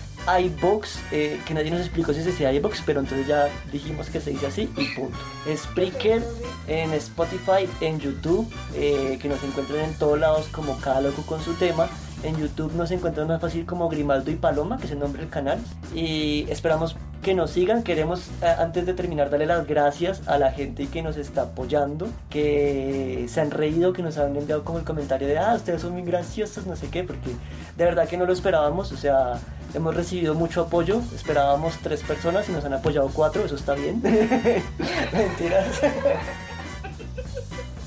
iBox, 0.40 1.00
eh, 1.12 1.40
que 1.46 1.54
nadie 1.54 1.70
nos 1.70 1.80
explicó 1.80 2.12
si 2.12 2.20
se 2.22 2.30
decía 2.30 2.52
iBox, 2.52 2.82
pero 2.86 3.00
entonces 3.00 3.26
ya 3.26 3.48
dijimos 3.72 4.08
que 4.10 4.20
se 4.20 4.30
dice 4.30 4.46
así 4.46 4.70
y 4.76 4.94
punto. 4.94 5.16
Spreaker, 5.56 6.22
en 6.68 6.92
Spotify, 6.94 7.68
en 7.80 7.98
YouTube, 7.98 8.46
eh, 8.74 9.18
que 9.20 9.28
nos 9.28 9.42
encuentran 9.42 9.80
en 9.80 9.98
todos 9.98 10.18
lados 10.18 10.46
como 10.48 10.78
cada 10.80 11.00
loco 11.00 11.22
con 11.22 11.42
su 11.42 11.54
tema. 11.54 11.88
En 12.22 12.36
YouTube 12.36 12.72
nos 12.74 12.90
encuentran 12.90 13.28
más 13.28 13.40
fácil 13.40 13.64
como 13.64 13.88
Grimaldo 13.88 14.30
y 14.30 14.34
Paloma, 14.34 14.78
que 14.78 14.86
es 14.86 14.92
el 14.92 14.98
nombre 14.98 15.22
del 15.22 15.30
canal. 15.30 15.58
Y 15.94 16.46
esperamos 16.50 16.96
que 17.22 17.34
nos 17.34 17.50
sigan. 17.50 17.82
Queremos, 17.82 18.28
eh, 18.42 18.54
antes 18.58 18.86
de 18.86 18.94
terminar, 18.94 19.30
darle 19.30 19.46
las 19.46 19.66
gracias 19.66 20.26
a 20.26 20.36
la 20.38 20.50
gente 20.50 20.88
que 20.88 21.02
nos 21.02 21.16
está 21.16 21.42
apoyando, 21.42 22.08
que 22.28 23.26
se 23.28 23.40
han 23.40 23.50
reído, 23.50 23.92
que 23.92 24.02
nos 24.02 24.18
han 24.18 24.36
enviado 24.36 24.64
como 24.64 24.78
el 24.78 24.84
comentario 24.84 25.28
de, 25.28 25.38
ah, 25.38 25.54
ustedes 25.54 25.82
son 25.82 25.92
muy 25.92 26.02
graciosos, 26.02 26.66
no 26.66 26.74
sé 26.74 26.88
qué, 26.88 27.04
porque 27.04 27.30
de 27.76 27.84
verdad 27.84 28.08
que 28.08 28.16
no 28.16 28.26
lo 28.26 28.32
esperábamos. 28.32 28.90
O 28.90 28.96
sea, 28.96 29.38
hemos 29.74 29.94
recibido 29.94 30.34
mucho 30.34 30.62
apoyo. 30.62 31.00
Esperábamos 31.14 31.74
tres 31.82 32.02
personas 32.02 32.48
y 32.48 32.52
nos 32.52 32.64
han 32.64 32.74
apoyado 32.74 33.10
cuatro, 33.12 33.44
eso 33.44 33.54
está 33.54 33.74
bien. 33.74 34.02
Mentiras. 35.12 35.80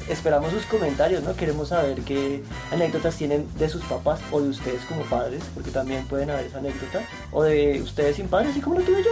Esperamos 0.10 0.52
sus 0.52 0.66
comentarios, 0.66 1.24
¿no? 1.24 1.36
Queremos 1.36 1.70
saber 1.70 2.02
qué 2.02 2.44
anécdotas 2.72 3.16
tienen 3.16 3.48
de 3.58 3.70
sus 3.70 3.84
papás 3.86 4.20
o 4.32 4.42
de 4.42 4.50
ustedes 4.50 4.82
como 4.86 5.04
padres, 5.04 5.42
porque 5.54 5.72
también 5.72 6.06
pueden 6.08 6.30
haber 6.30 6.46
esa 6.48 6.58
anécdota. 6.58 7.02
O 7.32 7.44
de 7.44 7.82
ustedes 7.82 8.16
sin 8.18 8.28
padres, 8.28 8.52
así 8.52 8.62
como 8.62 8.80
lo 8.80 8.86
tuve 8.86 9.04
yo. 9.04 9.10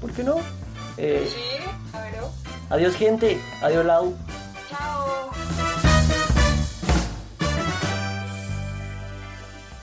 ¿Por 0.00 0.12
qué 0.12 0.22
no? 0.24 0.36
Eh, 0.96 1.28
Sí, 1.30 1.64
claro. 1.90 2.30
adiós 2.70 2.94
gente, 2.94 3.38
adiós 3.62 3.84
Lau. 3.84 4.14